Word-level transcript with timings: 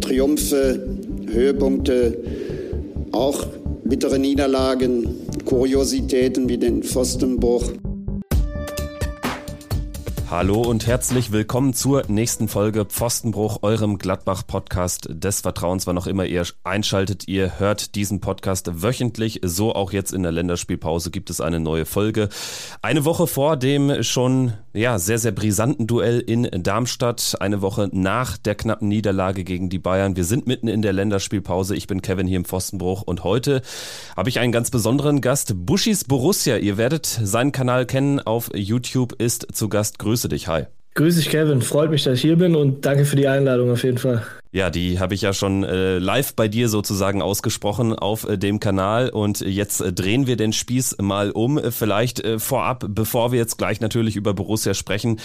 Triumphe, 0.00 0.98
Höhepunkte, 1.30 2.18
auch 3.12 3.46
bittere 3.84 4.18
Niederlagen, 4.18 5.08
Kuriositäten 5.44 6.48
wie 6.48 6.58
den 6.58 6.82
Pfostenbruch. 6.82 7.72
Hallo 10.30 10.62
und 10.62 10.86
herzlich 10.86 11.32
willkommen 11.32 11.74
zur 11.74 12.02
nächsten 12.08 12.48
Folge 12.48 12.86
Pfostenbruch, 12.86 13.58
eurem 13.62 13.98
Gladbach-Podcast 13.98 15.08
des 15.10 15.42
Vertrauens, 15.42 15.86
wann 15.86 15.96
auch 15.96 16.08
immer 16.08 16.24
ihr 16.24 16.44
einschaltet. 16.64 17.28
Ihr 17.28 17.60
hört 17.60 17.94
diesen 17.94 18.20
Podcast 18.20 18.82
wöchentlich, 18.82 19.42
so 19.44 19.74
auch 19.74 19.92
jetzt 19.92 20.12
in 20.12 20.22
der 20.24 20.32
Länderspielpause 20.32 21.10
gibt 21.12 21.30
es 21.30 21.40
eine 21.40 21.60
neue 21.60 21.84
Folge. 21.84 22.30
Eine 22.82 23.04
Woche 23.04 23.26
vor 23.26 23.56
dem 23.56 24.02
schon 24.02 24.54
ja, 24.74 24.98
sehr, 24.98 25.18
sehr 25.18 25.32
brisanten 25.32 25.86
Duell 25.86 26.20
in 26.20 26.48
Darmstadt, 26.62 27.36
eine 27.40 27.62
Woche 27.62 27.88
nach 27.92 28.36
der 28.36 28.54
knappen 28.54 28.88
Niederlage 28.88 29.44
gegen 29.44 29.68
die 29.68 29.78
Bayern. 29.78 30.16
Wir 30.16 30.24
sind 30.24 30.46
mitten 30.46 30.68
in 30.68 30.82
der 30.82 30.92
Länderspielpause. 30.92 31.76
Ich 31.76 31.86
bin 31.86 32.02
Kevin 32.02 32.26
hier 32.26 32.38
im 32.38 32.44
Pfostenbruch 32.44 33.02
und 33.02 33.24
heute 33.24 33.62
habe 34.16 34.28
ich 34.28 34.40
einen 34.40 34.52
ganz 34.52 34.70
besonderen 34.70 35.20
Gast, 35.20 35.54
Buschis 35.66 36.04
Borussia. 36.04 36.56
Ihr 36.56 36.76
werdet 36.76 37.06
seinen 37.06 37.52
Kanal 37.52 37.86
kennen 37.86 38.20
auf 38.20 38.50
YouTube, 38.54 39.12
ist 39.20 39.54
zu 39.54 39.68
Gast. 39.68 39.98
Grüße 39.98 40.14
grüße 40.14 40.28
dich. 40.28 40.46
Hi. 40.46 40.66
Grüß 40.94 41.16
dich, 41.16 41.28
Kevin. 41.28 41.60
Freut 41.60 41.90
mich, 41.90 42.04
dass 42.04 42.14
ich 42.14 42.20
hier 42.20 42.36
bin 42.36 42.54
und 42.54 42.86
danke 42.86 43.04
für 43.04 43.16
die 43.16 43.26
Einladung 43.26 43.72
auf 43.72 43.82
jeden 43.82 43.98
Fall. 43.98 44.24
Ja, 44.52 44.70
die 44.70 45.00
habe 45.00 45.14
ich 45.14 45.22
ja 45.22 45.32
schon 45.32 45.64
äh, 45.64 45.98
live 45.98 46.36
bei 46.36 46.46
dir 46.46 46.68
sozusagen 46.68 47.20
ausgesprochen 47.20 47.92
auf 47.92 48.28
äh, 48.28 48.38
dem 48.38 48.60
Kanal 48.60 49.08
und 49.08 49.40
jetzt 49.40 49.80
äh, 49.80 49.92
drehen 49.92 50.28
wir 50.28 50.36
den 50.36 50.52
Spieß 50.52 50.98
mal 51.02 51.32
um. 51.32 51.60
Vielleicht 51.72 52.20
äh, 52.20 52.38
vorab, 52.38 52.86
bevor 52.88 53.32
wir 53.32 53.40
jetzt 53.40 53.58
gleich 53.58 53.80
natürlich 53.80 54.14
über 54.14 54.32
Borussia 54.32 54.72
sprechen, 54.72 55.18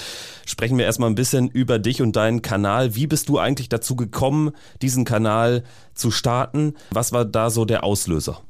sprechen 0.48 0.80
wir 0.80 0.86
erstmal 0.86 1.12
ein 1.12 1.16
bisschen 1.16 1.48
über 1.48 1.78
dich 1.78 2.02
und 2.02 2.16
deinen 2.16 2.42
Kanal. 2.42 2.96
Wie 2.96 3.06
bist 3.06 3.30
du 3.30 3.38
eigentlich 3.38 3.70
dazu 3.70 3.96
gekommen, 3.96 4.50
diesen 4.82 5.06
Kanal 5.06 5.62
zu 5.94 6.10
starten? 6.10 6.74
Was 6.90 7.12
war 7.12 7.26
da 7.26 7.52
so 7.52 7.66
der 7.66 7.84
Auslöser? 7.84 8.42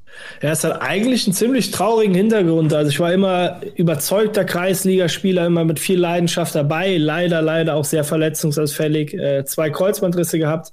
Ja, 0.41 0.51
es 0.51 0.63
hat 0.63 0.81
eigentlich 0.81 1.25
einen 1.25 1.33
ziemlich 1.33 1.71
traurigen 1.71 2.13
Hintergrund. 2.15 2.73
Also 2.73 2.89
ich 2.89 2.99
war 2.99 3.11
immer 3.11 3.59
überzeugter 3.75 4.45
Kreisligaspieler, 4.45 5.45
immer 5.45 5.65
mit 5.65 5.79
viel 5.79 5.99
Leidenschaft 5.99 6.55
dabei. 6.55 6.97
Leider, 6.97 7.41
leider 7.41 7.75
auch 7.75 7.83
sehr 7.83 8.03
verletzungsausfällig. 8.03 9.13
Äh, 9.13 9.43
zwei 9.45 9.69
Kreuzbandrisse 9.69 10.39
gehabt. 10.39 10.71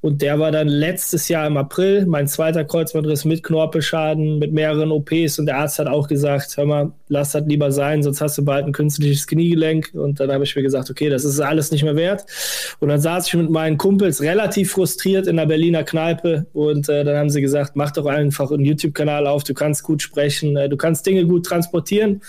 Und 0.00 0.22
der 0.22 0.38
war 0.38 0.52
dann 0.52 0.68
letztes 0.68 1.28
Jahr 1.28 1.46
im 1.46 1.56
April, 1.58 2.06
mein 2.06 2.28
zweiter 2.28 2.64
Kreuzbandriss 2.64 3.24
mit 3.26 3.42
Knorpelschaden, 3.42 4.38
mit 4.38 4.52
mehreren 4.52 4.90
OPs. 4.90 5.38
Und 5.38 5.46
der 5.46 5.58
Arzt 5.58 5.78
hat 5.78 5.86
auch 5.86 6.08
gesagt, 6.08 6.56
hör 6.56 6.64
mal, 6.64 6.92
lass 7.08 7.32
das 7.32 7.44
lieber 7.46 7.72
sein, 7.72 8.02
sonst 8.02 8.22
hast 8.22 8.38
du 8.38 8.44
bald 8.44 8.66
ein 8.66 8.72
künstliches 8.72 9.26
Kniegelenk. 9.26 9.90
Und 9.92 10.18
dann 10.18 10.32
habe 10.32 10.44
ich 10.44 10.56
mir 10.56 10.62
gesagt, 10.62 10.90
okay, 10.90 11.10
das 11.10 11.24
ist 11.24 11.40
alles 11.40 11.70
nicht 11.70 11.84
mehr 11.84 11.96
wert. 11.96 12.24
Und 12.80 12.88
dann 12.88 13.00
saß 13.00 13.26
ich 13.26 13.34
mit 13.34 13.50
meinen 13.50 13.76
Kumpels 13.76 14.22
relativ 14.22 14.72
frustriert 14.72 15.26
in 15.26 15.36
der 15.36 15.46
Berliner 15.46 15.84
Kneipe. 15.84 16.46
Und 16.54 16.88
äh, 16.88 17.04
dann 17.04 17.16
haben 17.18 17.30
sie 17.30 17.42
gesagt, 17.42 17.72
mach 17.76 17.90
doch 17.90 18.06
einfach 18.06 18.50
ein 18.64 18.66
YouTube-Kanal 18.66 19.26
auf, 19.26 19.44
du 19.44 19.54
kannst 19.54 19.82
gut 19.82 20.02
sprechen, 20.02 20.56
äh, 20.56 20.68
du 20.68 20.76
kannst 20.76 21.06
Dinge 21.06 21.24
gut 21.26 21.46
transportieren. 21.46 22.22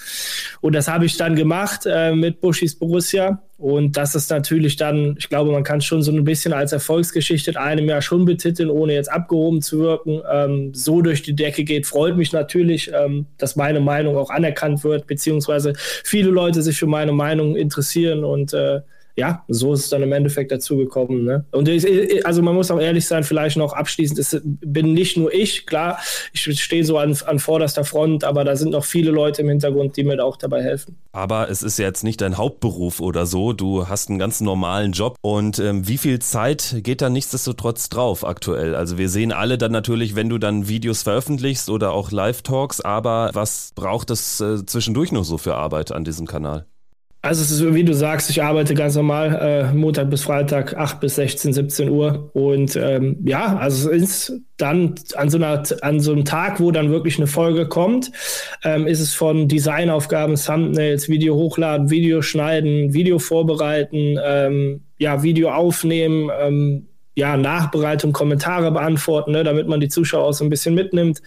Und 0.61 0.73
das 0.73 0.87
habe 0.87 1.05
ich 1.05 1.17
dann 1.17 1.35
gemacht 1.35 1.85
äh, 1.85 2.13
mit 2.13 2.41
Buschis 2.41 2.75
Borussia. 2.75 3.41
Und 3.57 3.95
das 3.95 4.15
ist 4.15 4.29
natürlich 4.31 4.75
dann, 4.75 5.15
ich 5.17 5.29
glaube, 5.29 5.51
man 5.51 5.63
kann 5.63 5.79
schon 5.79 6.01
so 6.01 6.11
ein 6.11 6.25
bisschen 6.25 6.51
als 6.51 6.73
Erfolgsgeschichte 6.73 7.51
in 7.51 7.57
einem 7.57 7.87
Jahr 7.87 8.01
schon 8.01 8.25
betiteln, 8.25 8.69
ohne 8.69 8.93
jetzt 8.93 9.09
abgehoben 9.09 9.61
zu 9.61 9.79
wirken. 9.79 10.21
Ähm, 10.29 10.73
so 10.73 11.01
durch 11.01 11.21
die 11.21 11.35
Decke 11.35 11.63
geht, 11.63 11.85
freut 11.85 12.17
mich 12.17 12.33
natürlich, 12.33 12.91
ähm, 12.93 13.27
dass 13.37 13.55
meine 13.55 13.79
Meinung 13.79 14.17
auch 14.17 14.29
anerkannt 14.29 14.83
wird, 14.83 15.07
beziehungsweise 15.07 15.73
viele 16.03 16.31
Leute 16.31 16.61
sich 16.61 16.77
für 16.77 16.85
meine 16.85 17.13
Meinung 17.13 17.55
interessieren 17.55 18.25
und 18.25 18.53
äh, 18.53 18.81
ja, 19.17 19.43
so 19.47 19.73
ist 19.73 19.85
es 19.85 19.89
dann 19.89 20.03
im 20.03 20.11
Endeffekt 20.11 20.51
dazu 20.51 20.75
gekommen. 20.77 21.23
Ne? 21.23 21.45
Und 21.51 21.69
ich, 21.69 22.25
also 22.25 22.41
man 22.41 22.53
muss 22.53 22.69
auch 22.69 22.79
ehrlich 22.79 23.07
sein, 23.07 23.23
vielleicht 23.23 23.55
noch 23.55 23.73
abschließend, 23.73 24.19
es 24.19 24.41
bin 24.43 24.93
nicht 24.93 25.15
nur 25.15 25.33
ich, 25.33 25.65
klar, 25.65 25.99
ich 26.33 26.61
stehe 26.61 26.83
so 26.83 26.97
an, 26.97 27.17
an 27.25 27.39
vorderster 27.39 27.85
Front, 27.85 28.23
aber 28.25 28.43
da 28.43 28.55
sind 28.55 28.71
noch 28.71 28.83
viele 28.83 29.11
Leute 29.11 29.41
im 29.41 29.49
Hintergrund, 29.49 29.95
die 29.95 30.03
mir 30.03 30.23
auch 30.23 30.35
dabei 30.35 30.61
helfen. 30.63 30.97
Aber 31.13 31.49
es 31.49 31.63
ist 31.63 31.79
ja 31.79 31.85
jetzt 31.85 32.03
nicht 32.03 32.19
dein 32.19 32.37
Hauptberuf 32.37 32.99
oder 32.99 33.25
so, 33.25 33.53
du 33.53 33.87
hast 33.87 34.09
einen 34.09 34.19
ganz 34.19 34.41
normalen 34.41 34.91
Job 34.91 35.15
und 35.21 35.59
ähm, 35.59 35.87
wie 35.87 35.97
viel 35.97 36.19
Zeit 36.19 36.77
geht 36.83 37.01
da 37.01 37.09
nichtsdestotrotz 37.09 37.87
drauf 37.87 38.25
aktuell? 38.25 38.75
Also 38.75 38.97
wir 38.97 39.07
sehen 39.07 39.31
alle 39.31 39.57
dann 39.57 39.71
natürlich, 39.71 40.15
wenn 40.15 40.27
du 40.27 40.37
dann 40.37 40.67
Videos 40.67 41.03
veröffentlichst 41.03 41.69
oder 41.69 41.93
auch 41.93 42.11
Live-Talks, 42.11 42.81
aber 42.81 43.29
was 43.33 43.71
braucht 43.75 44.09
es 44.09 44.41
äh, 44.41 44.65
zwischendurch 44.65 45.13
noch 45.13 45.23
so 45.23 45.37
für 45.37 45.55
Arbeit 45.55 45.93
an 45.93 46.03
diesem 46.03 46.27
Kanal? 46.27 46.65
Also 47.25 47.41
es 47.41 47.49
ist, 47.49 47.73
wie 47.73 47.83
du 47.83 47.95
sagst, 47.95 48.29
ich 48.29 48.43
arbeite 48.43 48.75
ganz 48.75 48.95
normal 48.95 49.33
äh, 49.41 49.73
Montag 49.73 50.11
bis 50.11 50.21
Freitag, 50.21 50.77
8 50.77 50.99
bis 50.99 51.15
16, 51.15 51.53
17 51.53 51.89
Uhr. 51.89 52.29
Und 52.33 52.75
ähm, 52.75 53.17
ja, 53.25 53.57
also 53.57 53.89
es 53.89 54.29
ist 54.29 54.41
dann 54.57 54.93
an 55.15 55.31
so, 55.31 55.37
einer, 55.37 55.63
an 55.81 55.99
so 55.99 56.11
einem 56.11 56.23
Tag, 56.23 56.59
wo 56.59 56.69
dann 56.69 56.91
wirklich 56.91 57.17
eine 57.17 57.25
Folge 57.25 57.67
kommt, 57.67 58.11
ähm, 58.63 58.85
ist 58.85 58.99
es 58.99 59.15
von 59.15 59.47
Designaufgaben, 59.47 60.35
Thumbnails, 60.35 61.09
Video 61.09 61.33
hochladen, 61.33 61.89
Video 61.89 62.21
schneiden, 62.21 62.93
Video 62.93 63.17
vorbereiten, 63.17 64.19
ähm, 64.23 64.81
ja, 64.99 65.23
Video 65.23 65.49
aufnehmen, 65.49 66.29
ähm, 66.39 66.89
ja, 67.15 67.37
Nachbereitung, 67.37 68.11
Kommentare 68.11 68.71
beantworten, 68.71 69.31
ne, 69.31 69.43
damit 69.43 69.67
man 69.67 69.79
die 69.79 69.87
Zuschauer 69.87 70.25
auch 70.25 70.33
so 70.33 70.43
ein 70.43 70.49
bisschen 70.49 70.75
mitnimmt. 70.75 71.21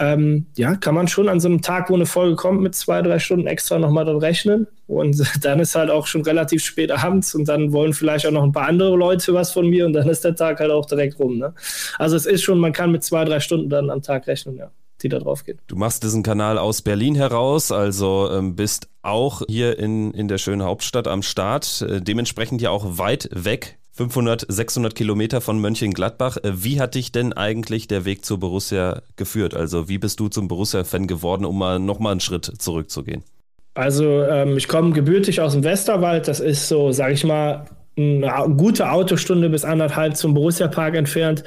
Ähm, 0.00 0.46
ja, 0.56 0.76
kann 0.76 0.94
man 0.94 1.08
schon 1.08 1.28
an 1.28 1.40
so 1.40 1.48
einem 1.48 1.60
Tag, 1.60 1.90
wo 1.90 1.94
eine 1.94 2.06
Folge 2.06 2.36
kommt, 2.36 2.62
mit 2.62 2.74
zwei, 2.74 3.02
drei 3.02 3.18
Stunden 3.18 3.46
extra 3.46 3.78
nochmal 3.78 4.06
dran 4.06 4.16
rechnen. 4.16 4.66
Und 4.86 5.22
dann 5.44 5.60
ist 5.60 5.74
halt 5.74 5.90
auch 5.90 6.06
schon 6.06 6.22
relativ 6.22 6.64
spät 6.64 6.90
abends 6.90 7.34
und 7.34 7.46
dann 7.48 7.72
wollen 7.72 7.92
vielleicht 7.92 8.26
auch 8.26 8.30
noch 8.30 8.44
ein 8.44 8.52
paar 8.52 8.68
andere 8.68 8.96
Leute 8.96 9.34
was 9.34 9.52
von 9.52 9.68
mir 9.68 9.84
und 9.84 9.92
dann 9.92 10.08
ist 10.08 10.24
der 10.24 10.34
Tag 10.34 10.58
halt 10.58 10.70
auch 10.70 10.86
direkt 10.86 11.18
rum. 11.18 11.38
Ne? 11.38 11.52
Also 11.98 12.16
es 12.16 12.24
ist 12.24 12.42
schon, 12.42 12.58
man 12.58 12.72
kann 12.72 12.90
mit 12.90 13.04
zwei, 13.04 13.24
drei 13.24 13.40
Stunden 13.40 13.68
dann 13.68 13.90
am 13.90 14.02
Tag 14.02 14.26
rechnen, 14.26 14.56
ja 14.56 14.70
die 15.02 15.10
da 15.10 15.18
drauf 15.18 15.44
gehen. 15.44 15.58
Du 15.66 15.76
machst 15.76 16.02
diesen 16.02 16.22
Kanal 16.22 16.56
aus 16.56 16.80
Berlin 16.80 17.16
heraus, 17.16 17.70
also 17.70 18.30
ähm, 18.32 18.56
bist 18.56 18.88
auch 19.02 19.42
hier 19.46 19.78
in, 19.78 20.12
in 20.12 20.26
der 20.26 20.38
schönen 20.38 20.62
Hauptstadt 20.62 21.06
am 21.06 21.20
Start, 21.20 21.82
äh, 21.82 22.00
dementsprechend 22.00 22.62
ja 22.62 22.70
auch 22.70 22.98
weit 22.98 23.28
weg 23.30 23.78
500, 23.96 24.44
600 24.46 24.94
Kilometer 24.94 25.40
von 25.40 25.58
Mönchengladbach. 25.58 26.36
Äh, 26.36 26.62
wie 26.62 26.80
hat 26.80 26.94
dich 26.94 27.12
denn 27.12 27.32
eigentlich 27.32 27.88
der 27.88 28.04
Weg 28.04 28.24
zur 28.24 28.38
Borussia 28.38 29.00
geführt? 29.16 29.54
Also 29.54 29.88
wie 29.88 29.98
bist 29.98 30.20
du 30.20 30.28
zum 30.28 30.48
Borussia-Fan 30.48 31.06
geworden, 31.06 31.46
um 31.46 31.58
mal 31.58 31.78
nochmal 31.78 32.12
einen 32.12 32.20
Schritt 32.20 32.44
zurückzugehen? 32.44 33.24
Also 33.72 34.22
ähm, 34.22 34.56
ich 34.56 34.68
komme 34.68 34.92
gebürtig 34.92 35.40
aus 35.40 35.52
dem 35.52 35.64
Westerwald. 35.64 36.28
Das 36.28 36.40
ist 36.40 36.68
so, 36.68 36.92
sage 36.92 37.14
ich 37.14 37.24
mal, 37.24 37.66
eine 37.96 38.54
gute 38.56 38.90
Autostunde 38.90 39.48
bis 39.48 39.64
anderthalb 39.64 40.16
zum 40.16 40.34
Borussia-Park 40.34 40.96
entfernt. 40.96 41.44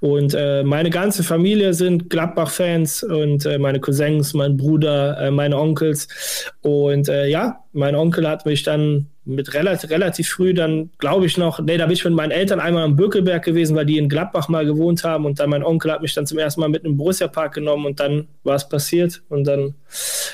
Und 0.00 0.34
äh, 0.34 0.64
meine 0.64 0.90
ganze 0.90 1.22
Familie 1.22 1.74
sind 1.74 2.10
Gladbach-Fans 2.10 3.04
und 3.04 3.46
äh, 3.46 3.58
meine 3.58 3.78
Cousins, 3.78 4.34
mein 4.34 4.56
Bruder, 4.56 5.18
äh, 5.20 5.30
meine 5.30 5.58
Onkels. 5.58 6.08
Und 6.62 7.08
äh, 7.08 7.26
ja, 7.28 7.60
mein 7.72 7.94
Onkel 7.94 8.28
hat 8.28 8.46
mich 8.46 8.64
dann 8.64 9.06
mit 9.24 9.54
relativ, 9.54 9.90
relativ 9.90 10.28
früh 10.28 10.52
dann, 10.52 10.90
glaube 10.98 11.26
ich 11.26 11.38
noch, 11.38 11.60
nee, 11.60 11.76
da 11.76 11.86
bin 11.86 11.94
ich 11.94 12.04
mit 12.04 12.14
meinen 12.14 12.32
Eltern 12.32 12.58
einmal 12.58 12.82
am 12.82 12.96
Bökelberg 12.96 13.44
gewesen, 13.44 13.76
weil 13.76 13.86
die 13.86 13.98
in 13.98 14.08
Gladbach 14.08 14.48
mal 14.48 14.66
gewohnt 14.66 15.04
haben 15.04 15.26
und 15.26 15.38
dann 15.38 15.50
mein 15.50 15.62
Onkel 15.62 15.92
hat 15.92 16.02
mich 16.02 16.14
dann 16.14 16.26
zum 16.26 16.38
ersten 16.38 16.60
Mal 16.60 16.68
mit 16.68 16.84
einem 16.84 16.96
Borussia-Park 16.96 17.54
genommen 17.54 17.86
und 17.86 18.00
dann 18.00 18.26
war 18.42 18.56
es 18.56 18.68
passiert 18.68 19.22
und 19.28 19.44
dann, 19.44 19.74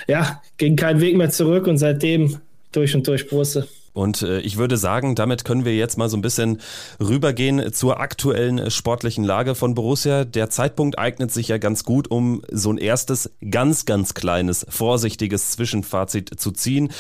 ja, 0.07 0.41
ging 0.57 0.77
kein 0.77 1.03
Weg 1.03 1.17
mehr 1.19 1.29
zurück 1.29 1.67
und 1.67 1.77
seitdem 1.77 2.39
durch 2.73 2.95
und 2.95 3.07
durch 3.07 3.29
Borussia. 3.29 3.65
Und 3.99 4.23
äh, 4.23 4.39
ich 4.39 4.59
würde 4.59 4.77
sagen, 4.77 5.17
damit 5.17 5.45
können 5.45 5.65
wir 5.65 5.75
jetzt 5.75 5.99
mal 5.99 6.09
so 6.09 6.17
ein 6.17 6.23
bisschen 6.23 6.61
rübergehen 7.01 7.73
zur 7.73 7.99
aktuellen 7.99 8.71
sportlichen 8.71 9.25
Lage 9.25 9.57
von 9.57 9.75
Borussia. 9.75 10.25
Der 10.25 10.51
Zeitpunkt 10.51 11.01
eignet 11.01 11.33
sich 11.33 11.49
ja 11.49 11.59
ganz 11.59 11.83
gut, 11.83 12.09
um 12.09 12.43
so 12.49 12.73
ein 12.73 12.79
erstes 12.79 13.29
ganz, 13.51 13.87
ganz 13.87 14.15
kleines, 14.15 14.65
vorsichtiges 14.69 15.51
Zwischenfazit 15.51 16.39
zu 16.39 16.53
ziehen. 16.53 16.93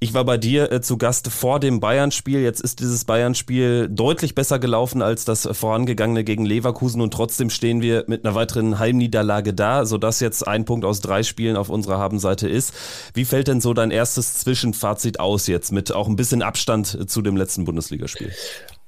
Ich 0.00 0.14
war 0.14 0.24
bei 0.24 0.38
dir 0.38 0.70
äh, 0.72 0.80
zu 0.80 0.98
Gast 0.98 1.28
vor 1.28 1.60
dem 1.60 1.80
Bayern-Spiel. 1.80 2.40
Jetzt 2.40 2.60
ist 2.60 2.80
dieses 2.80 3.04
Bayern-Spiel 3.04 3.88
deutlich 3.88 4.34
besser 4.34 4.58
gelaufen 4.58 5.02
als 5.02 5.24
das 5.24 5.48
vorangegangene 5.50 6.24
gegen 6.24 6.44
Leverkusen 6.44 7.00
und 7.00 7.12
trotzdem 7.12 7.50
stehen 7.50 7.82
wir 7.82 8.04
mit 8.06 8.24
einer 8.24 8.34
weiteren 8.34 8.78
Heimniederlage 8.78 9.54
da, 9.54 9.86
sodass 9.86 10.20
jetzt 10.20 10.46
ein 10.46 10.64
Punkt 10.64 10.84
aus 10.84 11.00
drei 11.00 11.22
Spielen 11.22 11.56
auf 11.56 11.68
unserer 11.68 11.98
Habenseite 11.98 12.48
ist. 12.48 12.74
Wie 13.14 13.24
fällt 13.24 13.48
denn 13.48 13.60
so 13.60 13.74
dein 13.74 13.90
erstes 13.90 14.34
Zwischenfazit 14.40 15.20
aus 15.20 15.46
jetzt 15.46 15.72
mit 15.72 15.92
auch 15.92 16.08
ein 16.08 16.16
bisschen 16.16 16.42
Abstand 16.42 17.10
zu 17.10 17.22
dem 17.22 17.36
letzten 17.36 17.64
Bundesligaspiel? 17.64 18.32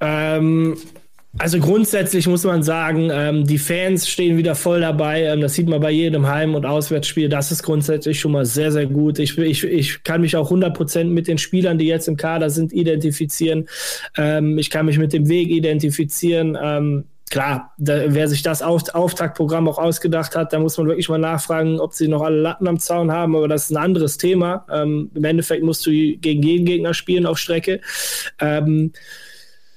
Ähm, 0.00 0.76
also 1.38 1.58
grundsätzlich 1.58 2.26
muss 2.26 2.44
man 2.44 2.62
sagen, 2.62 3.10
ähm, 3.12 3.44
die 3.46 3.58
Fans 3.58 4.08
stehen 4.08 4.36
wieder 4.38 4.54
voll 4.54 4.80
dabei. 4.80 5.24
Ähm, 5.24 5.40
das 5.40 5.54
sieht 5.54 5.68
man 5.68 5.80
bei 5.80 5.90
jedem 5.90 6.26
Heim- 6.26 6.54
und 6.54 6.64
Auswärtsspiel. 6.64 7.28
Das 7.28 7.52
ist 7.52 7.62
grundsätzlich 7.62 8.18
schon 8.18 8.32
mal 8.32 8.46
sehr, 8.46 8.72
sehr 8.72 8.86
gut. 8.86 9.18
Ich, 9.18 9.36
ich, 9.36 9.64
ich 9.64 10.02
kann 10.02 10.22
mich 10.22 10.36
auch 10.36 10.50
100% 10.50 11.04
mit 11.04 11.28
den 11.28 11.38
Spielern, 11.38 11.78
die 11.78 11.86
jetzt 11.86 12.08
im 12.08 12.16
Kader 12.16 12.48
sind, 12.50 12.72
identifizieren. 12.72 13.68
Ähm, 14.16 14.56
ich 14.58 14.70
kann 14.70 14.86
mich 14.86 14.98
mit 14.98 15.12
dem 15.12 15.28
Weg 15.28 15.50
identifizieren. 15.50 16.56
Ähm, 16.60 17.04
klar, 17.30 17.74
da, 17.76 18.04
wer 18.06 18.28
sich 18.28 18.42
das 18.42 18.62
Auf 18.62 18.94
Auftaktprogramm 18.94 19.68
auch 19.68 19.78
ausgedacht 19.78 20.36
hat, 20.36 20.52
da 20.52 20.58
muss 20.58 20.78
man 20.78 20.86
wirklich 20.86 21.08
mal 21.08 21.18
nachfragen, 21.18 21.80
ob 21.80 21.92
sie 21.92 22.08
noch 22.08 22.22
alle 22.22 22.40
Latten 22.40 22.66
am 22.66 22.78
Zaun 22.78 23.12
haben, 23.12 23.36
aber 23.36 23.48
das 23.48 23.64
ist 23.64 23.70
ein 23.72 23.76
anderes 23.76 24.16
Thema. 24.16 24.64
Ähm, 24.72 25.10
Im 25.14 25.24
Endeffekt 25.24 25.62
musst 25.62 25.84
du 25.84 25.90
gegen 25.90 26.42
jeden 26.42 26.64
Gegner 26.64 26.94
spielen 26.94 27.26
auf 27.26 27.36
Strecke. 27.36 27.80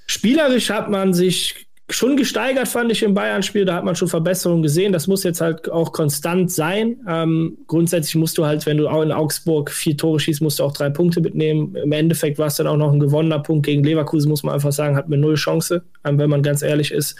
Spielerisch 0.09 0.71
hat 0.71 0.89
man 0.89 1.13
sich 1.13 1.67
schon 1.88 2.17
gesteigert, 2.17 2.67
fand 2.67 2.91
ich 2.91 3.03
im 3.03 3.13
Bayern-Spiel. 3.13 3.63
Da 3.63 3.75
hat 3.75 3.83
man 3.83 3.95
schon 3.95 4.07
Verbesserungen 4.07 4.63
gesehen. 4.63 4.91
Das 4.91 5.06
muss 5.06 5.23
jetzt 5.23 5.39
halt 5.39 5.69
auch 5.69 5.91
konstant 5.91 6.51
sein. 6.51 6.97
Ähm, 7.07 7.59
grundsätzlich 7.67 8.15
musst 8.15 8.39
du 8.39 8.45
halt, 8.45 8.65
wenn 8.65 8.77
du 8.77 8.88
auch 8.88 9.03
in 9.03 9.11
Augsburg 9.11 9.69
vier 9.69 9.95
Tore 9.95 10.19
schießt, 10.19 10.41
musst 10.41 10.57
du 10.57 10.63
auch 10.63 10.73
drei 10.73 10.89
Punkte 10.89 11.21
mitnehmen. 11.21 11.75
Im 11.75 11.91
Endeffekt 11.91 12.39
war 12.39 12.47
es 12.47 12.56
dann 12.56 12.65
auch 12.65 12.75
noch 12.75 12.91
ein 12.91 13.00
gewonnener 13.00 13.38
Punkt 13.38 13.67
gegen 13.67 13.83
Leverkusen, 13.83 14.29
muss 14.29 14.41
man 14.41 14.56
einfach 14.56 14.71
sagen, 14.71 14.95
hat 14.95 15.09
mir 15.09 15.17
null 15.17 15.35
Chance, 15.35 15.83
ähm, 16.03 16.17
wenn 16.17 16.29
man 16.31 16.41
ganz 16.41 16.63
ehrlich 16.63 16.91
ist. 16.91 17.15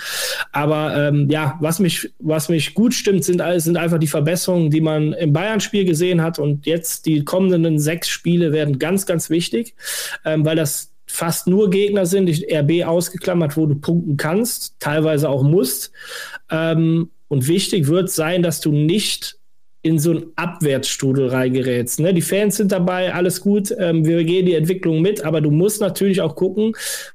Aber 0.52 0.96
ähm, 0.98 1.30
ja, 1.30 1.60
was 1.62 1.78
mich, 1.78 2.12
was 2.18 2.50
mich 2.50 2.74
gut 2.74 2.96
stimmt, 2.96 3.24
sind, 3.24 3.44
sind 3.58 3.78
einfach 3.78 4.00
die 4.00 4.08
Verbesserungen, 4.08 4.72
die 4.72 4.82
man 4.82 5.14
im 5.14 5.32
Bayern-Spiel 5.32 5.86
gesehen 5.86 6.24
hat. 6.24 6.40
Und 6.40 6.66
jetzt 6.66 7.06
die 7.06 7.24
kommenden 7.24 7.78
sechs 7.78 8.10
Spiele 8.10 8.52
werden 8.52 8.80
ganz, 8.80 9.06
ganz 9.06 9.30
wichtig, 9.30 9.76
ähm, 10.26 10.44
weil 10.44 10.56
das 10.56 10.92
fast 11.12 11.48
nur 11.48 11.70
Gegner 11.70 12.06
sind, 12.06 12.28
die 12.28 12.46
RB 12.54 12.88
ausgeklammert, 12.88 13.58
wo 13.58 13.66
du 13.66 13.76
punkten 13.76 14.16
kannst, 14.16 14.76
teilweise 14.80 15.28
auch 15.30 15.44
musst. 15.44 15.92
Ähm, 16.52 17.10
und 17.28 17.48
wichtig 17.48 17.88
wird 17.88 18.10
sein, 18.12 18.44
dass 18.44 18.62
du 18.62 18.72
nicht 18.72 19.38
in 19.82 19.98
so 19.98 20.12
ein 20.12 20.26
Abwärtsstudel 20.36 21.30
reingerätst. 21.30 22.02
Ne? 22.02 22.14
Die 22.14 22.22
Fans 22.22 22.58
sind 22.58 22.72
dabei, 22.72 23.14
alles 23.14 23.42
gut, 23.42 23.74
ähm, 23.80 24.06
wir 24.06 24.24
gehen 24.24 24.46
die 24.46 24.54
Entwicklung 24.54 25.02
mit, 25.02 25.24
aber 25.24 25.42
du 25.42 25.52
musst 25.52 25.80
natürlich 25.80 26.22
auch 26.22 26.36
gucken, 26.36 26.74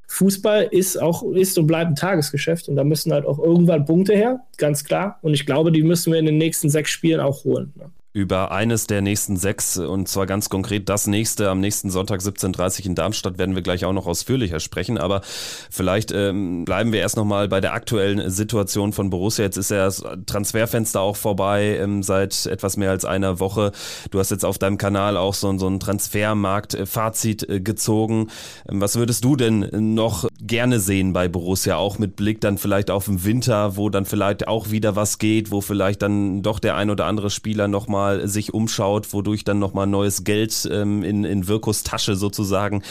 Fußball 0.09 0.69
ist 0.71 1.01
auch, 1.01 1.23
ist 1.33 1.59
und 1.59 1.67
bleibt 1.67 1.91
ein 1.91 1.97
Tagesgeschäft 1.97 2.69
und 2.69 2.77
da 2.77 2.85
müssen 2.85 3.13
halt 3.13 3.27
auch 3.27 3.39
irgendwann 3.39 3.85
Punkte 3.85 4.15
her, 4.15 4.41
ganz 4.57 4.83
klar. 4.83 5.19
Und 5.23 5.35
ich 5.35 5.45
glaube, 5.45 5.73
die 5.73 5.83
müssen 5.83 6.13
wir 6.13 6.19
in 6.19 6.27
den 6.27 6.39
nächsten 6.39 6.71
sechs 6.71 6.91
Spielen 6.91 7.21
auch 7.21 7.45
holen. 7.45 7.73
Ne? 7.77 7.91
Über 8.15 8.53
eines 8.53 8.87
der 8.87 9.03
nächsten 9.03 9.37
sechs 9.37 9.77
und 9.77 10.09
zwar 10.09 10.27
ganz 10.27 10.49
konkret 10.49 10.89
das 10.89 11.09
nächste 11.09 11.51
am 11.51 11.59
nächsten 11.59 11.91
Sonntag 11.91 12.21
17.30 12.21 12.81
Uhr 12.81 12.87
in 12.87 12.95
Darmstadt 12.95 13.39
werden 13.39 13.57
wir 13.57 13.63
gleich 13.63 13.85
auch 13.85 13.93
noch 13.93 14.07
ausführlicher 14.07 14.61
sprechen, 14.61 14.99
aber 14.99 15.21
vielleicht 15.69 16.13
ähm, 16.13 16.65
bleiben 16.65 16.93
wir 16.93 17.01
erst 17.01 17.17
nochmal 17.17 17.49
bei 17.49 17.61
der 17.61 17.75
aktuellen 17.75 18.31
Situation 18.31 18.93
von 18.93 19.11
Borussia. 19.11 19.45
Jetzt 19.45 19.57
ist 19.57 19.73
ja 19.73 19.85
das 19.85 20.05
Transferfenster 20.27 21.01
auch 21.01 21.17
vorbei 21.17 21.77
ähm, 21.81 22.05
seit 22.05 22.47
etwas 22.47 22.77
mehr 22.77 22.91
als 22.91 23.05
einer 23.05 23.41
Woche. 23.41 23.73
Du 24.13 24.21
hast 24.21 24.31
jetzt 24.31 24.45
auf 24.45 24.59
deinem 24.59 24.79
Kanal 24.79 25.17
auch 25.17 25.35
so, 25.35 25.59
so 25.59 25.67
ein 25.67 25.81
Transfermarkt-Fazit 25.81 27.49
äh, 27.49 27.61
gezogen. 27.61 28.29
Ähm, 28.71 28.81
was 28.81 28.95
würdest 28.95 29.25
du 29.25 29.35
denn 29.35 29.69
noch 29.73 30.29
gerne 30.41 30.79
sehen 30.79 31.13
bei 31.13 31.27
Borussia, 31.27 31.79
auch 31.79 31.99
mit 31.99 32.15
Blick 32.15 32.41
dann 32.41 32.59
vielleicht 32.59 32.93
auf 32.93 33.07
den 33.07 33.25
Winter, 33.25 33.77
wo 33.77 33.91
dann 33.91 34.05
vielleicht 34.05 34.47
auch 34.47 34.71
wieder 34.71 34.95
was 34.95 35.19
geht, 35.19 35.51
wo 35.51 35.61
vielleicht 35.61 36.01
dann 36.01 36.43
doch 36.43 36.61
der 36.61 36.77
ein 36.77 36.91
oder 36.91 37.07
andere 37.07 37.29
Spieler 37.29 37.67
nochmal 37.67 38.04
nochmal 38.05 38.29
sich 38.29 38.53
umschaut, 38.53 39.13
wodurch 39.13 39.45
dann 39.45 39.59
nochmal 39.59 39.87
neues 39.87 40.25
Geld 40.25 40.69
ähm, 40.71 41.03
in, 41.03 41.25
in 41.25 41.49
Wirkos 41.49 41.83
Tasche 41.83 42.17
sozusagen 42.17 42.83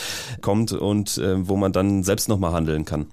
kommt 0.41 0.71
und 0.71 1.17
äh, 1.17 1.47
wo 1.47 1.55
man 1.55 1.71
dann 1.71 2.03
selbst 2.03 2.29
nochmal 2.29 2.53
handeln 2.53 2.85
kann. 2.85 3.07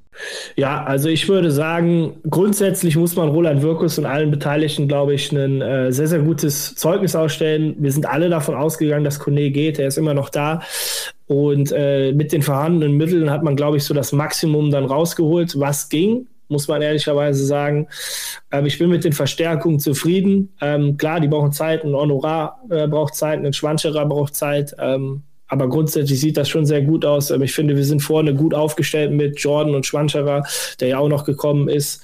Ja, 0.56 0.84
also 0.84 1.08
ich 1.08 1.28
würde 1.28 1.50
sagen, 1.50 2.14
grundsätzlich 2.28 2.96
muss 2.96 3.16
man 3.16 3.28
Roland 3.28 3.62
Wirkus 3.62 3.98
und 3.98 4.06
allen 4.06 4.30
Beteiligten, 4.30 4.88
glaube 4.88 5.14
ich, 5.14 5.32
ein 5.32 5.60
äh, 5.62 5.92
sehr, 5.92 6.08
sehr 6.08 6.20
gutes 6.20 6.74
Zeugnis 6.74 7.14
ausstellen. 7.14 7.76
Wir 7.78 7.92
sind 7.92 8.06
alle 8.06 8.28
davon 8.28 8.54
ausgegangen, 8.54 9.04
dass 9.04 9.18
Kone 9.18 9.50
geht. 9.50 9.78
Er 9.78 9.88
ist 9.88 9.98
immer 9.98 10.14
noch 10.14 10.28
da. 10.28 10.62
Und 11.26 11.72
äh, 11.72 12.12
mit 12.12 12.32
den 12.32 12.42
vorhandenen 12.42 12.96
Mitteln 12.96 13.30
hat 13.30 13.42
man, 13.42 13.56
glaube 13.56 13.76
ich, 13.76 13.84
so 13.84 13.94
das 13.94 14.12
Maximum 14.12 14.70
dann 14.70 14.84
rausgeholt, 14.84 15.58
was 15.58 15.88
ging 15.88 16.26
muss 16.50 16.68
man 16.68 16.82
ehrlicherweise 16.82 17.44
sagen. 17.44 17.88
Ähm, 18.50 18.66
ich 18.66 18.78
bin 18.78 18.90
mit 18.90 19.04
den 19.04 19.12
Verstärkungen 19.12 19.80
zufrieden. 19.80 20.52
Ähm, 20.60 20.96
klar, 20.96 21.20
die 21.20 21.28
brauchen 21.28 21.52
Zeit, 21.52 21.84
ein 21.84 21.94
Honorar 21.94 22.60
äh, 22.70 22.86
braucht 22.86 23.14
Zeit, 23.14 23.44
ein 23.44 23.52
Schwanscherer 23.52 24.06
braucht 24.06 24.34
Zeit. 24.34 24.74
Ähm, 24.78 25.22
aber 25.50 25.68
grundsätzlich 25.68 26.20
sieht 26.20 26.36
das 26.36 26.48
schon 26.48 26.64
sehr 26.64 26.82
gut 26.82 27.04
aus. 27.04 27.30
Ähm, 27.30 27.42
ich 27.42 27.52
finde, 27.52 27.76
wir 27.76 27.84
sind 27.84 28.00
vorne 28.00 28.34
gut 28.34 28.54
aufgestellt 28.54 29.12
mit 29.12 29.40
Jordan 29.40 29.74
und 29.74 29.86
Schwanscherer, 29.86 30.44
der 30.78 30.88
ja 30.88 30.98
auch 30.98 31.08
noch 31.08 31.24
gekommen 31.24 31.68
ist. 31.68 32.02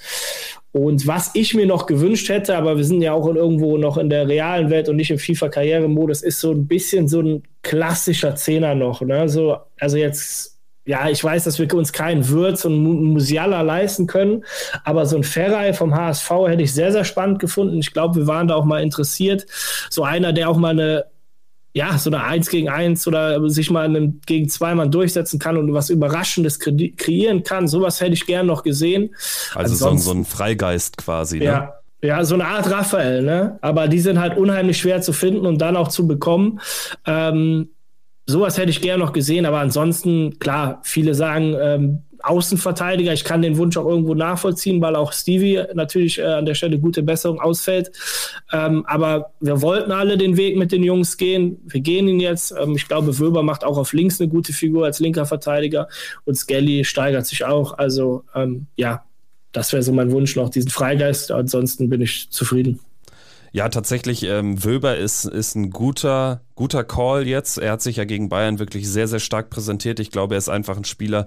Und 0.73 1.07
was 1.07 1.31
ich 1.33 1.53
mir 1.53 1.65
noch 1.65 1.85
gewünscht 1.85 2.29
hätte, 2.29 2.55
aber 2.57 2.77
wir 2.77 2.83
sind 2.83 3.01
ja 3.01 3.13
auch 3.13 3.25
irgendwo 3.33 3.77
noch 3.77 3.97
in 3.97 4.09
der 4.09 4.27
realen 4.27 4.69
Welt 4.69 4.89
und 4.89 4.97
nicht 4.97 5.09
im 5.09 5.17
FIFA-Karrieremodus, 5.17 6.21
ist 6.21 6.39
so 6.39 6.51
ein 6.51 6.67
bisschen 6.67 7.07
so 7.07 7.21
ein 7.21 7.43
klassischer 7.63 8.35
Zehner 8.35 8.75
noch. 8.75 9.01
Ne? 9.01 9.27
So, 9.29 9.57
also 9.79 9.97
jetzt 9.97 10.56
ja, 10.87 11.09
ich 11.09 11.21
weiß, 11.21 11.43
dass 11.43 11.59
wir 11.59 11.71
uns 11.73 11.91
keinen 11.91 12.29
Würz 12.29 12.63
und 12.63 12.81
Musiala 12.81 13.61
leisten 13.61 14.07
können, 14.07 14.45
aber 14.85 15.05
so 15.05 15.17
ein 15.17 15.23
Ferrei 15.23 15.73
vom 15.73 15.93
HSV 15.93 16.31
hätte 16.47 16.63
ich 16.63 16.73
sehr, 16.73 16.93
sehr 16.93 17.03
spannend 17.03 17.39
gefunden. 17.39 17.77
Ich 17.79 17.91
glaube, 17.91 18.15
wir 18.15 18.27
waren 18.27 18.47
da 18.47 18.55
auch 18.55 18.63
mal 18.63 18.81
interessiert. 18.81 19.45
So 19.89 20.03
einer, 20.03 20.31
der 20.31 20.49
auch 20.49 20.55
mal 20.55 20.69
eine, 20.69 21.05
ja, 21.73 21.97
so 21.97 22.09
eine 22.09 22.23
Eins 22.23 22.49
gegen 22.49 22.69
Eins 22.69 23.05
oder 23.05 23.49
sich 23.49 23.69
mal 23.69 23.83
einem, 23.83 24.21
gegen 24.25 24.47
zwei 24.47 24.73
Mann 24.75 24.89
durchsetzen 24.89 25.39
kann 25.39 25.57
und 25.57 25.73
was 25.73 25.89
Überraschendes 25.89 26.57
kre 26.59 26.91
kreieren 26.95 27.43
kann. 27.43 27.67
Sowas 27.67 27.99
hätte 27.99 28.13
ich 28.13 28.25
gern 28.25 28.47
noch 28.47 28.63
gesehen. 28.63 29.13
Also 29.53 29.75
so, 29.75 29.97
so, 29.97 30.11
ein 30.11 30.23
Freigeist 30.23 30.97
quasi, 30.97 31.39
ne? 31.39 31.45
Ja. 31.45 31.73
Ja, 31.99 32.23
so 32.23 32.35
eine 32.35 32.45
Art 32.45 32.69
Raphael, 32.69 33.23
ne? 33.23 33.57
Aber 33.61 33.87
die 33.87 33.99
sind 33.99 34.19
halt 34.19 34.37
unheimlich 34.37 34.77
schwer 34.77 35.01
zu 35.01 35.13
finden 35.13 35.47
und 35.47 35.57
dann 35.59 35.75
auch 35.75 35.87
zu 35.87 36.07
bekommen. 36.07 36.59
Ähm, 37.07 37.71
sowas 38.27 38.57
hätte 38.57 38.69
ich 38.69 38.81
gerne 38.81 39.03
noch 39.03 39.13
gesehen, 39.13 39.45
aber 39.45 39.59
ansonsten, 39.59 40.37
klar, 40.37 40.81
viele 40.83 41.15
sagen 41.15 41.55
ähm, 41.59 42.03
Außenverteidiger. 42.23 43.13
Ich 43.13 43.23
kann 43.23 43.41
den 43.41 43.57
Wunsch 43.57 43.77
auch 43.77 43.87
irgendwo 43.87 44.13
nachvollziehen, 44.13 44.81
weil 44.81 44.95
auch 44.95 45.13
Stevie 45.13 45.63
natürlich 45.73 46.19
äh, 46.19 46.23
an 46.23 46.45
der 46.45 46.55
Stelle 46.55 46.79
gute 46.79 47.03
Besserung 47.03 47.39
ausfällt. 47.39 47.91
Ähm, 48.51 48.85
aber 48.85 49.31
wir 49.39 49.61
wollten 49.61 49.91
alle 49.91 50.17
den 50.17 50.35
Weg 50.35 50.57
mit 50.57 50.71
den 50.71 50.83
Jungs 50.83 51.17
gehen. 51.17 51.57
Wir 51.65 51.79
gehen 51.79 52.07
ihn 52.07 52.19
jetzt. 52.19 52.53
Ähm, 52.59 52.75
ich 52.75 52.87
glaube, 52.87 53.17
Wöber 53.19 53.43
macht 53.43 53.63
auch 53.63 53.77
auf 53.77 53.93
links 53.93 54.19
eine 54.19 54.29
gute 54.29 54.51
Figur 54.51 54.85
als 54.85 54.99
linker 54.99 55.25
Verteidiger 55.25 55.87
und 56.25 56.35
Skelly 56.35 56.83
steigert 56.83 57.25
sich 57.25 57.45
auch. 57.45 57.77
Also 57.77 58.23
ähm, 58.35 58.67
ja, 58.75 59.05
das 59.51 59.71
wäre 59.71 59.83
so 59.83 59.93
mein 59.93 60.11
Wunsch 60.11 60.35
noch, 60.35 60.49
diesen 60.49 60.69
Freigeist. 60.69 61.31
Ansonsten 61.31 61.89
bin 61.89 62.01
ich 62.01 62.29
zufrieden. 62.29 62.79
Ja, 63.53 63.69
tatsächlich, 63.69 64.23
ähm, 64.23 64.63
Wöber 64.63 64.97
ist, 64.97 65.25
ist 65.25 65.55
ein 65.55 65.69
guter 65.69 66.41
guter 66.57 66.83
Call 66.83 67.25
jetzt. 67.25 67.57
Er 67.57 67.71
hat 67.71 67.81
sich 67.81 67.95
ja 67.95 68.03
gegen 68.03 68.27
Bayern 68.27 68.59
wirklich 68.59 68.89
sehr, 68.89 69.07
sehr 69.07 69.19
stark 69.19 69.49
präsentiert. 69.49 70.01
Ich 70.01 70.11
glaube, 70.11 70.35
er 70.35 70.39
ist 70.39 70.49
einfach 70.49 70.75
ein 70.75 70.83
Spieler, 70.83 71.25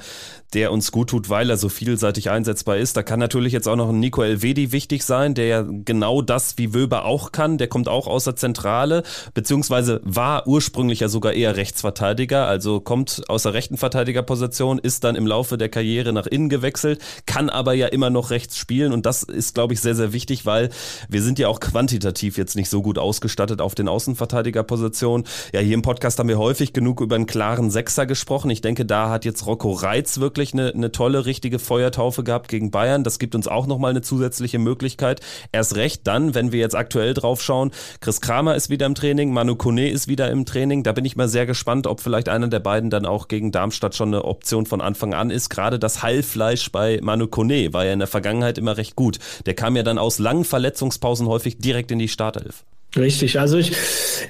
der 0.53 0.73
uns 0.73 0.93
gut 0.93 1.11
tut, 1.11 1.31
weil 1.31 1.49
er 1.49 1.57
so 1.57 1.69
vielseitig 1.69 2.29
einsetzbar 2.31 2.77
ist. 2.77 2.97
Da 2.97 3.03
kann 3.03 3.21
natürlich 3.21 3.53
jetzt 3.53 3.69
auch 3.69 3.77
noch 3.77 3.89
ein 3.89 4.01
Nico 4.01 4.23
Elvedi 4.23 4.73
wichtig 4.73 5.05
sein, 5.05 5.35
der 5.35 5.47
ja 5.47 5.65
genau 5.67 6.21
das 6.21 6.59
wie 6.59 6.75
Wöber 6.75 7.05
auch 7.05 7.33
kann. 7.33 7.57
Der 7.57 7.69
kommt 7.69 7.89
auch 7.89 8.07
aus 8.07 8.25
der 8.25 8.37
Zentrale, 8.37 9.05
beziehungsweise 9.33 10.01
war 10.05 10.47
ursprünglich 10.47 11.01
ja 11.01 11.09
sogar 11.09 11.33
eher 11.33 11.57
Rechtsverteidiger, 11.57 12.47
also 12.47 12.81
kommt 12.81 13.23
aus 13.29 13.45
der 13.45 13.55
rechten 13.55 13.77
Verteidigerposition, 13.77 14.79
ist 14.79 15.05
dann 15.05 15.15
im 15.15 15.27
Laufe 15.27 15.57
der 15.57 15.69
Karriere 15.69 16.13
nach 16.13 16.27
innen 16.27 16.49
gewechselt, 16.49 17.01
kann 17.27 17.49
aber 17.49 17.75
ja 17.75 17.87
immer 17.87 18.11
noch 18.11 18.31
rechts 18.31 18.59
spielen 18.59 18.93
und 18.93 19.07
das 19.07 19.23
ist, 19.23 19.55
glaube 19.55 19.75
ich, 19.75 19.81
sehr, 19.81 19.95
sehr 19.95 20.13
wichtig, 20.13 20.45
weil 20.45 20.71
wir 21.09 21.23
sind 21.23 21.39
ja 21.39 21.47
auch 21.49 21.61
quantitativ 21.61 22.37
jetzt 22.37 22.57
nicht 22.57 22.69
so 22.69 22.83
gut 22.83 22.99
ausgestattet 22.99 23.61
auf 23.61 23.77
den 23.77 23.89
Außenverteidigerpositionen. 23.89 25.20
Situation. 25.25 25.51
Ja, 25.53 25.61
hier 25.61 25.75
im 25.75 25.83
Podcast 25.83 26.19
haben 26.19 26.29
wir 26.29 26.39
häufig 26.39 26.73
genug 26.73 27.01
über 27.01 27.17
einen 27.17 27.27
klaren 27.27 27.71
Sechser 27.71 28.07
gesprochen. 28.07 28.51
Ich 28.51 28.61
denke, 28.61 28.85
da 28.85 29.11
hat 29.11 29.25
jetzt 29.25 29.47
Rocco 29.47 29.73
Reitz 29.73 30.21
wirklich 30.21 30.53
eine, 30.53 30.73
eine 30.73 30.93
tolle, 30.93 31.27
richtige 31.27 31.59
Feuertaufe 31.59 32.25
gehabt 32.25 32.49
gegen 32.49 32.71
Bayern. 32.71 33.05
Das 33.05 33.19
gibt 33.19 33.35
uns 33.35 33.49
auch 33.49 33.67
nochmal 33.67 33.91
eine 33.91 34.03
zusätzliche 34.03 34.59
Möglichkeit. 34.59 35.21
Erst 35.53 35.77
recht 35.77 36.07
dann, 36.07 36.35
wenn 36.35 36.53
wir 36.53 36.61
jetzt 36.61 36.77
aktuell 36.77 37.15
drauf 37.15 37.43
schauen, 37.43 37.71
Chris 38.01 38.21
Kramer 38.21 38.55
ist 38.55 38.71
wieder 38.71 38.87
im 38.87 38.95
Training, 38.95 39.33
Manu 39.33 39.57
Kone 39.57 39.91
ist 39.91 40.09
wieder 40.09 40.31
im 40.31 40.45
Training. 40.45 40.83
Da 40.83 40.93
bin 40.93 41.05
ich 41.05 41.17
mal 41.17 41.29
sehr 41.29 41.47
gespannt, 41.47 41.87
ob 41.87 42.01
vielleicht 42.01 42.29
einer 42.29 42.49
der 42.49 42.61
beiden 42.61 42.91
dann 42.91 43.07
auch 43.07 43.29
gegen 43.29 43.53
Darmstadt 43.53 43.95
schon 43.95 44.09
eine 44.09 44.25
Option 44.25 44.67
von 44.67 44.81
Anfang 44.81 45.15
an 45.15 45.31
ist. 45.31 45.51
Gerade 45.51 45.79
das 45.79 46.03
Heilfleisch 46.03 46.71
bei 46.73 47.01
Manu 47.03 47.27
Kone 47.27 47.73
war 47.73 47.85
ja 47.85 47.93
in 47.93 47.99
der 47.99 48.09
Vergangenheit 48.09 48.59
immer 48.59 48.77
recht 48.77 48.97
gut. 48.97 49.19
Der 49.47 49.55
kam 49.55 49.77
ja 49.77 49.83
dann 49.83 49.99
aus 49.99 50.19
langen 50.19 50.45
Verletzungspausen 50.45 51.27
häufig 51.27 51.59
direkt 51.59 51.91
in 51.91 51.99
die 51.99 52.09
Startelf. 52.09 52.65
Richtig, 52.97 53.39
also 53.39 53.57
ich, 53.57 53.71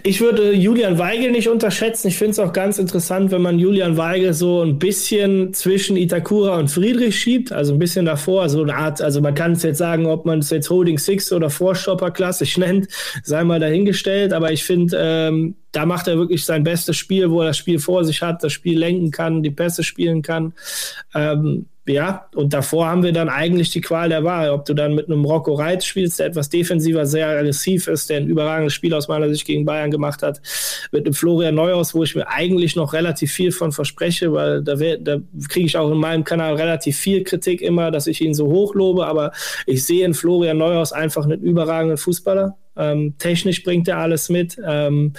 ich 0.02 0.20
würde 0.20 0.52
Julian 0.52 0.98
Weigel 0.98 1.30
nicht 1.30 1.48
unterschätzen. 1.48 2.08
Ich 2.08 2.18
finde 2.18 2.32
es 2.32 2.38
auch 2.38 2.52
ganz 2.52 2.78
interessant, 2.78 3.30
wenn 3.30 3.40
man 3.40 3.58
Julian 3.58 3.96
Weigel 3.96 4.34
so 4.34 4.60
ein 4.60 4.78
bisschen 4.78 5.54
zwischen 5.54 5.96
Itakura 5.96 6.58
und 6.58 6.70
Friedrich 6.70 7.18
schiebt, 7.18 7.52
also 7.52 7.72
ein 7.72 7.78
bisschen 7.78 8.04
davor, 8.04 8.50
so 8.50 8.62
eine 8.62 8.74
Art, 8.74 9.00
also 9.00 9.22
man 9.22 9.34
kann 9.34 9.52
es 9.52 9.62
jetzt 9.62 9.78
sagen, 9.78 10.04
ob 10.04 10.26
man 10.26 10.40
es 10.40 10.50
jetzt 10.50 10.68
Holding 10.68 10.98
Six 10.98 11.32
oder 11.32 11.48
Vorstopper 11.48 12.10
klassisch 12.10 12.58
nennt, 12.58 12.88
sei 13.22 13.44
mal 13.44 13.60
dahingestellt, 13.60 14.34
aber 14.34 14.52
ich 14.52 14.62
finde, 14.62 14.94
ähm, 15.00 15.54
da 15.72 15.86
macht 15.86 16.06
er 16.06 16.18
wirklich 16.18 16.44
sein 16.44 16.62
bestes 16.62 16.98
Spiel, 16.98 17.30
wo 17.30 17.40
er 17.40 17.48
das 17.48 17.56
Spiel 17.56 17.78
vor 17.78 18.04
sich 18.04 18.20
hat, 18.20 18.44
das 18.44 18.52
Spiel 18.52 18.78
lenken 18.78 19.10
kann, 19.10 19.42
die 19.42 19.50
Pässe 19.50 19.84
spielen 19.84 20.20
kann. 20.20 20.52
Ähm, 21.14 21.66
ja, 21.86 22.28
und 22.34 22.52
davor 22.52 22.88
haben 22.88 23.02
wir 23.02 23.12
dann 23.12 23.28
eigentlich 23.28 23.70
die 23.70 23.80
Qual 23.80 24.08
der 24.10 24.22
Wahl. 24.22 24.50
Ob 24.50 24.64
du 24.64 24.74
dann 24.74 24.94
mit 24.94 25.06
einem 25.06 25.24
Rocco 25.24 25.54
Reitz 25.54 25.86
spielst, 25.86 26.18
der 26.18 26.26
etwas 26.26 26.50
defensiver, 26.50 27.06
sehr 27.06 27.28
aggressiv 27.28 27.88
ist, 27.88 28.10
der 28.10 28.18
ein 28.18 28.26
überragendes 28.26 28.74
Spiel 28.74 28.94
aus 28.94 29.08
meiner 29.08 29.28
Sicht 29.30 29.46
gegen 29.46 29.64
Bayern 29.64 29.90
gemacht 29.90 30.22
hat, 30.22 30.40
mit 30.92 31.06
einem 31.06 31.14
Florian 31.14 31.54
Neuhaus, 31.54 31.94
wo 31.94 32.02
ich 32.02 32.14
mir 32.14 32.28
eigentlich 32.28 32.76
noch 32.76 32.92
relativ 32.92 33.32
viel 33.32 33.50
von 33.50 33.72
verspreche, 33.72 34.32
weil 34.32 34.62
da, 34.62 34.74
da 34.74 35.16
kriege 35.48 35.66
ich 35.66 35.76
auch 35.76 35.90
in 35.90 35.98
meinem 35.98 36.24
Kanal 36.24 36.54
relativ 36.54 36.96
viel 36.98 37.24
Kritik 37.24 37.62
immer, 37.62 37.90
dass 37.90 38.06
ich 38.06 38.20
ihn 38.20 38.34
so 38.34 38.46
hochlobe, 38.46 39.06
aber 39.06 39.32
ich 39.66 39.84
sehe 39.84 40.04
in 40.04 40.14
Florian 40.14 40.58
Neuhaus 40.58 40.92
einfach 40.92 41.24
einen 41.24 41.40
überragenden 41.40 41.96
Fußballer. 41.98 42.56
Ähm, 42.76 43.14
technisch 43.18 43.62
bringt 43.62 43.88
er 43.88 43.98
alles 43.98 44.28
mit 44.28 44.56
ähm, 44.64 45.12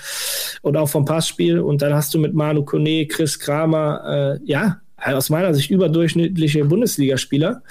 und 0.61 0.77
auch 0.77 0.89
vom 0.89 1.05
Passspiel. 1.05 1.59
Und 1.59 1.81
dann 1.81 1.93
hast 1.93 2.13
du 2.13 2.19
mit 2.19 2.33
Manu 2.33 2.63
Kone, 2.63 3.07
Chris 3.07 3.37
Kramer, 3.37 4.39
äh, 4.41 4.45
ja, 4.45 4.81
aus 5.03 5.29
meiner 5.29 5.53
Sicht 5.53 5.71
überdurchschnittliche 5.71 6.65
Bundesligaspieler. 6.65 7.63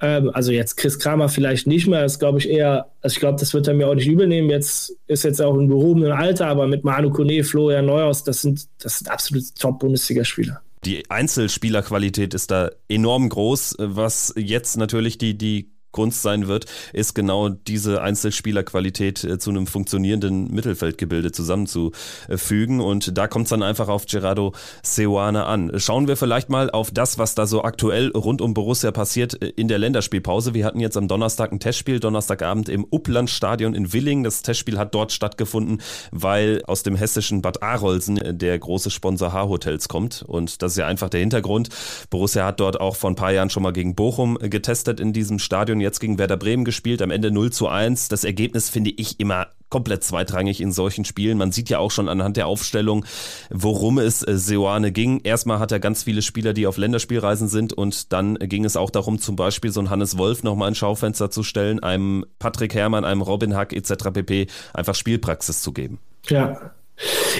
Ähm, 0.00 0.30
also 0.32 0.52
jetzt 0.52 0.76
Chris 0.76 0.98
Kramer 0.98 1.28
vielleicht 1.28 1.66
nicht 1.66 1.86
mehr, 1.86 2.02
das 2.02 2.18
glaube 2.18 2.38
ich 2.38 2.48
eher, 2.48 2.90
also 3.00 3.14
ich 3.14 3.20
glaube, 3.20 3.38
das 3.38 3.54
wird 3.54 3.68
er 3.68 3.74
mir 3.74 3.88
auch 3.88 3.94
nicht 3.94 4.08
übel 4.08 4.26
nehmen. 4.26 4.50
Jetzt 4.50 4.96
ist 5.06 5.24
jetzt 5.24 5.40
auch 5.40 5.54
im 5.54 5.68
gehobenen 5.68 6.12
Alter, 6.12 6.48
aber 6.48 6.66
mit 6.66 6.84
Manu 6.84 7.10
Kone, 7.10 7.44
Florian 7.44 7.86
Neuhaus, 7.86 8.24
das 8.24 8.42
sind, 8.42 8.66
das 8.78 8.98
sind 8.98 9.10
absolut 9.10 9.44
Top-Bundesligaspieler. 9.58 10.60
Die 10.84 11.08
Einzelspielerqualität 11.08 12.34
ist 12.34 12.50
da 12.50 12.70
enorm 12.88 13.28
groß, 13.28 13.76
was 13.78 14.34
jetzt 14.36 14.76
natürlich 14.76 15.16
die, 15.16 15.38
die 15.38 15.71
Kunst 15.92 16.22
sein 16.22 16.48
wird, 16.48 16.66
ist 16.92 17.14
genau 17.14 17.48
diese 17.50 18.02
Einzelspielerqualität 18.02 19.24
äh, 19.24 19.38
zu 19.38 19.50
einem 19.50 19.66
funktionierenden 19.66 20.50
Mittelfeldgebilde 20.52 21.32
zusammenzufügen. 21.32 22.80
Und 22.80 23.16
da 23.16 23.28
kommt 23.28 23.46
es 23.46 23.50
dann 23.50 23.62
einfach 23.62 23.88
auf 23.88 24.06
Gerardo 24.06 24.52
Seuane 24.82 25.44
an. 25.44 25.72
Schauen 25.76 26.08
wir 26.08 26.16
vielleicht 26.16 26.48
mal 26.48 26.70
auf 26.70 26.90
das, 26.90 27.18
was 27.18 27.34
da 27.34 27.46
so 27.46 27.62
aktuell 27.62 28.10
rund 28.10 28.40
um 28.40 28.54
Borussia 28.54 28.90
passiert 28.90 29.40
äh, 29.42 29.48
in 29.48 29.68
der 29.68 29.78
Länderspielpause. 29.78 30.54
Wir 30.54 30.64
hatten 30.64 30.80
jetzt 30.80 30.96
am 30.96 31.08
Donnerstag 31.08 31.52
ein 31.52 31.60
Testspiel, 31.60 32.00
Donnerstagabend 32.00 32.68
im 32.68 32.84
Upplandstadion 32.88 33.74
in 33.74 33.92
Willingen. 33.92 34.24
Das 34.24 34.42
Testspiel 34.42 34.78
hat 34.78 34.94
dort 34.94 35.12
stattgefunden, 35.12 35.82
weil 36.10 36.62
aus 36.66 36.82
dem 36.82 36.96
hessischen 36.96 37.42
Bad 37.42 37.62
Arolsen 37.62 38.16
äh, 38.16 38.34
der 38.34 38.58
große 38.58 38.90
Sponsor 38.90 39.32
H-Hotels 39.32 39.88
kommt. 39.88 40.24
Und 40.26 40.62
das 40.62 40.72
ist 40.72 40.78
ja 40.78 40.86
einfach 40.86 41.10
der 41.10 41.20
Hintergrund. 41.20 41.68
Borussia 42.08 42.46
hat 42.46 42.60
dort 42.60 42.80
auch 42.80 42.96
vor 42.96 43.10
ein 43.10 43.16
paar 43.16 43.32
Jahren 43.32 43.50
schon 43.50 43.62
mal 43.62 43.72
gegen 43.72 43.94
Bochum 43.94 44.38
getestet 44.40 45.00
in 45.00 45.12
diesem 45.12 45.38
Stadion 45.38 45.81
jetzt 45.82 46.00
gegen 46.00 46.18
Werder 46.18 46.36
Bremen 46.36 46.64
gespielt, 46.64 47.02
am 47.02 47.10
Ende 47.10 47.30
0 47.30 47.52
zu 47.52 47.68
1. 47.68 48.08
Das 48.08 48.24
Ergebnis 48.24 48.70
finde 48.70 48.90
ich 48.90 49.20
immer 49.20 49.48
komplett 49.68 50.04
zweitrangig 50.04 50.60
in 50.60 50.70
solchen 50.70 51.04
Spielen. 51.04 51.38
Man 51.38 51.50
sieht 51.50 51.70
ja 51.70 51.78
auch 51.78 51.90
schon 51.90 52.08
anhand 52.08 52.36
der 52.36 52.46
Aufstellung, 52.46 53.06
worum 53.50 53.98
es 53.98 54.22
äh, 54.22 54.36
Seoane 54.36 54.92
ging. 54.92 55.20
Erstmal 55.24 55.58
hat 55.58 55.72
er 55.72 55.80
ganz 55.80 56.02
viele 56.02 56.20
Spieler, 56.20 56.52
die 56.52 56.66
auf 56.66 56.76
Länderspielreisen 56.76 57.48
sind 57.48 57.72
und 57.72 58.12
dann 58.12 58.34
ging 58.34 58.66
es 58.66 58.76
auch 58.76 58.90
darum, 58.90 59.18
zum 59.18 59.34
Beispiel 59.34 59.72
so 59.72 59.80
einen 59.80 59.88
Hannes 59.88 60.18
Wolf 60.18 60.42
nochmal 60.42 60.68
ins 60.68 60.78
Schaufenster 60.78 61.30
zu 61.30 61.42
stellen, 61.42 61.82
einem 61.82 62.26
Patrick 62.38 62.74
Herrmann, 62.74 63.06
einem 63.06 63.22
Robin 63.22 63.56
Hack 63.56 63.72
etc. 63.72 64.10
pp. 64.12 64.46
einfach 64.74 64.94
Spielpraxis 64.94 65.62
zu 65.62 65.72
geben. 65.72 65.98
Ja, 66.28 66.72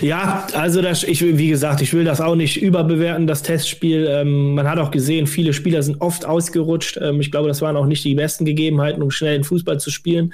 ja, 0.00 0.46
also 0.54 0.82
das, 0.82 1.04
ich 1.04 1.22
wie 1.22 1.48
gesagt, 1.48 1.80
ich 1.82 1.92
will 1.94 2.04
das 2.04 2.20
auch 2.20 2.34
nicht 2.34 2.60
überbewerten, 2.60 3.26
das 3.26 3.42
Testspiel. 3.42 4.06
Ähm, 4.08 4.54
man 4.54 4.68
hat 4.68 4.78
auch 4.78 4.90
gesehen, 4.90 5.26
viele 5.26 5.52
Spieler 5.52 5.82
sind 5.82 6.00
oft 6.00 6.24
ausgerutscht. 6.24 6.98
Ähm, 7.00 7.20
ich 7.20 7.30
glaube, 7.30 7.48
das 7.48 7.62
waren 7.62 7.76
auch 7.76 7.86
nicht 7.86 8.04
die 8.04 8.14
besten 8.14 8.44
Gegebenheiten, 8.44 9.02
um 9.02 9.10
schnell 9.10 9.34
den 9.34 9.44
Fußball 9.44 9.78
zu 9.78 9.90
spielen. 9.90 10.32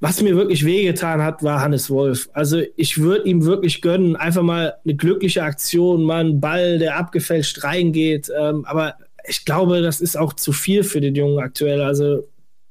Was 0.00 0.20
mir 0.22 0.34
wirklich 0.34 0.64
wehgetan 0.64 1.22
hat, 1.22 1.42
war 1.44 1.60
Hannes 1.60 1.90
Wolf. 1.90 2.28
Also 2.32 2.60
ich 2.76 2.98
würde 2.98 3.28
ihm 3.28 3.44
wirklich 3.44 3.82
gönnen, 3.82 4.16
einfach 4.16 4.42
mal 4.42 4.74
eine 4.84 4.96
glückliche 4.96 5.44
Aktion, 5.44 6.02
mal 6.02 6.24
ein 6.24 6.40
Ball, 6.40 6.78
der 6.78 6.96
abgefälscht 6.96 7.62
reingeht. 7.62 8.30
Ähm, 8.36 8.64
aber 8.64 8.96
ich 9.28 9.44
glaube, 9.44 9.82
das 9.82 10.00
ist 10.00 10.16
auch 10.16 10.32
zu 10.32 10.52
viel 10.52 10.82
für 10.82 11.00
den 11.00 11.14
Jungen 11.14 11.38
aktuell. 11.38 11.82
Also 11.82 12.24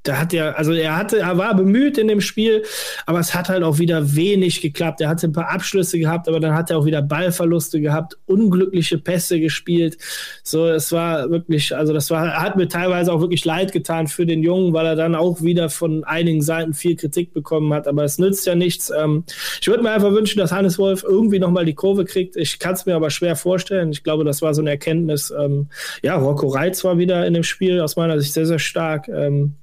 da 0.04 0.18
hat 0.18 0.34
er, 0.34 0.58
also 0.58 0.74
er 0.74 0.98
hatte, 0.98 1.20
er 1.20 1.38
war 1.38 1.56
bemüht 1.56 1.98
in 1.98 2.08
dem 2.08 2.22
Spiel, 2.22 2.64
aber 3.06 3.20
es 3.20 3.36
hat 3.36 3.50
halt 3.50 3.64
auch 3.64 3.78
wieder 3.78 4.16
wenig 4.16 4.62
geklappt. 4.62 5.00
Er 5.02 5.10
hatte 5.10 5.28
ein 5.28 5.32
paar 5.32 5.52
Abschlüsse 5.52 6.00
gehabt, 6.00 6.28
aber 6.28 6.40
dann 6.40 6.56
hat 6.56 6.72
er 6.72 6.80
auch 6.80 6.86
wieder 6.86 7.02
Ballverluste 7.02 7.80
gehabt, 7.82 8.18
unglückliche 8.26 8.98
Pässe 8.98 9.40
gespielt. 9.40 9.98
So, 10.44 10.68
es 10.68 10.92
war 10.92 11.30
wirklich, 11.30 11.76
also 11.76 11.94
das 11.94 12.10
war, 12.10 12.42
hat 12.42 12.56
mir 12.56 12.68
teilweise 12.68 13.14
auch 13.14 13.22
wirklich 13.22 13.46
leid 13.46 13.72
getan 13.72 14.08
für 14.08 14.26
den 14.26 14.42
Jungen, 14.42 14.74
weil 14.74 14.88
er 14.88 14.96
dann 14.96 15.14
auch 15.14 15.42
wieder 15.42 15.70
von 15.70 16.04
einigen 16.04 16.42
Seiten 16.42 16.74
viel 16.74 16.96
Kritik 16.96 17.34
bekommen 17.34 17.72
hat. 17.74 17.88
Aber 17.88 18.04
es 18.04 18.18
nützt 18.18 18.48
ja 18.48 18.56
nichts. 18.56 18.92
Ähm, 18.98 19.24
ich 19.62 19.68
würde 19.68 19.84
mir 19.84 19.92
einfach 19.92 20.12
wünschen, 20.12 20.40
dass 20.40 20.52
Hannes 20.52 20.80
Wolf 20.80 21.04
irgendwie 21.04 21.40
nochmal 21.40 21.66
die 21.66 21.76
Kurve 21.76 22.06
kriegt. 22.06 22.36
Ich 22.36 22.58
kann 22.58 22.74
es 22.74 22.88
mir 22.88 22.96
aber 22.96 23.12
schwer 23.12 23.36
vorstellen. 23.36 23.92
Ich 23.92 24.04
glaube, 24.04 24.24
das 24.24 24.42
war 24.42 24.54
so 24.56 24.62
eine 24.62 24.72
Erkenntnis. 24.72 25.32
Ähm, 25.38 25.68
ja, 26.02 26.16
Rocco 26.16 26.48
Reitz 26.48 26.84
war 26.84 26.98
wieder 26.98 27.28
in 27.28 27.36
dem 27.36 27.44
Spiel 27.44 27.80
aus 27.82 27.96
meiner 27.96 28.20
Sicht 28.20 28.34
sehr, 28.34 28.48
sehr 28.48 28.60
stark. 28.60 29.08
Ähm, 29.08 29.56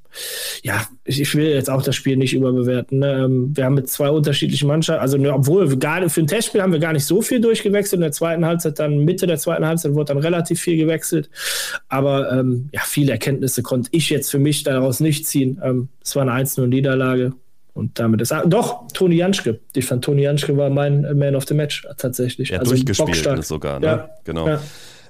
ja, 0.62 0.86
ich 1.04 1.34
will 1.34 1.46
jetzt 1.46 1.70
auch 1.70 1.82
das 1.82 1.96
Spiel 1.96 2.16
nicht 2.16 2.34
überbewerten. 2.34 3.00
Ne? 3.00 3.24
Ähm, 3.24 3.56
wir 3.56 3.64
haben 3.64 3.74
mit 3.74 3.88
zwei 3.88 4.10
unterschiedlichen 4.10 4.68
Mannschaften, 4.68 5.00
also 5.00 5.18
obwohl 5.32 5.76
gar, 5.76 6.08
für 6.08 6.20
ein 6.20 6.26
Testspiel 6.26 6.62
haben 6.62 6.72
wir 6.72 6.80
gar 6.80 6.92
nicht 6.92 7.04
so 7.04 7.22
viel 7.22 7.40
durchgewechselt. 7.40 7.98
In 7.98 8.02
der 8.02 8.12
zweiten 8.12 8.44
Halbzeit, 8.44 8.78
dann 8.78 9.04
Mitte 9.04 9.26
der 9.26 9.38
zweiten 9.38 9.66
Halbzeit 9.66 9.94
wurde 9.94 10.14
dann 10.14 10.18
relativ 10.18 10.60
viel 10.60 10.76
gewechselt. 10.76 11.30
Aber 11.88 12.32
ähm, 12.32 12.68
ja, 12.72 12.80
viele 12.84 13.12
Erkenntnisse 13.12 13.62
konnte 13.62 13.88
ich 13.92 14.10
jetzt 14.10 14.30
für 14.30 14.38
mich 14.38 14.62
daraus 14.62 15.00
nicht 15.00 15.26
ziehen. 15.26 15.60
Ähm, 15.62 15.88
es 16.02 16.14
war 16.16 16.22
eine 16.22 16.32
1-0-Niederlage. 16.44 17.32
Und 17.78 18.00
damit 18.00 18.20
ist. 18.20 18.32
Ah, 18.32 18.44
doch, 18.44 18.88
Toni 18.92 19.14
Janschke. 19.14 19.60
Ich 19.72 19.84
fand, 19.84 20.04
Toni 20.04 20.22
Janschke 20.22 20.56
war 20.56 20.68
mein 20.68 21.16
Man 21.16 21.36
of 21.36 21.46
the 21.46 21.54
Match 21.54 21.86
tatsächlich. 21.96 22.48
Ja, 22.48 22.58
also 22.58 22.74
durchgespielt 22.74 23.44
sogar, 23.44 23.78
ne? 23.78 23.86
Ja, 23.86 24.10
genau. 24.24 24.48
Ja. 24.48 24.60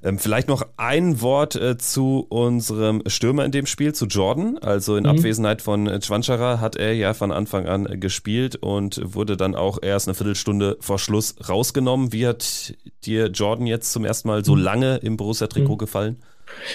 Ähm, 0.02 0.18
vielleicht 0.18 0.48
noch 0.48 0.66
ein 0.76 1.20
Wort 1.20 1.56
äh, 1.56 1.76
zu 1.78 2.26
unserem 2.28 3.02
Stürmer 3.06 3.44
in 3.44 3.52
dem 3.52 3.66
Spiel, 3.66 3.94
zu 3.94 4.06
Jordan. 4.06 4.58
Also 4.58 4.96
in 4.96 5.04
mhm. 5.04 5.10
Abwesenheit 5.10 5.62
von 5.62 5.86
äh, 5.86 5.98
Chwanchara 6.00 6.60
hat 6.60 6.76
er 6.76 6.94
ja 6.94 7.14
von 7.14 7.32
Anfang 7.32 7.66
an 7.66 7.86
äh, 7.86 7.96
gespielt 7.96 8.56
und 8.56 9.00
wurde 9.04 9.36
dann 9.36 9.54
auch 9.54 9.78
erst 9.82 10.08
eine 10.08 10.14
Viertelstunde 10.14 10.76
vor 10.80 10.98
Schluss 10.98 11.36
rausgenommen. 11.48 12.12
Wie 12.12 12.26
hat 12.26 12.74
dir 13.04 13.26
Jordan 13.26 13.66
jetzt 13.66 13.92
zum 13.92 14.04
ersten 14.04 14.28
Mal 14.28 14.44
so 14.44 14.54
mhm. 14.54 14.62
lange 14.62 14.96
im 14.98 15.16
Borussia-Trikot 15.16 15.74
mhm. 15.74 15.78
gefallen? 15.78 16.16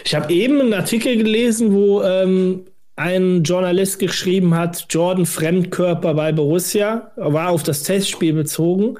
Ich 0.03 0.13
habe 0.13 0.31
eben 0.33 0.59
einen 0.59 0.73
Artikel 0.73 1.17
gelesen, 1.17 1.73
wo 1.73 2.03
ähm, 2.03 2.65
ein 2.95 3.43
Journalist 3.43 3.97
geschrieben 3.97 4.53
hat, 4.55 4.85
Jordan 4.89 5.25
Fremdkörper 5.25 6.13
bei 6.13 6.31
Borussia, 6.31 7.11
war 7.15 7.49
auf 7.49 7.63
das 7.63 7.83
Testspiel 7.83 8.33
bezogen. 8.33 8.99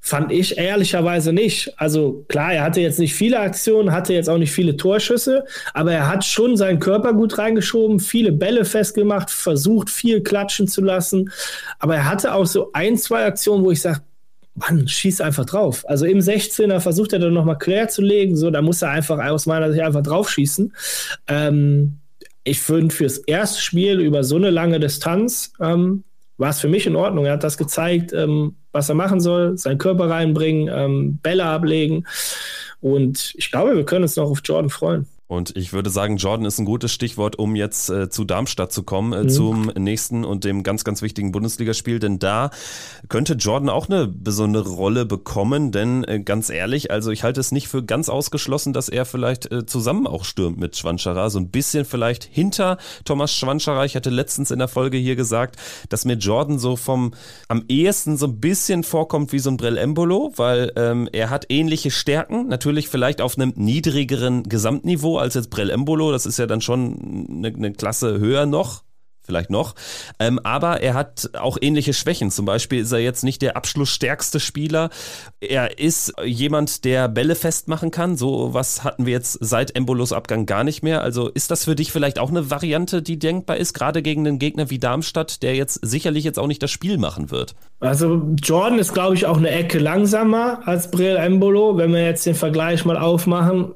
Fand 0.00 0.32
ich 0.32 0.56
ehrlicherweise 0.56 1.32
nicht. 1.32 1.72
Also 1.78 2.24
klar, 2.28 2.54
er 2.54 2.62
hatte 2.62 2.80
jetzt 2.80 2.98
nicht 2.98 3.14
viele 3.14 3.40
Aktionen, 3.40 3.92
hatte 3.92 4.14
jetzt 4.14 4.30
auch 4.30 4.38
nicht 4.38 4.52
viele 4.52 4.76
Torschüsse, 4.76 5.44
aber 5.74 5.92
er 5.92 6.08
hat 6.08 6.24
schon 6.24 6.56
seinen 6.56 6.78
Körper 6.78 7.12
gut 7.12 7.36
reingeschoben, 7.36 8.00
viele 8.00 8.32
Bälle 8.32 8.64
festgemacht, 8.64 9.30
versucht 9.30 9.90
viel 9.90 10.22
klatschen 10.22 10.66
zu 10.66 10.82
lassen. 10.82 11.30
Aber 11.78 11.96
er 11.96 12.08
hatte 12.08 12.34
auch 12.34 12.46
so 12.46 12.70
ein, 12.72 12.96
zwei 12.96 13.26
Aktionen, 13.26 13.64
wo 13.64 13.70
ich 13.70 13.82
sage, 13.82 14.00
Mann, 14.54 14.86
schieß 14.86 15.20
einfach 15.20 15.44
drauf. 15.44 15.84
Also 15.88 16.06
im 16.06 16.18
16er 16.18 16.80
versucht 16.80 17.12
er 17.12 17.18
dann 17.18 17.34
nochmal 17.34 17.58
quer 17.58 17.88
zu 17.88 18.02
legen, 18.02 18.36
so, 18.36 18.50
da 18.50 18.62
muss 18.62 18.82
er 18.82 18.90
einfach 18.90 19.18
aus 19.18 19.46
meiner 19.46 19.70
Sicht 19.72 19.82
einfach 19.82 20.02
drauf 20.02 20.30
schießen. 20.30 20.72
Ähm, 21.26 21.98
ich 22.44 22.60
finde, 22.60 22.94
fürs 22.94 23.18
erste 23.18 23.60
Spiel 23.60 24.00
über 24.00 24.22
so 24.22 24.36
eine 24.36 24.50
lange 24.50 24.78
Distanz 24.78 25.52
ähm, 25.60 26.04
war 26.36 26.50
es 26.50 26.60
für 26.60 26.68
mich 26.68 26.86
in 26.86 26.96
Ordnung. 26.96 27.26
Er 27.26 27.32
hat 27.34 27.44
das 27.44 27.56
gezeigt, 27.56 28.12
ähm, 28.12 28.56
was 28.72 28.88
er 28.88 28.94
machen 28.94 29.20
soll, 29.20 29.56
seinen 29.56 29.78
Körper 29.78 30.10
reinbringen, 30.10 30.68
ähm, 30.72 31.18
Bälle 31.22 31.44
ablegen. 31.44 32.06
Und 32.80 33.34
ich 33.36 33.50
glaube, 33.50 33.76
wir 33.76 33.84
können 33.84 34.02
uns 34.02 34.16
noch 34.16 34.30
auf 34.30 34.42
Jordan 34.44 34.68
freuen. 34.68 35.06
Und 35.34 35.56
ich 35.56 35.72
würde 35.72 35.90
sagen, 35.90 36.16
Jordan 36.16 36.46
ist 36.46 36.58
ein 36.58 36.64
gutes 36.64 36.92
Stichwort, 36.92 37.38
um 37.38 37.56
jetzt 37.56 37.90
äh, 37.90 38.08
zu 38.08 38.24
Darmstadt 38.24 38.72
zu 38.72 38.82
kommen, 38.82 39.12
äh, 39.12 39.24
mhm. 39.24 39.28
zum 39.28 39.66
nächsten 39.76 40.24
und 40.24 40.44
dem 40.44 40.62
ganz, 40.62 40.84
ganz 40.84 41.02
wichtigen 41.02 41.32
Bundesligaspiel. 41.32 41.98
Denn 41.98 42.18
da 42.18 42.50
könnte 43.08 43.34
Jordan 43.34 43.68
auch 43.68 43.88
eine 43.88 44.06
besondere 44.06 44.70
Rolle 44.70 45.04
bekommen. 45.04 45.72
Denn 45.72 46.04
äh, 46.04 46.20
ganz 46.20 46.50
ehrlich, 46.50 46.90
also 46.90 47.10
ich 47.10 47.24
halte 47.24 47.40
es 47.40 47.52
nicht 47.52 47.68
für 47.68 47.84
ganz 47.84 48.08
ausgeschlossen, 48.08 48.72
dass 48.72 48.88
er 48.88 49.04
vielleicht 49.04 49.50
äh, 49.50 49.66
zusammen 49.66 50.06
auch 50.06 50.24
stürmt 50.24 50.58
mit 50.58 50.76
Schwanschara. 50.76 51.30
So 51.30 51.38
ein 51.38 51.50
bisschen 51.50 51.84
vielleicht 51.84 52.24
hinter 52.24 52.78
Thomas 53.04 53.34
Schwanschara. 53.34 53.84
Ich 53.84 53.96
hatte 53.96 54.10
letztens 54.10 54.50
in 54.50 54.58
der 54.58 54.68
Folge 54.68 54.96
hier 54.96 55.16
gesagt, 55.16 55.56
dass 55.88 56.04
mir 56.04 56.14
Jordan 56.14 56.58
so 56.58 56.76
vom 56.76 57.12
am 57.48 57.64
ehesten 57.68 58.16
so 58.16 58.26
ein 58.26 58.40
bisschen 58.40 58.84
vorkommt 58.84 59.32
wie 59.32 59.38
so 59.38 59.50
ein 59.50 59.56
Brell 59.56 59.76
Embolo, 59.76 60.32
weil 60.36 60.72
ähm, 60.76 61.08
er 61.12 61.30
hat 61.30 61.46
ähnliche 61.48 61.90
Stärken. 61.90 62.48
Natürlich 62.48 62.88
vielleicht 62.88 63.20
auf 63.20 63.36
einem 63.36 63.52
niedrigeren 63.56 64.44
Gesamtniveau 64.44 65.18
als 65.24 65.34
jetzt 65.34 65.50
Brell 65.50 65.70
Embolo. 65.70 66.12
Das 66.12 66.26
ist 66.26 66.38
ja 66.38 66.46
dann 66.46 66.60
schon 66.60 67.26
eine, 67.28 67.48
eine 67.48 67.72
Klasse 67.72 68.18
höher 68.18 68.46
noch 68.46 68.84
vielleicht 69.24 69.50
noch. 69.50 69.74
Ähm, 70.18 70.38
aber 70.42 70.82
er 70.82 70.94
hat 70.94 71.30
auch 71.34 71.56
ähnliche 71.60 71.94
Schwächen. 71.94 72.30
Zum 72.30 72.44
Beispiel 72.44 72.80
ist 72.80 72.92
er 72.92 72.98
jetzt 72.98 73.24
nicht 73.24 73.42
der 73.42 73.56
abschlussstärkste 73.56 74.38
Spieler. 74.38 74.90
Er 75.40 75.78
ist 75.78 76.12
jemand, 76.24 76.84
der 76.84 77.08
Bälle 77.08 77.34
festmachen 77.34 77.90
kann. 77.90 78.16
So 78.16 78.52
was 78.52 78.84
hatten 78.84 79.06
wir 79.06 79.12
jetzt 79.12 79.38
seit 79.40 79.74
Embolos 79.74 80.12
Abgang 80.12 80.46
gar 80.46 80.64
nicht 80.64 80.82
mehr. 80.82 81.02
Also 81.02 81.28
ist 81.28 81.50
das 81.50 81.64
für 81.64 81.74
dich 81.74 81.90
vielleicht 81.90 82.18
auch 82.18 82.30
eine 82.30 82.50
Variante, 82.50 83.02
die 83.02 83.18
denkbar 83.18 83.56
ist, 83.56 83.72
gerade 83.72 84.02
gegen 84.02 84.26
einen 84.26 84.38
Gegner 84.38 84.70
wie 84.70 84.78
Darmstadt, 84.78 85.42
der 85.42 85.54
jetzt 85.54 85.80
sicherlich 85.82 86.24
jetzt 86.24 86.38
auch 86.38 86.46
nicht 86.46 86.62
das 86.62 86.70
Spiel 86.70 86.98
machen 86.98 87.30
wird? 87.30 87.54
Also 87.80 88.22
Jordan 88.42 88.78
ist, 88.78 88.92
glaube 88.92 89.14
ich, 89.14 89.26
auch 89.26 89.38
eine 89.38 89.50
Ecke 89.50 89.78
langsamer 89.78 90.66
als 90.66 90.90
Brill 90.90 91.16
Embolo. 91.16 91.76
Wenn 91.76 91.92
wir 91.92 92.04
jetzt 92.04 92.26
den 92.26 92.34
Vergleich 92.34 92.84
mal 92.84 92.98
aufmachen, 92.98 93.74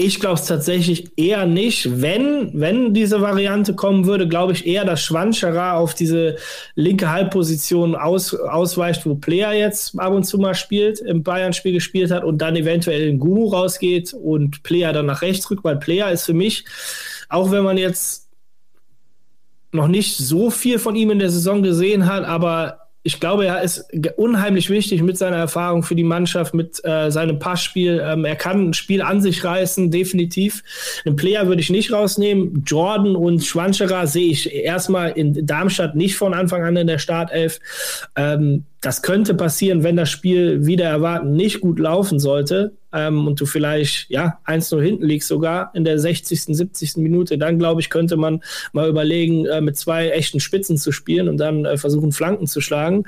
ich 0.00 0.18
glaube 0.18 0.36
es 0.36 0.46
tatsächlich 0.46 1.10
eher 1.16 1.44
nicht. 1.44 2.00
Wenn, 2.00 2.50
wenn 2.58 2.94
diese 2.94 3.20
Variante 3.20 3.74
kommen 3.74 4.06
würde, 4.06 4.26
glaube 4.26 4.52
ich 4.52 4.66
eher, 4.66 4.84
dass 4.86 5.02
Schwanscherer 5.02 5.74
auf 5.74 5.94
diese 5.94 6.36
linke 6.74 7.10
Halbposition 7.10 7.94
aus, 7.94 8.34
ausweicht, 8.34 9.04
wo 9.04 9.14
Player 9.14 9.52
jetzt 9.52 9.98
ab 9.98 10.14
und 10.14 10.24
zu 10.24 10.38
mal 10.38 10.54
spielt, 10.54 11.00
im 11.00 11.22
Bayern-Spiel 11.22 11.72
gespielt 11.72 12.10
hat 12.10 12.24
und 12.24 12.38
dann 12.38 12.56
eventuell 12.56 13.08
in 13.08 13.18
Gumu 13.18 13.48
rausgeht 13.48 14.14
und 14.14 14.62
Player 14.62 14.94
dann 14.94 15.06
nach 15.06 15.20
rechts 15.20 15.50
rückt, 15.50 15.64
weil 15.64 15.76
Player 15.76 16.10
ist 16.10 16.24
für 16.24 16.34
mich, 16.34 16.64
auch 17.28 17.50
wenn 17.50 17.62
man 17.62 17.76
jetzt 17.76 18.28
noch 19.72 19.86
nicht 19.86 20.16
so 20.16 20.50
viel 20.50 20.78
von 20.78 20.96
ihm 20.96 21.10
in 21.10 21.18
der 21.18 21.30
Saison 21.30 21.62
gesehen 21.62 22.06
hat, 22.06 22.24
aber 22.24 22.89
ich 23.02 23.18
glaube, 23.18 23.46
er 23.46 23.62
ist 23.62 23.86
unheimlich 24.16 24.68
wichtig 24.68 25.02
mit 25.02 25.16
seiner 25.16 25.38
Erfahrung 25.38 25.82
für 25.82 25.94
die 25.94 26.04
Mannschaft, 26.04 26.52
mit 26.52 26.84
äh, 26.84 27.10
seinem 27.10 27.38
Passspiel. 27.38 28.02
Ähm, 28.04 28.26
er 28.26 28.36
kann 28.36 28.68
ein 28.68 28.74
Spiel 28.74 29.00
an 29.00 29.22
sich 29.22 29.42
reißen, 29.42 29.90
definitiv. 29.90 30.62
Einen 31.06 31.16
Player 31.16 31.46
würde 31.46 31.62
ich 31.62 31.70
nicht 31.70 31.92
rausnehmen. 31.92 32.62
Jordan 32.66 33.16
und 33.16 33.42
Schwanscherer 33.42 34.06
sehe 34.06 34.30
ich 34.30 34.52
erstmal 34.52 35.12
in 35.12 35.46
Darmstadt 35.46 35.96
nicht 35.96 36.16
von 36.16 36.34
Anfang 36.34 36.62
an 36.62 36.76
in 36.76 36.86
der 36.86 36.98
Startelf. 36.98 37.58
Ähm, 38.16 38.64
das 38.82 39.00
könnte 39.00 39.34
passieren, 39.34 39.82
wenn 39.82 39.96
das 39.96 40.10
Spiel 40.10 40.66
wieder 40.66 40.86
erwarten 40.86 41.32
nicht 41.32 41.60
gut 41.60 41.78
laufen 41.78 42.18
sollte 42.18 42.72
ähm, 42.92 43.26
und 43.26 43.40
du 43.40 43.46
vielleicht 43.46 44.10
ja 44.10 44.38
1-0 44.46 44.80
hinten 44.82 45.04
liegst 45.04 45.28
sogar 45.28 45.70
in 45.74 45.84
der 45.84 45.98
60., 45.98 46.42
70. 46.42 46.96
Minute. 46.96 47.38
Dann 47.38 47.58
glaube 47.58 47.80
ich, 47.80 47.90
könnte 47.90 48.16
man 48.16 48.42
mal 48.72 48.88
überlegen, 48.88 49.46
äh, 49.46 49.60
mit 49.60 49.76
zwei 49.76 50.10
echten 50.10 50.40
Spitzen 50.40 50.76
zu 50.76 50.92
spielen 50.92 51.28
und 51.28 51.38
dann 51.38 51.64
äh, 51.64 51.76
versuchen, 51.76 52.12
Flanken 52.12 52.46
zu 52.46 52.60
schlagen. 52.60 53.04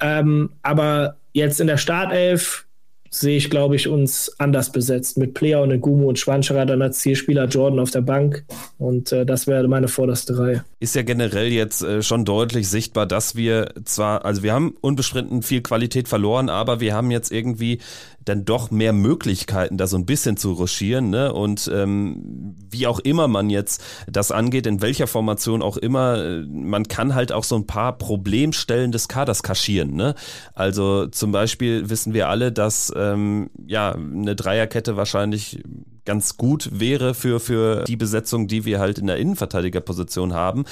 Ähm, 0.00 0.50
aber 0.62 1.16
jetzt 1.32 1.60
in 1.60 1.66
der 1.66 1.78
Startelf 1.78 2.66
sehe 3.14 3.36
ich, 3.36 3.50
glaube 3.50 3.76
ich, 3.76 3.88
uns 3.88 4.34
anders 4.38 4.72
besetzt 4.72 5.18
mit 5.18 5.34
Player 5.34 5.60
und 5.60 5.78
Gumu 5.82 6.08
und 6.08 6.18
Schwanscherer 6.18 6.64
dann 6.64 6.80
als 6.80 7.00
Zielspieler 7.00 7.44
Jordan 7.44 7.78
auf 7.78 7.90
der 7.90 8.00
Bank. 8.00 8.44
Und 8.78 9.12
äh, 9.12 9.26
das 9.26 9.46
wäre 9.46 9.68
meine 9.68 9.88
vorderste 9.88 10.38
Reihe. 10.38 10.64
Ist 10.80 10.94
ja 10.94 11.02
generell 11.02 11.52
jetzt 11.52 11.82
äh, 11.82 12.02
schon 12.02 12.24
deutlich 12.24 12.70
sichtbar, 12.70 13.04
dass 13.04 13.36
wir 13.36 13.74
zwar, 13.84 14.24
also 14.24 14.42
wir 14.42 14.54
haben 14.54 14.74
unbestritten 14.80 15.42
viel 15.42 15.60
Qualität 15.60 16.08
verloren, 16.08 16.48
aber 16.48 16.80
wir 16.80 16.94
haben 16.94 17.10
jetzt 17.10 17.30
irgendwie 17.30 17.80
dann 18.24 18.44
doch 18.44 18.70
mehr 18.70 18.92
Möglichkeiten, 18.92 19.76
da 19.76 19.86
so 19.86 19.96
ein 19.96 20.06
bisschen 20.06 20.36
zu 20.36 20.52
ruschieren. 20.52 21.10
Ne? 21.10 21.32
Und 21.32 21.70
ähm, 21.72 22.54
wie 22.70 22.86
auch 22.86 22.98
immer 23.00 23.28
man 23.28 23.50
jetzt 23.50 23.82
das 24.06 24.30
angeht, 24.30 24.66
in 24.66 24.82
welcher 24.82 25.06
Formation 25.06 25.62
auch 25.62 25.76
immer, 25.76 26.22
äh, 26.22 26.44
man 26.46 26.88
kann 26.88 27.14
halt 27.14 27.32
auch 27.32 27.44
so 27.44 27.56
ein 27.56 27.66
paar 27.66 27.98
Problemstellen 27.98 28.92
des 28.92 29.08
Kaders 29.08 29.42
kaschieren. 29.42 29.94
Ne? 29.94 30.14
Also 30.54 31.06
zum 31.06 31.32
Beispiel 31.32 31.90
wissen 31.90 32.14
wir 32.14 32.28
alle, 32.28 32.52
dass 32.52 32.92
ähm, 32.96 33.50
ja 33.66 33.92
eine 33.92 34.36
Dreierkette 34.36 34.96
wahrscheinlich 34.96 35.62
ganz 36.04 36.36
gut 36.36 36.68
wäre 36.72 37.14
für, 37.14 37.40
für 37.40 37.84
die 37.84 37.96
Besetzung, 37.96 38.46
die 38.46 38.64
wir 38.64 38.80
halt 38.80 38.98
in 38.98 39.06
der 39.06 39.16
Innenverteidigerposition 39.16 40.32
haben. 40.32 40.64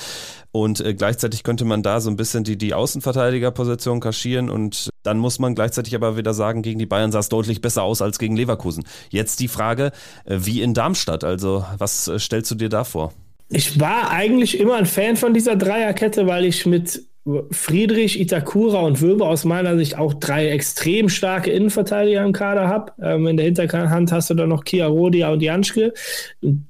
Und 0.52 0.80
äh, 0.80 0.94
gleichzeitig 0.94 1.42
könnte 1.42 1.64
man 1.64 1.82
da 1.82 2.00
so 2.00 2.10
ein 2.10 2.16
bisschen 2.16 2.44
die, 2.44 2.58
die 2.58 2.74
Außenverteidigerposition 2.74 4.00
kaschieren 4.00 4.50
und 4.50 4.90
dann 5.02 5.18
muss 5.18 5.38
man 5.38 5.54
gleichzeitig 5.54 5.94
aber 5.94 6.16
wieder 6.16 6.34
sagen, 6.34 6.62
gegen 6.62 6.78
die 6.78 6.86
Bayern 6.86 7.12
sah 7.12 7.20
es 7.20 7.28
deutlich 7.28 7.60
besser 7.60 7.82
aus 7.82 8.02
als 8.02 8.18
gegen 8.18 8.36
Leverkusen. 8.36 8.84
Jetzt 9.10 9.40
die 9.40 9.48
Frage, 9.48 9.92
äh, 10.24 10.38
wie 10.40 10.62
in 10.62 10.74
Darmstadt? 10.74 11.24
Also, 11.24 11.64
was 11.78 12.08
äh, 12.08 12.18
stellst 12.18 12.50
du 12.50 12.54
dir 12.56 12.68
da 12.68 12.84
vor? 12.84 13.12
Ich 13.48 13.80
war 13.80 14.10
eigentlich 14.10 14.60
immer 14.60 14.76
ein 14.76 14.86
Fan 14.86 15.16
von 15.16 15.34
dieser 15.34 15.56
Dreierkette, 15.56 16.26
weil 16.26 16.44
ich 16.44 16.66
mit 16.66 17.09
Friedrich, 17.50 18.18
Itakura 18.18 18.80
und 18.80 19.02
Wöber 19.02 19.28
aus 19.28 19.44
meiner 19.44 19.76
Sicht 19.76 19.98
auch 19.98 20.14
drei 20.14 20.48
extrem 20.48 21.10
starke 21.10 21.50
Innenverteidiger 21.50 22.24
im 22.24 22.32
Kader 22.32 22.66
habe. 22.66 22.92
Ähm, 23.02 23.26
in 23.26 23.36
der 23.36 23.44
Hinterhand 23.44 24.10
hast 24.10 24.30
du 24.30 24.34
dann 24.34 24.48
noch 24.48 24.64
Kia 24.64 24.86
Rodia 24.86 25.30
und 25.30 25.42
Janschke. 25.42 25.92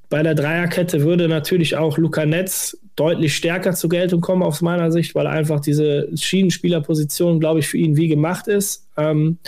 Bei 0.08 0.22
der 0.24 0.34
Dreierkette 0.34 1.02
würde 1.02 1.28
natürlich 1.28 1.76
auch 1.76 1.98
Luca 1.98 2.26
Netz 2.26 2.76
deutlich 2.96 3.36
stärker 3.36 3.72
zur 3.72 3.90
Geltung 3.90 4.20
kommen 4.20 4.42
aus 4.42 4.60
meiner 4.60 4.90
Sicht, 4.90 5.14
weil 5.14 5.26
einfach 5.26 5.60
diese 5.60 6.08
Schienenspielerposition, 6.14 7.38
glaube 7.38 7.60
ich, 7.60 7.68
für 7.68 7.78
ihn 7.78 7.96
wie 7.96 8.08
gemacht 8.08 8.48
ist. 8.48 8.88
Ähm, 8.96 9.38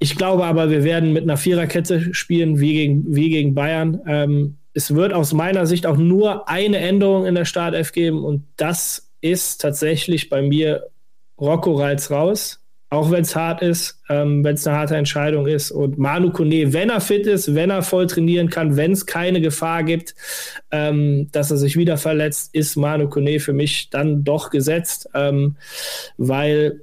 ich 0.00 0.16
glaube 0.16 0.44
aber, 0.44 0.70
wir 0.70 0.82
werden 0.82 1.12
mit 1.12 1.22
einer 1.22 1.36
Viererkette 1.36 2.12
spielen, 2.12 2.58
wie 2.58 2.74
gegen, 2.74 3.14
wie 3.14 3.30
gegen 3.30 3.54
Bayern. 3.54 4.00
Ähm, 4.06 4.56
es 4.74 4.94
wird 4.94 5.12
aus 5.12 5.32
meiner 5.32 5.66
Sicht 5.66 5.86
auch 5.86 5.96
nur 5.96 6.48
eine 6.48 6.78
Änderung 6.78 7.26
in 7.26 7.36
der 7.36 7.44
Startelf 7.44 7.92
geben 7.92 8.24
und 8.24 8.42
das 8.56 9.03
ist 9.24 9.62
tatsächlich 9.62 10.28
bei 10.28 10.42
mir 10.42 10.90
Rocco 11.40 11.74
Reitz 11.74 12.10
raus, 12.10 12.60
auch 12.90 13.10
wenn 13.10 13.22
es 13.22 13.34
hart 13.34 13.62
ist, 13.62 13.98
ähm, 14.10 14.44
wenn 14.44 14.54
es 14.54 14.66
eine 14.66 14.76
harte 14.76 14.96
Entscheidung 14.96 15.46
ist. 15.46 15.70
Und 15.70 15.96
Manu 15.96 16.30
Kone, 16.30 16.74
wenn 16.74 16.90
er 16.90 17.00
fit 17.00 17.26
ist, 17.26 17.54
wenn 17.54 17.70
er 17.70 17.82
voll 17.82 18.06
trainieren 18.06 18.50
kann, 18.50 18.76
wenn 18.76 18.92
es 18.92 19.06
keine 19.06 19.40
Gefahr 19.40 19.82
gibt, 19.82 20.14
ähm, 20.70 21.28
dass 21.32 21.50
er 21.50 21.56
sich 21.56 21.76
wieder 21.76 21.96
verletzt, 21.96 22.54
ist 22.54 22.76
Manu 22.76 23.08
Kone 23.08 23.40
für 23.40 23.54
mich 23.54 23.88
dann 23.88 24.24
doch 24.24 24.50
gesetzt, 24.50 25.08
ähm, 25.14 25.56
weil 26.18 26.82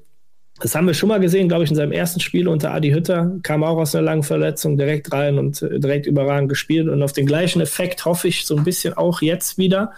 das 0.60 0.76
haben 0.76 0.86
wir 0.86 0.94
schon 0.94 1.10
mal 1.10 1.20
gesehen, 1.20 1.48
glaube 1.48 1.64
ich, 1.64 1.70
in 1.72 1.76
seinem 1.76 1.92
ersten 1.92 2.20
Spiel 2.20 2.48
unter 2.48 2.72
Adi 2.72 2.92
Hütter. 2.92 3.36
Kam 3.42 3.64
auch 3.64 3.78
aus 3.78 3.96
einer 3.96 4.06
langen 4.06 4.24
Verletzung 4.24 4.78
direkt 4.78 5.12
rein 5.12 5.38
und 5.38 5.62
äh, 5.62 5.80
direkt 5.80 6.08
überragend 6.08 6.50
gespielt. 6.50 6.88
Und 6.88 7.02
auf 7.02 7.14
den 7.14 7.26
gleichen 7.26 7.62
Effekt 7.62 8.06
hoffe 8.06 8.28
ich 8.28 8.46
so 8.46 8.56
ein 8.56 8.64
bisschen 8.64 8.94
auch 8.94 9.22
jetzt 9.22 9.58
wieder. 9.58 9.94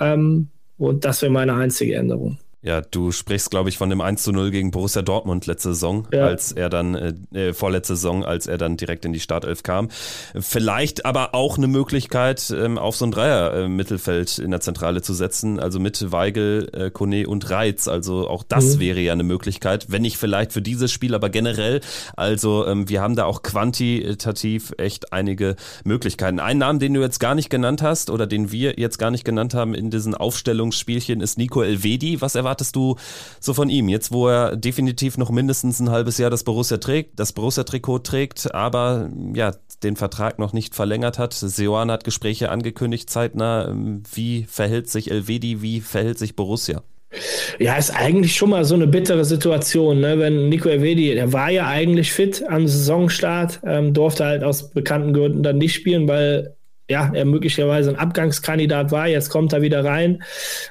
Ähm, 0.00 0.48
und 0.78 1.04
das 1.04 1.22
wäre 1.22 1.32
meine 1.32 1.54
einzige 1.54 1.96
Änderung. 1.96 2.38
Ja, 2.60 2.80
du 2.80 3.12
sprichst, 3.12 3.52
glaube 3.52 3.68
ich, 3.68 3.78
von 3.78 3.88
dem 3.88 4.00
1 4.00 4.24
zu 4.24 4.32
0 4.32 4.50
gegen 4.50 4.72
Borussia 4.72 5.02
Dortmund 5.02 5.46
letzte 5.46 5.74
Saison, 5.74 6.08
ja. 6.12 6.24
als 6.24 6.50
er 6.50 6.68
dann, 6.68 6.96
äh, 6.96 7.14
äh, 7.32 7.52
vorletzte 7.52 7.94
Saison, 7.94 8.24
als 8.24 8.48
er 8.48 8.58
dann 8.58 8.76
direkt 8.76 9.04
in 9.04 9.12
die 9.12 9.20
Startelf 9.20 9.62
kam. 9.62 9.90
Vielleicht 10.34 11.06
aber 11.06 11.36
auch 11.36 11.56
eine 11.56 11.68
Möglichkeit, 11.68 12.50
ähm, 12.50 12.76
auf 12.76 12.96
so 12.96 13.06
ein 13.06 13.12
Dreier-Mittelfeld 13.12 14.40
äh, 14.40 14.42
in 14.42 14.50
der 14.50 14.60
Zentrale 14.60 15.02
zu 15.02 15.14
setzen, 15.14 15.60
also 15.60 15.78
mit 15.78 16.10
Weigel, 16.10 16.68
äh, 16.72 16.90
Kone 16.90 17.28
und 17.28 17.48
Reiz. 17.48 17.86
Also 17.86 18.28
auch 18.28 18.42
das 18.42 18.74
mhm. 18.74 18.80
wäre 18.80 19.00
ja 19.00 19.12
eine 19.12 19.22
Möglichkeit, 19.22 19.86
wenn 19.88 20.02
nicht 20.02 20.16
vielleicht 20.16 20.52
für 20.52 20.62
dieses 20.62 20.90
Spiel, 20.90 21.14
aber 21.14 21.30
generell. 21.30 21.80
Also 22.16 22.66
ähm, 22.66 22.88
wir 22.88 23.00
haben 23.00 23.14
da 23.14 23.26
auch 23.26 23.44
quantitativ 23.44 24.74
echt 24.78 25.12
einige 25.12 25.54
Möglichkeiten. 25.84 26.40
Ein 26.40 26.58
Namen, 26.58 26.80
den 26.80 26.94
du 26.94 27.02
jetzt 27.02 27.20
gar 27.20 27.36
nicht 27.36 27.50
genannt 27.50 27.82
hast 27.82 28.10
oder 28.10 28.26
den 28.26 28.50
wir 28.50 28.80
jetzt 28.80 28.98
gar 28.98 29.12
nicht 29.12 29.24
genannt 29.24 29.54
haben 29.54 29.74
in 29.74 29.90
diesen 29.90 30.16
Aufstellungsspielchen, 30.16 31.20
ist 31.20 31.38
Nico 31.38 31.62
Elvedi. 31.62 32.20
Was 32.20 32.34
erwartet 32.34 32.47
erwartest 32.48 32.76
du 32.76 32.96
so 33.40 33.52
von 33.52 33.68
ihm? 33.68 33.88
Jetzt, 33.88 34.10
wo 34.10 34.28
er 34.28 34.56
definitiv 34.56 35.18
noch 35.18 35.30
mindestens 35.30 35.80
ein 35.80 35.90
halbes 35.90 36.16
Jahr 36.16 36.30
das 36.30 36.44
Borussia 36.44 36.78
trägt, 36.78 37.20
das 37.20 37.32
Borussia-Trikot 37.32 38.00
trägt, 38.00 38.54
aber 38.54 39.10
ja, 39.34 39.52
den 39.82 39.96
Vertrag 39.96 40.38
noch 40.38 40.54
nicht 40.54 40.74
verlängert 40.74 41.18
hat. 41.18 41.34
Seoane 41.34 41.92
hat 41.92 42.04
Gespräche 42.04 42.50
angekündigt, 42.50 43.10
zeitnah. 43.10 43.74
Wie 44.12 44.44
verhält 44.48 44.88
sich 44.88 45.10
Elvedi, 45.10 45.62
wie 45.62 45.80
verhält 45.80 46.18
sich 46.18 46.34
Borussia? 46.36 46.82
Ja, 47.58 47.76
ist 47.76 47.90
eigentlich 47.90 48.34
schon 48.34 48.50
mal 48.50 48.64
so 48.64 48.74
eine 48.74 48.86
bittere 48.86 49.24
Situation, 49.24 50.00
ne? 50.00 50.18
wenn 50.18 50.48
Nico 50.48 50.68
Elvedi, 50.68 51.14
der 51.14 51.32
war 51.32 51.50
ja 51.50 51.66
eigentlich 51.66 52.12
fit 52.12 52.44
am 52.46 52.66
Saisonstart, 52.66 53.60
ähm, 53.64 53.94
durfte 53.94 54.24
halt 54.26 54.44
aus 54.44 54.70
bekannten 54.70 55.14
Gründen 55.14 55.42
dann 55.42 55.56
nicht 55.56 55.74
spielen, 55.74 56.06
weil 56.06 56.57
ja, 56.88 57.10
er 57.12 57.24
möglicherweise 57.24 57.90
ein 57.90 57.96
Abgangskandidat 57.96 58.90
war. 58.90 59.08
Jetzt 59.08 59.28
kommt 59.28 59.52
er 59.52 59.62
wieder 59.62 59.84
rein. 59.84 60.22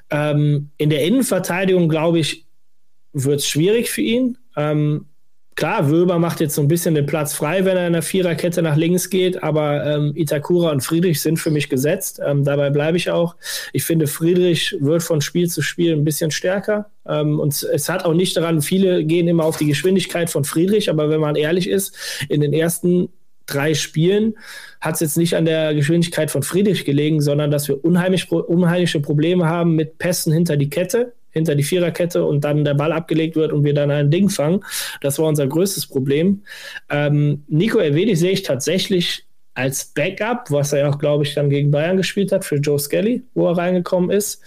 Ähm, 0.10 0.71
in 0.77 0.89
der 0.89 1.03
Innenverteidigung, 1.03 1.89
glaube 1.89 2.19
ich, 2.19 2.45
wird 3.13 3.39
es 3.39 3.47
schwierig 3.47 3.89
für 3.89 4.01
ihn. 4.01 4.38
Ähm, 4.56 5.06
klar, 5.56 5.89
Wöber 5.91 6.19
macht 6.19 6.39
jetzt 6.39 6.56
so 6.56 6.62
ein 6.62 6.67
bisschen 6.67 6.95
den 6.95 7.06
Platz 7.06 7.34
frei, 7.34 7.65
wenn 7.65 7.77
er 7.77 7.88
in 7.88 7.93
der 7.93 8.01
Viererkette 8.01 8.62
nach 8.62 8.75
links 8.75 9.10
geht, 9.10 9.43
aber 9.43 9.86
ähm, 9.86 10.13
Itakura 10.15 10.71
und 10.71 10.82
Friedrich 10.82 11.21
sind 11.21 11.38
für 11.38 11.51
mich 11.51 11.69
gesetzt. 11.69 12.19
Ähm, 12.25 12.43
dabei 12.43 12.69
bleibe 12.69 12.97
ich 12.97 13.12
auch. 13.12 13.36
Ich 13.73 13.84
finde, 13.84 14.08
Friedrich 14.08 14.75
wird 14.80 15.03
von 15.03 15.21
Spiel 15.21 15.49
zu 15.49 15.62
Spiel 15.62 15.93
ein 15.93 16.03
bisschen 16.03 16.32
stärker. 16.32 16.89
Ähm, 17.08 17.39
und 17.39 17.62
es 17.62 17.89
hat 17.89 18.06
auch 18.06 18.13
nicht 18.13 18.38
daran, 18.38 18.62
viele 18.62 19.03
gehen 19.03 19.27
immer 19.27 19.45
auf 19.45 19.58
die 19.58 19.67
Geschwindigkeit 19.67 20.30
von 20.30 20.43
Friedrich, 20.43 20.89
aber 20.89 21.10
wenn 21.10 21.21
man 21.21 21.36
ehrlich 21.36 21.69
ist, 21.69 21.95
in 22.30 22.41
den 22.41 22.53
ersten 22.53 23.10
drei 23.48 23.74
Spielen 23.74 24.36
hat 24.80 24.96
es 24.96 25.00
jetzt 25.00 25.18
nicht 25.18 25.36
an 25.36 25.46
der 25.46 25.74
Geschwindigkeit 25.74 26.30
von 26.30 26.44
Friedrich 26.44 26.86
gelegen, 26.86 27.22
sondern 27.22 27.50
dass 27.50 27.68
wir 27.68 27.84
unheimlich, 27.84 28.32
unheimliche 28.32 29.00
Probleme 29.00 29.48
haben 29.48 29.76
mit 29.76 29.98
Pässen 29.98 30.32
hinter 30.32 30.58
die 30.58 30.70
Kette, 30.70 31.14
hinter 31.32 31.56
die 31.56 31.64
Viererkette 31.64 32.24
und 32.26 32.44
dann 32.44 32.64
der 32.64 32.74
Ball 32.74 32.92
abgelegt 32.92 33.36
wird 33.36 33.52
und 33.52 33.64
wir 33.64 33.74
dann 33.74 33.92
ein 33.92 34.12
Ding 34.12 34.30
fangen. 34.30 34.64
Das 35.02 35.18
war 35.20 35.28
unser 35.28 35.48
größtes 35.48 35.88
Problem. 35.88 36.44
Ähm, 36.90 37.44
Nico 37.48 37.80
Elvedi 37.80 38.16
sehe 38.16 38.32
ich 38.32 38.44
tatsächlich 38.44 39.26
als 39.54 39.86
Backup, 39.86 40.52
was 40.52 40.72
er 40.72 40.80
ja 40.80 40.90
auch, 40.90 41.00
glaube 41.00 41.24
ich, 41.24 41.34
dann 41.34 41.50
gegen 41.50 41.72
Bayern 41.72 41.98
gespielt 41.98 42.32
hat, 42.32 42.46
für 42.46 42.58
Joe 42.58 42.78
Skelly, 42.78 43.24
wo 43.34 43.48
er 43.48 43.58
reingekommen 43.58 44.12
ist. 44.12 44.42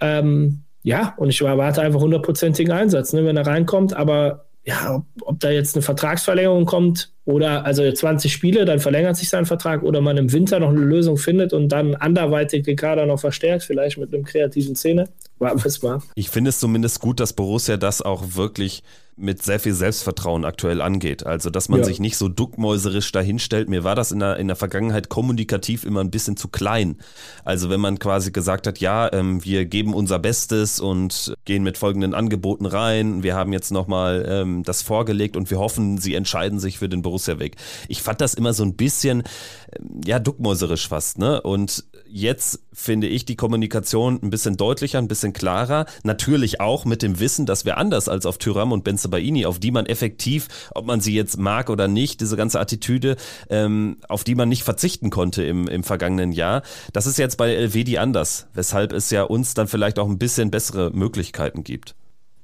Ähm, 0.00 0.62
ja, 0.82 1.14
und 1.16 1.30
ich 1.30 1.40
erwarte 1.40 1.80
einfach 1.80 2.00
hundertprozentigen 2.00 2.72
Einsatz, 2.72 3.12
ne, 3.12 3.24
wenn 3.24 3.36
er 3.36 3.46
reinkommt, 3.46 3.94
aber 3.94 4.46
ja, 4.64 4.94
ob, 4.94 5.04
ob, 5.22 5.40
da 5.40 5.50
jetzt 5.50 5.74
eine 5.74 5.82
Vertragsverlängerung 5.82 6.66
kommt 6.66 7.12
oder 7.24 7.64
also 7.64 7.90
20 7.90 8.32
Spiele, 8.32 8.64
dann 8.64 8.78
verlängert 8.78 9.16
sich 9.16 9.28
sein 9.28 9.46
Vertrag 9.46 9.82
oder 9.82 10.00
man 10.00 10.16
im 10.18 10.32
Winter 10.32 10.60
noch 10.60 10.68
eine 10.68 10.80
Lösung 10.80 11.16
findet 11.16 11.52
und 11.52 11.68
dann 11.68 11.94
anderweitig 11.94 12.64
den 12.64 12.76
Kader 12.76 13.06
noch 13.06 13.20
verstärkt, 13.20 13.64
vielleicht 13.64 13.98
mit 13.98 14.12
einem 14.12 14.24
kreativen 14.24 14.76
Szene. 14.76 15.08
Warten 15.38 15.62
mal. 15.82 16.02
Ich 16.14 16.28
finde 16.28 16.50
es 16.50 16.60
zumindest 16.60 17.00
gut, 17.00 17.20
dass 17.20 17.32
Borussia 17.32 17.78
das 17.78 18.02
auch 18.02 18.34
wirklich 18.34 18.82
mit 19.20 19.42
sehr 19.42 19.60
viel 19.60 19.74
Selbstvertrauen 19.74 20.44
aktuell 20.44 20.80
angeht. 20.80 21.26
Also, 21.26 21.50
dass 21.50 21.68
man 21.68 21.80
ja. 21.80 21.86
sich 21.86 22.00
nicht 22.00 22.16
so 22.16 22.28
duckmäuserisch 22.28 23.12
dahinstellt. 23.12 23.68
Mir 23.68 23.84
war 23.84 23.94
das 23.94 24.12
in 24.12 24.20
der, 24.20 24.36
in 24.36 24.48
der 24.48 24.56
Vergangenheit 24.56 25.08
kommunikativ 25.08 25.84
immer 25.84 26.00
ein 26.00 26.10
bisschen 26.10 26.36
zu 26.36 26.48
klein. 26.48 26.96
Also, 27.44 27.70
wenn 27.70 27.80
man 27.80 27.98
quasi 27.98 28.32
gesagt 28.32 28.66
hat, 28.66 28.78
ja, 28.78 29.12
ähm, 29.12 29.44
wir 29.44 29.66
geben 29.66 29.94
unser 29.94 30.18
Bestes 30.18 30.80
und 30.80 31.34
gehen 31.44 31.62
mit 31.62 31.78
folgenden 31.78 32.14
Angeboten 32.14 32.66
rein. 32.66 33.22
Wir 33.22 33.34
haben 33.34 33.52
jetzt 33.52 33.70
nochmal 33.70 34.26
ähm, 34.28 34.62
das 34.64 34.82
vorgelegt 34.82 35.36
und 35.36 35.50
wir 35.50 35.58
hoffen, 35.58 35.98
sie 35.98 36.14
entscheiden 36.14 36.58
sich 36.58 36.78
für 36.78 36.88
den 36.88 37.02
Borussia-Weg. 37.02 37.56
Ich 37.88 38.02
fand 38.02 38.20
das 38.20 38.34
immer 38.34 38.52
so 38.52 38.64
ein 38.64 38.74
bisschen, 38.74 39.22
ähm, 39.78 40.00
ja, 40.04 40.18
duckmäuserisch 40.18 40.88
fast, 40.88 41.18
ne? 41.18 41.40
Und 41.42 41.84
jetzt 42.08 42.60
finde 42.72 43.06
ich 43.06 43.24
die 43.24 43.36
Kommunikation 43.36 44.18
ein 44.22 44.30
bisschen 44.30 44.56
deutlicher, 44.56 44.98
ein 44.98 45.08
bisschen 45.08 45.32
klarer. 45.32 45.86
Natürlich 46.02 46.60
auch 46.60 46.84
mit 46.84 47.02
dem 47.02 47.20
Wissen, 47.20 47.46
dass 47.46 47.64
wir 47.64 47.76
anders 47.76 48.08
als 48.08 48.26
auf 48.26 48.38
Tyram 48.38 48.72
und 48.72 48.84
Benzebaini, 49.10 49.46
auf 49.46 49.58
die 49.58 49.70
man 49.70 49.86
effektiv, 49.86 50.48
ob 50.74 50.86
man 50.86 51.00
sie 51.00 51.14
jetzt 51.14 51.38
mag 51.38 51.70
oder 51.70 51.88
nicht, 51.88 52.20
diese 52.20 52.36
ganze 52.36 52.60
Attitüde, 52.60 53.16
ähm, 53.48 53.98
auf 54.08 54.24
die 54.24 54.34
man 54.34 54.48
nicht 54.48 54.62
verzichten 54.62 55.10
konnte 55.10 55.42
im, 55.42 55.68
im 55.68 55.82
vergangenen 55.82 56.32
Jahr. 56.32 56.62
Das 56.92 57.06
ist 57.06 57.18
jetzt 57.18 57.36
bei 57.36 57.52
Elvedi 57.52 57.98
anders, 57.98 58.46
weshalb 58.54 58.92
es 58.92 59.10
ja 59.10 59.22
uns 59.24 59.54
dann 59.54 59.68
vielleicht 59.68 59.98
auch 59.98 60.08
ein 60.08 60.18
bisschen 60.18 60.50
bessere 60.50 60.90
Möglichkeiten 60.92 61.64
gibt. 61.64 61.94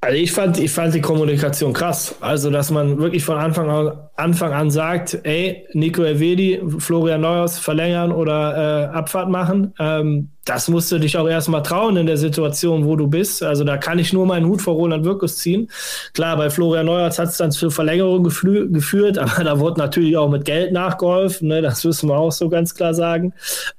Also 0.01 0.19
ich 0.19 0.31
fand, 0.31 0.59
ich 0.59 0.71
fand 0.71 0.95
die 0.95 1.01
Kommunikation 1.01 1.73
krass. 1.73 2.15
Also, 2.21 2.51
dass 2.51 2.71
man 2.71 2.99
wirklich 2.99 3.25
von 3.25 3.39
Anfang 3.39 3.71
an, 3.71 3.93
Anfang 4.15 4.53
an 4.53 4.71
sagt, 4.71 5.19
ey, 5.25 5.67
Nico 5.73 6.03
Elvedi, 6.03 6.63
Florian 6.79 7.23
Neuhaus 7.23 7.59
verlängern 7.59 8.13
oder 8.13 8.93
äh, 8.93 8.97
Abfahrt 8.97 9.31
machen. 9.31 9.75
Ähm, 9.79 10.31
das 10.45 10.69
musst 10.69 10.93
du 10.93 10.99
dich 10.99 11.17
auch 11.17 11.27
erstmal 11.27 11.63
trauen 11.63 11.97
in 11.97 12.07
der 12.07 12.19
Situation, 12.19 12.85
wo 12.85 12.95
du 12.95 13.09
bist. 13.09 13.43
Also 13.43 13.65
da 13.65 13.79
kann 13.79 13.99
ich 13.99 14.13
nur 14.13 14.27
meinen 14.27 14.47
Hut 14.47 14.63
vor 14.63 14.75
Roland 14.75 15.05
Wirkus 15.05 15.39
ziehen. 15.39 15.69
Klar, 16.13 16.37
bei 16.37 16.51
Florian 16.51 16.87
Neuhaus 16.87 17.19
hat 17.19 17.31
es 17.31 17.39
dann 17.39 17.51
zur 17.51 17.73
Verlängerung 17.73 18.23
geführt, 18.23 19.19
aber 19.19 19.43
da 19.43 19.59
wurde 19.59 19.81
natürlich 19.81 20.17
auch 20.17 20.29
mit 20.29 20.45
Geld 20.45 20.73
nachgeholfen. 20.73 21.49
Ne? 21.49 21.63
Das 21.63 21.83
müssen 21.85 22.09
wir 22.09 22.17
auch 22.17 22.33
so 22.33 22.49
ganz 22.49 22.75
klar 22.75 22.95
sagen. 22.95 23.33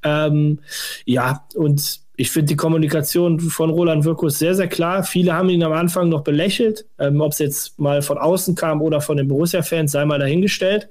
Ähm, 0.03 0.59
ja, 1.05 1.45
und 1.55 2.06
ich 2.19 2.31
finde 2.31 2.47
die 2.47 2.55
Kommunikation 2.55 3.39
von 3.39 3.69
Roland 3.69 4.03
Wirkus 4.03 4.39
sehr, 4.39 4.55
sehr 4.55 4.67
klar. 4.67 5.03
Viele 5.03 5.33
haben 5.33 5.49
ihn 5.49 5.61
am 5.61 5.71
Anfang 5.71 6.09
noch 6.09 6.23
belächelt. 6.23 6.83
Ähm, 6.97 7.21
Ob 7.21 7.31
es 7.31 7.37
jetzt 7.37 7.79
mal 7.79 8.01
von 8.01 8.17
außen 8.17 8.55
kam 8.55 8.81
oder 8.81 9.01
von 9.01 9.17
den 9.17 9.27
Borussia-Fans, 9.27 9.91
sei 9.91 10.03
mal 10.03 10.17
dahingestellt. 10.17 10.89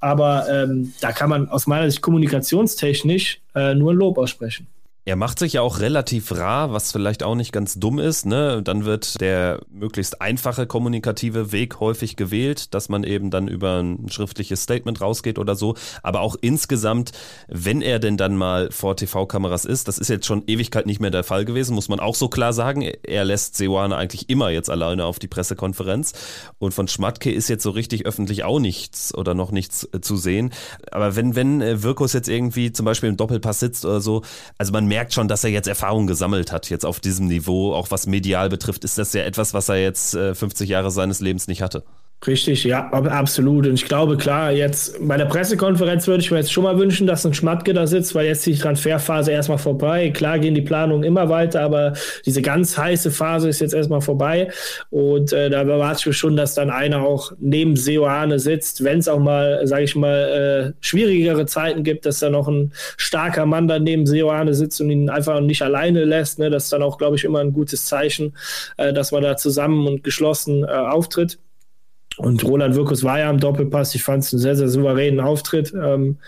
Aber 0.00 0.48
ähm, 0.50 0.92
da 1.00 1.12
kann 1.12 1.30
man 1.30 1.48
aus 1.48 1.68
meiner 1.68 1.88
Sicht 1.88 2.02
kommunikationstechnisch 2.02 3.40
äh, 3.54 3.74
nur 3.76 3.92
ein 3.92 3.96
Lob 3.96 4.18
aussprechen. 4.18 4.66
Er 5.06 5.16
macht 5.16 5.38
sich 5.38 5.52
ja 5.54 5.60
auch 5.60 5.80
relativ 5.80 6.32
rar, 6.32 6.72
was 6.72 6.90
vielleicht 6.90 7.22
auch 7.22 7.34
nicht 7.34 7.52
ganz 7.52 7.74
dumm 7.74 7.98
ist. 7.98 8.24
Ne? 8.24 8.62
Dann 8.62 8.86
wird 8.86 9.20
der 9.20 9.60
möglichst 9.70 10.22
einfache 10.22 10.66
kommunikative 10.66 11.52
Weg 11.52 11.78
häufig 11.78 12.16
gewählt, 12.16 12.72
dass 12.72 12.88
man 12.88 13.04
eben 13.04 13.30
dann 13.30 13.46
über 13.46 13.82
ein 13.82 14.08
schriftliches 14.08 14.62
Statement 14.62 15.02
rausgeht 15.02 15.38
oder 15.38 15.56
so. 15.56 15.74
Aber 16.02 16.22
auch 16.22 16.36
insgesamt, 16.40 17.12
wenn 17.48 17.82
er 17.82 17.98
denn 17.98 18.16
dann 18.16 18.34
mal 18.34 18.70
vor 18.70 18.96
TV-Kameras 18.96 19.66
ist, 19.66 19.88
das 19.88 19.98
ist 19.98 20.08
jetzt 20.08 20.24
schon 20.24 20.42
Ewigkeit 20.46 20.86
nicht 20.86 21.00
mehr 21.00 21.10
der 21.10 21.22
Fall 21.22 21.44
gewesen, 21.44 21.74
muss 21.74 21.90
man 21.90 22.00
auch 22.00 22.14
so 22.14 22.28
klar 22.28 22.54
sagen. 22.54 22.80
Er 22.80 23.26
lässt 23.26 23.58
Seoane 23.58 23.94
eigentlich 23.96 24.30
immer 24.30 24.48
jetzt 24.48 24.70
alleine 24.70 25.04
auf 25.04 25.18
die 25.18 25.28
Pressekonferenz. 25.28 26.14
Und 26.58 26.72
von 26.72 26.88
Schmatke 26.88 27.30
ist 27.30 27.48
jetzt 27.48 27.62
so 27.62 27.70
richtig 27.70 28.06
öffentlich 28.06 28.44
auch 28.44 28.58
nichts 28.58 29.14
oder 29.14 29.34
noch 29.34 29.50
nichts 29.50 29.86
äh, 29.92 30.00
zu 30.00 30.16
sehen. 30.16 30.50
Aber 30.90 31.14
wenn, 31.14 31.36
wenn 31.36 31.60
äh, 31.60 31.82
Wirkus 31.82 32.14
jetzt 32.14 32.30
irgendwie 32.30 32.72
zum 32.72 32.86
Beispiel 32.86 33.10
im 33.10 33.18
Doppelpass 33.18 33.60
sitzt 33.60 33.84
oder 33.84 34.00
so, 34.00 34.22
also 34.56 34.72
man 34.72 34.86
merkt 34.86 34.93
schon, 35.12 35.28
dass 35.28 35.44
er 35.44 35.50
jetzt 35.50 35.66
Erfahrung 35.66 36.06
gesammelt 36.06 36.52
hat, 36.52 36.70
jetzt 36.70 36.84
auf 36.86 37.00
diesem 37.00 37.26
Niveau, 37.26 37.74
auch 37.74 37.90
was 37.90 38.06
medial 38.06 38.48
betrifft, 38.48 38.84
ist 38.84 38.98
das 38.98 39.12
ja 39.12 39.22
etwas, 39.22 39.54
was 39.54 39.68
er 39.68 39.82
jetzt 39.82 40.14
äh, 40.14 40.34
50 40.34 40.68
Jahre 40.68 40.90
seines 40.90 41.20
Lebens 41.20 41.48
nicht 41.48 41.62
hatte. 41.62 41.84
Richtig, 42.26 42.64
ja, 42.64 42.88
absolut. 42.90 43.66
Und 43.66 43.74
ich 43.74 43.84
glaube, 43.84 44.16
klar, 44.16 44.50
jetzt 44.50 44.96
bei 45.06 45.18
der 45.18 45.26
Pressekonferenz 45.26 46.06
würde 46.06 46.22
ich 46.22 46.30
mir 46.30 46.38
jetzt 46.38 46.52
schon 46.52 46.64
mal 46.64 46.78
wünschen, 46.78 47.06
dass 47.06 47.26
ein 47.26 47.34
Schmatke 47.34 47.74
da 47.74 47.86
sitzt, 47.86 48.14
weil 48.14 48.26
jetzt 48.26 48.46
die 48.46 48.56
Transferphase 48.56 49.30
erstmal 49.30 49.58
vorbei. 49.58 50.10
Klar 50.10 50.38
gehen 50.38 50.54
die 50.54 50.62
Planungen 50.62 51.04
immer 51.04 51.28
weiter, 51.28 51.60
aber 51.60 51.92
diese 52.24 52.40
ganz 52.40 52.78
heiße 52.78 53.10
Phase 53.10 53.50
ist 53.50 53.60
jetzt 53.60 53.74
erstmal 53.74 54.00
vorbei. 54.00 54.50
Und 54.88 55.34
äh, 55.34 55.50
da 55.50 55.62
erwarte 55.62 56.00
ich 56.00 56.06
mir 56.06 56.12
schon, 56.14 56.34
dass 56.34 56.54
dann 56.54 56.70
einer 56.70 57.02
auch 57.02 57.32
neben 57.38 57.76
Seoane 57.76 58.38
sitzt, 58.38 58.84
wenn 58.84 59.00
es 59.00 59.08
auch 59.08 59.18
mal, 59.20 59.66
sage 59.66 59.84
ich 59.84 59.94
mal, 59.94 60.72
äh, 60.72 60.72
schwierigere 60.80 61.44
Zeiten 61.44 61.82
gibt, 61.82 62.06
dass 62.06 62.20
da 62.20 62.30
noch 62.30 62.48
ein 62.48 62.72
starker 62.96 63.44
Mann 63.44 63.68
dann 63.68 63.84
neben 63.84 64.06
Seoane 64.06 64.54
sitzt 64.54 64.80
und 64.80 64.88
ihn 64.88 65.10
einfach 65.10 65.40
nicht 65.40 65.60
alleine 65.60 66.04
lässt. 66.04 66.38
Ne? 66.38 66.48
Das 66.48 66.64
ist 66.64 66.72
dann 66.72 66.82
auch, 66.82 66.96
glaube 66.96 67.16
ich, 67.16 67.24
immer 67.24 67.40
ein 67.40 67.52
gutes 67.52 67.84
Zeichen, 67.84 68.34
äh, 68.78 68.94
dass 68.94 69.12
man 69.12 69.22
da 69.22 69.36
zusammen 69.36 69.86
und 69.86 70.04
geschlossen 70.04 70.64
äh, 70.64 70.68
auftritt. 70.68 71.38
Und 72.16 72.44
Roland 72.44 72.74
Wirkus 72.74 73.02
war 73.02 73.18
ja 73.18 73.28
am 73.28 73.40
Doppelpass. 73.40 73.94
Ich 73.94 74.02
fand 74.02 74.24
es 74.24 74.32
einen 74.32 74.40
sehr, 74.40 74.56
sehr 74.56 74.68
souveränen 74.68 75.20
Auftritt, 75.20 75.72
ähm, 75.74 76.18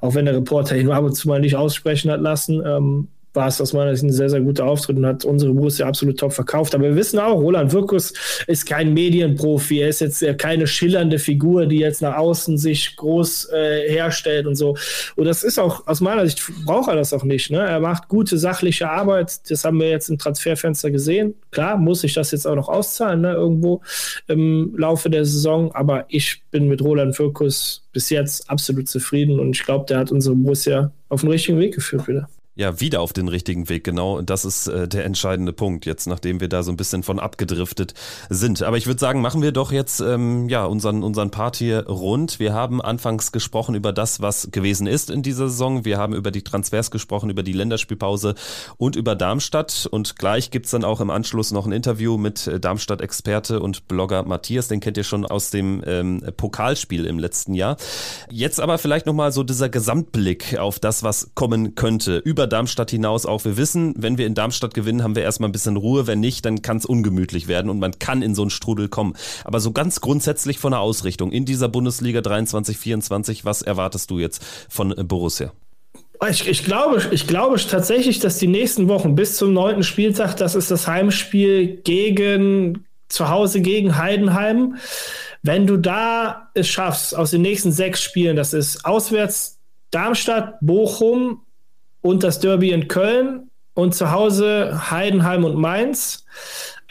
auch 0.00 0.14
wenn 0.14 0.26
der 0.26 0.36
Reporter 0.36 0.76
ihn 0.76 0.90
ab 0.90 1.04
und 1.04 1.14
zu 1.14 1.28
mal 1.28 1.40
nicht 1.40 1.56
aussprechen 1.56 2.10
hat 2.10 2.20
lassen. 2.20 2.62
Ähm, 2.64 3.08
war 3.32 3.46
es 3.46 3.60
aus 3.60 3.72
meiner 3.72 3.94
Sicht 3.94 4.04
ein 4.04 4.12
sehr, 4.12 4.28
sehr 4.28 4.40
guter 4.40 4.64
Auftritt 4.64 4.96
und 4.96 5.06
hat 5.06 5.24
unsere 5.24 5.52
Borussia 5.52 5.86
absolut 5.86 6.18
top 6.18 6.32
verkauft. 6.32 6.74
Aber 6.74 6.84
wir 6.84 6.96
wissen 6.96 7.18
auch, 7.18 7.34
Roland 7.34 7.72
Wirkus 7.72 8.12
ist 8.46 8.66
kein 8.66 8.92
Medienprofi. 8.92 9.80
Er 9.80 9.88
ist 9.88 10.00
jetzt 10.00 10.24
keine 10.38 10.66
schillernde 10.66 11.18
Figur, 11.18 11.66
die 11.66 11.78
jetzt 11.78 12.02
nach 12.02 12.16
außen 12.16 12.58
sich 12.58 12.96
groß 12.96 13.50
äh, 13.52 13.88
herstellt 13.88 14.46
und 14.46 14.56
so. 14.56 14.76
Und 15.14 15.26
das 15.26 15.44
ist 15.44 15.58
auch, 15.58 15.86
aus 15.86 16.00
meiner 16.00 16.26
Sicht 16.26 16.42
braucht 16.64 16.88
er 16.88 16.96
das 16.96 17.12
auch 17.12 17.22
nicht. 17.22 17.50
Ne? 17.50 17.58
Er 17.58 17.78
macht 17.78 18.08
gute, 18.08 18.36
sachliche 18.36 18.90
Arbeit. 18.90 19.48
Das 19.48 19.64
haben 19.64 19.78
wir 19.78 19.88
jetzt 19.88 20.08
im 20.08 20.18
Transferfenster 20.18 20.90
gesehen. 20.90 21.34
Klar, 21.52 21.76
muss 21.76 22.02
ich 22.02 22.14
das 22.14 22.32
jetzt 22.32 22.46
auch 22.46 22.56
noch 22.56 22.68
auszahlen, 22.68 23.20
ne? 23.20 23.32
irgendwo 23.32 23.80
im 24.26 24.74
Laufe 24.76 25.08
der 25.08 25.24
Saison. 25.24 25.72
Aber 25.72 26.04
ich 26.08 26.42
bin 26.50 26.66
mit 26.66 26.82
Roland 26.82 27.16
Wirkus 27.18 27.84
bis 27.92 28.10
jetzt 28.10 28.50
absolut 28.50 28.88
zufrieden 28.88 29.38
und 29.38 29.54
ich 29.54 29.64
glaube, 29.64 29.86
der 29.86 29.98
hat 29.98 30.10
unsere 30.10 30.34
Borussia 30.34 30.92
auf 31.08 31.20
den 31.20 31.30
richtigen 31.30 31.58
Weg 31.58 31.74
geführt 31.74 32.08
wieder 32.08 32.28
ja, 32.56 32.80
wieder 32.80 33.00
auf 33.00 33.12
den 33.12 33.28
richtigen 33.28 33.68
Weg, 33.68 33.84
genau. 33.84 34.18
Und 34.18 34.28
das 34.28 34.44
ist 34.44 34.66
äh, 34.66 34.86
der 34.86 35.04
entscheidende 35.04 35.52
Punkt, 35.52 35.86
jetzt 35.86 36.06
nachdem 36.06 36.40
wir 36.40 36.48
da 36.48 36.62
so 36.62 36.70
ein 36.70 36.76
bisschen 36.76 37.02
von 37.02 37.18
abgedriftet 37.18 37.94
sind. 38.28 38.62
Aber 38.62 38.76
ich 38.76 38.86
würde 38.86 39.00
sagen, 39.00 39.22
machen 39.22 39.40
wir 39.40 39.52
doch 39.52 39.72
jetzt 39.72 40.00
ähm, 40.00 40.48
ja 40.48 40.66
unseren, 40.66 41.02
unseren 41.02 41.30
Part 41.30 41.56
hier 41.56 41.86
rund. 41.86 42.38
Wir 42.38 42.52
haben 42.52 42.82
anfangs 42.82 43.32
gesprochen 43.32 43.74
über 43.76 43.92
das, 43.92 44.20
was 44.20 44.50
gewesen 44.50 44.86
ist 44.86 45.10
in 45.10 45.22
dieser 45.22 45.48
Saison. 45.48 45.84
Wir 45.86 45.96
haben 45.96 46.12
über 46.12 46.30
die 46.30 46.42
Transfers 46.42 46.90
gesprochen, 46.90 47.30
über 47.30 47.42
die 47.42 47.52
Länderspielpause 47.52 48.34
und 48.76 48.94
über 48.94 49.14
Darmstadt. 49.14 49.88
Und 49.90 50.16
gleich 50.16 50.50
gibt's 50.50 50.72
dann 50.72 50.84
auch 50.84 51.00
im 51.00 51.08
Anschluss 51.08 51.52
noch 51.52 51.66
ein 51.66 51.72
Interview 51.72 52.18
mit 52.18 52.46
äh, 52.46 52.60
Darmstadt-Experte 52.60 53.60
und 53.60 53.88
Blogger 53.88 54.24
Matthias. 54.24 54.68
Den 54.68 54.80
kennt 54.80 54.98
ihr 54.98 55.04
schon 55.04 55.24
aus 55.24 55.50
dem 55.50 55.82
ähm, 55.86 56.22
Pokalspiel 56.36 57.06
im 57.06 57.18
letzten 57.18 57.54
Jahr. 57.54 57.78
Jetzt 58.28 58.60
aber 58.60 58.76
vielleicht 58.76 59.06
nochmal 59.06 59.32
so 59.32 59.44
dieser 59.44 59.70
Gesamtblick 59.70 60.58
auf 60.58 60.78
das, 60.78 61.02
was 61.02 61.30
kommen 61.34 61.74
könnte. 61.74 62.18
Über 62.18 62.39
Darmstadt 62.46 62.90
hinaus 62.90 63.26
auch. 63.26 63.44
Wir 63.44 63.56
wissen, 63.56 63.94
wenn 63.96 64.18
wir 64.18 64.26
in 64.26 64.34
Darmstadt 64.34 64.74
gewinnen, 64.74 65.02
haben 65.02 65.16
wir 65.16 65.22
erstmal 65.22 65.48
ein 65.48 65.52
bisschen 65.52 65.76
Ruhe. 65.76 66.06
Wenn 66.06 66.20
nicht, 66.20 66.44
dann 66.44 66.62
kann 66.62 66.76
es 66.76 66.86
ungemütlich 66.86 67.48
werden 67.48 67.70
und 67.70 67.78
man 67.78 67.98
kann 67.98 68.22
in 68.22 68.34
so 68.34 68.42
einen 68.42 68.50
Strudel 68.50 68.88
kommen. 68.88 69.14
Aber 69.44 69.60
so 69.60 69.72
ganz 69.72 70.00
grundsätzlich 70.00 70.58
von 70.58 70.72
der 70.72 70.80
Ausrichtung 70.80 71.32
in 71.32 71.44
dieser 71.44 71.68
Bundesliga 71.68 72.20
23, 72.20 72.76
24, 72.76 73.44
was 73.44 73.62
erwartest 73.62 74.10
du 74.10 74.18
jetzt 74.18 74.44
von 74.68 74.96
äh, 74.96 75.04
Borussia? 75.04 75.52
Ich, 76.28 76.46
ich, 76.46 76.64
glaube, 76.64 77.02
ich 77.12 77.26
glaube 77.26 77.56
tatsächlich, 77.56 78.18
dass 78.18 78.36
die 78.36 78.46
nächsten 78.46 78.88
Wochen 78.88 79.14
bis 79.14 79.36
zum 79.36 79.54
neunten 79.54 79.82
Spieltag, 79.82 80.36
das 80.36 80.54
ist 80.54 80.70
das 80.70 80.86
Heimspiel 80.86 81.80
gegen 81.82 82.84
zu 83.08 83.28
Hause 83.28 83.60
gegen 83.60 83.96
Heidenheim. 83.96 84.76
Wenn 85.42 85.66
du 85.66 85.76
da 85.76 86.50
es 86.54 86.68
schaffst, 86.68 87.16
aus 87.16 87.30
den 87.30 87.42
nächsten 87.42 87.72
sechs 87.72 88.02
Spielen, 88.02 88.36
das 88.36 88.52
ist 88.52 88.84
auswärts 88.84 89.58
Darmstadt, 89.90 90.58
Bochum, 90.60 91.42
und 92.02 92.22
das 92.22 92.40
Derby 92.40 92.70
in 92.70 92.88
Köln 92.88 93.50
und 93.74 93.94
zu 93.94 94.10
Hause 94.10 94.90
Heidenheim 94.90 95.44
und 95.44 95.56
Mainz 95.56 96.24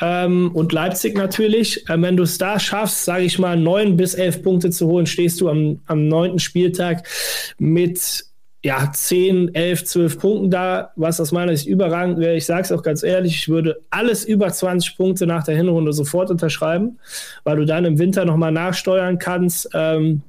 ähm, 0.01 0.51
und 0.53 0.71
Leipzig 0.71 1.17
natürlich. 1.17 1.85
Ähm, 1.89 2.03
wenn 2.03 2.17
du 2.17 2.23
es 2.23 2.37
da 2.37 2.59
schaffst, 2.59 3.05
sage 3.05 3.23
ich 3.23 3.39
mal, 3.39 3.57
neun 3.57 3.97
bis 3.97 4.13
elf 4.13 4.41
Punkte 4.43 4.69
zu 4.69 4.87
holen, 4.87 5.05
stehst 5.05 5.41
du 5.41 5.49
am, 5.49 5.81
am 5.85 6.07
neunten 6.07 6.39
Spieltag 6.39 7.07
mit 7.57 8.25
ja, 8.61 8.91
10, 8.91 9.55
11, 9.55 9.85
12 9.85 10.19
Punkten 10.19 10.51
da, 10.51 10.91
was 10.97 11.21
aus 11.21 11.31
meiner 11.31 11.55
Sicht 11.55 11.69
überragend 11.69 12.19
wäre. 12.19 12.35
Ich 12.35 12.45
sage 12.45 12.63
es 12.63 12.71
auch 12.73 12.83
ganz 12.83 13.03
ehrlich, 13.03 13.33
ich 13.35 13.49
würde 13.49 13.79
alles 13.89 14.25
über 14.25 14.49
20 14.49 14.97
Punkte 14.97 15.25
nach 15.25 15.45
der 15.45 15.55
Hinrunde 15.55 15.93
sofort 15.93 16.29
unterschreiben, 16.29 16.99
weil 17.45 17.55
du 17.55 17.65
dann 17.65 17.85
im 17.85 17.99
Winter 17.99 18.25
nochmal 18.25 18.51
nachsteuern 18.51 19.17
kannst. 19.17 19.69
Ähm, 19.73 20.23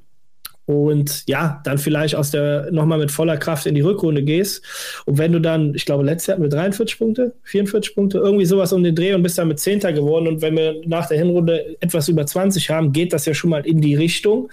und 0.71 1.23
ja, 1.27 1.61
dann 1.63 1.77
vielleicht 1.77 2.15
aus 2.15 2.31
der 2.31 2.71
nochmal 2.71 2.99
mit 2.99 3.11
voller 3.11 3.37
Kraft 3.37 3.65
in 3.65 3.75
die 3.75 3.81
Rückrunde 3.81 4.23
gehst. 4.23 4.63
Und 5.05 5.17
wenn 5.17 5.31
du 5.31 5.39
dann, 5.39 5.73
ich 5.75 5.85
glaube, 5.85 6.03
letztes 6.03 6.27
Jahr 6.27 6.35
hatten 6.35 6.43
wir 6.43 6.49
43 6.49 6.97
Punkte, 6.97 7.33
44 7.43 7.95
Punkte, 7.95 8.17
irgendwie 8.19 8.45
sowas 8.45 8.73
um 8.73 8.83
den 8.83 8.95
Dreh 8.95 9.13
und 9.13 9.23
bist 9.23 9.37
dann 9.37 9.47
mit 9.47 9.59
Zehnter 9.59 9.93
geworden. 9.93 10.27
Und 10.27 10.41
wenn 10.41 10.55
wir 10.55 10.81
nach 10.85 11.07
der 11.07 11.17
Hinrunde 11.17 11.77
etwas 11.81 12.07
über 12.07 12.25
20 12.25 12.69
haben, 12.69 12.91
geht 12.91 13.13
das 13.13 13.25
ja 13.25 13.33
schon 13.33 13.49
mal 13.49 13.65
in 13.65 13.81
die 13.81 13.95
Richtung, 13.95 14.49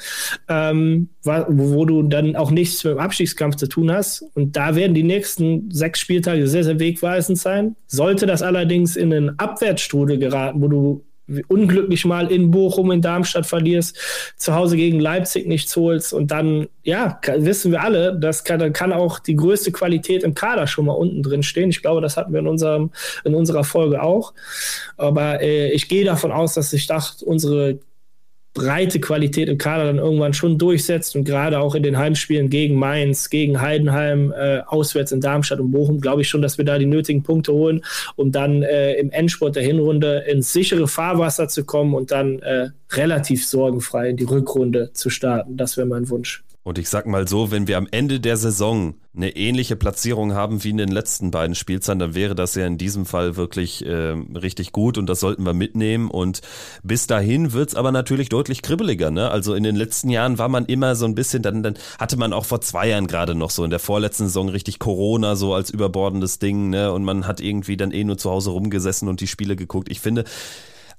ähm, 0.48 1.08
wo 1.22 1.84
du 1.84 2.02
dann 2.02 2.36
auch 2.36 2.50
nichts 2.50 2.84
mit 2.84 2.94
dem 2.94 2.98
Abstiegskampf 2.98 3.56
zu 3.56 3.68
tun 3.68 3.92
hast. 3.92 4.24
Und 4.34 4.56
da 4.56 4.74
werden 4.74 4.94
die 4.94 5.02
nächsten 5.02 5.70
sechs 5.70 6.00
Spieltage 6.00 6.46
sehr, 6.46 6.64
sehr 6.64 6.78
wegweisend 6.78 7.38
sein. 7.38 7.76
Sollte 7.86 8.26
das 8.26 8.42
allerdings 8.42 8.96
in 8.96 9.12
einen 9.12 9.38
Abwärtsstrudel 9.38 10.18
geraten, 10.18 10.60
wo 10.62 10.68
du 10.68 11.04
unglücklich 11.48 12.04
mal 12.04 12.30
in 12.30 12.50
Bochum, 12.50 12.90
in 12.90 13.02
Darmstadt 13.02 13.46
verlierst, 13.46 13.96
zu 14.36 14.54
Hause 14.54 14.76
gegen 14.76 15.00
Leipzig 15.00 15.46
nichts 15.46 15.74
holst 15.76 16.12
und 16.12 16.30
dann, 16.30 16.68
ja, 16.82 17.20
wissen 17.36 17.72
wir 17.72 17.82
alle, 17.82 18.18
das 18.18 18.44
kann, 18.44 18.72
kann 18.72 18.92
auch 18.92 19.18
die 19.18 19.36
größte 19.36 19.72
Qualität 19.72 20.22
im 20.22 20.34
Kader 20.34 20.66
schon 20.66 20.86
mal 20.86 20.92
unten 20.92 21.22
drin 21.22 21.42
stehen. 21.42 21.70
Ich 21.70 21.82
glaube, 21.82 22.00
das 22.00 22.16
hatten 22.16 22.32
wir 22.32 22.40
in, 22.40 22.46
unserem, 22.46 22.90
in 23.24 23.34
unserer 23.34 23.64
Folge 23.64 24.02
auch. 24.02 24.32
Aber 24.96 25.40
äh, 25.42 25.70
ich 25.72 25.88
gehe 25.88 26.04
davon 26.04 26.32
aus, 26.32 26.54
dass 26.54 26.70
sich 26.70 26.86
dachte, 26.86 27.24
unsere 27.24 27.78
breite 28.58 28.98
Qualität 28.98 29.48
im 29.48 29.56
Kader 29.56 29.84
dann 29.84 29.98
irgendwann 29.98 30.34
schon 30.34 30.58
durchsetzt 30.58 31.14
und 31.14 31.24
gerade 31.24 31.60
auch 31.60 31.74
in 31.74 31.82
den 31.84 31.96
Heimspielen 31.96 32.50
gegen 32.50 32.74
Mainz, 32.74 33.30
gegen 33.30 33.60
Heidenheim, 33.60 34.32
äh, 34.32 34.60
auswärts 34.66 35.12
in 35.12 35.20
Darmstadt 35.20 35.60
und 35.60 35.70
Bochum, 35.70 36.00
glaube 36.00 36.22
ich 36.22 36.28
schon, 36.28 36.42
dass 36.42 36.58
wir 36.58 36.64
da 36.64 36.78
die 36.78 36.86
nötigen 36.86 37.22
Punkte 37.22 37.52
holen, 37.52 37.84
um 38.16 38.32
dann 38.32 38.62
äh, 38.62 38.94
im 38.94 39.10
Endspurt 39.10 39.54
der 39.56 39.62
Hinrunde 39.62 40.24
ins 40.28 40.52
sichere 40.52 40.88
Fahrwasser 40.88 41.48
zu 41.48 41.64
kommen 41.64 41.94
und 41.94 42.10
dann 42.10 42.40
äh, 42.40 42.70
relativ 42.90 43.46
sorgenfrei 43.46 44.10
in 44.10 44.16
die 44.16 44.24
Rückrunde 44.24 44.92
zu 44.92 45.08
starten. 45.08 45.56
Das 45.56 45.76
wäre 45.76 45.86
mein 45.86 46.08
Wunsch. 46.08 46.42
Und 46.68 46.76
ich 46.76 46.90
sag 46.90 47.06
mal 47.06 47.26
so, 47.26 47.50
wenn 47.50 47.66
wir 47.66 47.78
am 47.78 47.88
Ende 47.90 48.20
der 48.20 48.36
Saison 48.36 48.92
eine 49.16 49.34
ähnliche 49.36 49.74
Platzierung 49.74 50.34
haben 50.34 50.64
wie 50.64 50.68
in 50.68 50.76
den 50.76 50.90
letzten 50.90 51.30
beiden 51.30 51.54
Spielzeiten, 51.54 51.98
dann 51.98 52.14
wäre 52.14 52.34
das 52.34 52.56
ja 52.56 52.66
in 52.66 52.76
diesem 52.76 53.06
Fall 53.06 53.36
wirklich 53.36 53.86
äh, 53.86 54.14
richtig 54.34 54.72
gut 54.72 54.98
und 54.98 55.06
das 55.06 55.20
sollten 55.20 55.44
wir 55.46 55.54
mitnehmen. 55.54 56.10
Und 56.10 56.42
bis 56.82 57.06
dahin 57.06 57.54
wird's 57.54 57.74
aber 57.74 57.90
natürlich 57.90 58.28
deutlich 58.28 58.60
kribbeliger. 58.60 59.10
Ne? 59.10 59.30
Also 59.30 59.54
in 59.54 59.62
den 59.62 59.76
letzten 59.76 60.10
Jahren 60.10 60.36
war 60.36 60.50
man 60.50 60.66
immer 60.66 60.94
so 60.94 61.06
ein 61.06 61.14
bisschen, 61.14 61.42
dann, 61.42 61.62
dann 61.62 61.78
hatte 61.98 62.18
man 62.18 62.34
auch 62.34 62.44
vor 62.44 62.60
zwei 62.60 62.88
Jahren 62.88 63.06
gerade 63.06 63.34
noch 63.34 63.48
so 63.48 63.64
in 63.64 63.70
der 63.70 63.78
vorletzten 63.78 64.24
Saison 64.24 64.50
richtig 64.50 64.78
Corona 64.78 65.36
so 65.36 65.54
als 65.54 65.70
überbordendes 65.70 66.38
Ding. 66.38 66.68
Ne? 66.68 66.92
Und 66.92 67.02
man 67.02 67.26
hat 67.26 67.40
irgendwie 67.40 67.78
dann 67.78 67.92
eh 67.92 68.04
nur 68.04 68.18
zu 68.18 68.28
Hause 68.28 68.50
rumgesessen 68.50 69.08
und 69.08 69.22
die 69.22 69.26
Spiele 69.26 69.56
geguckt. 69.56 69.90
Ich 69.90 70.00
finde, 70.00 70.24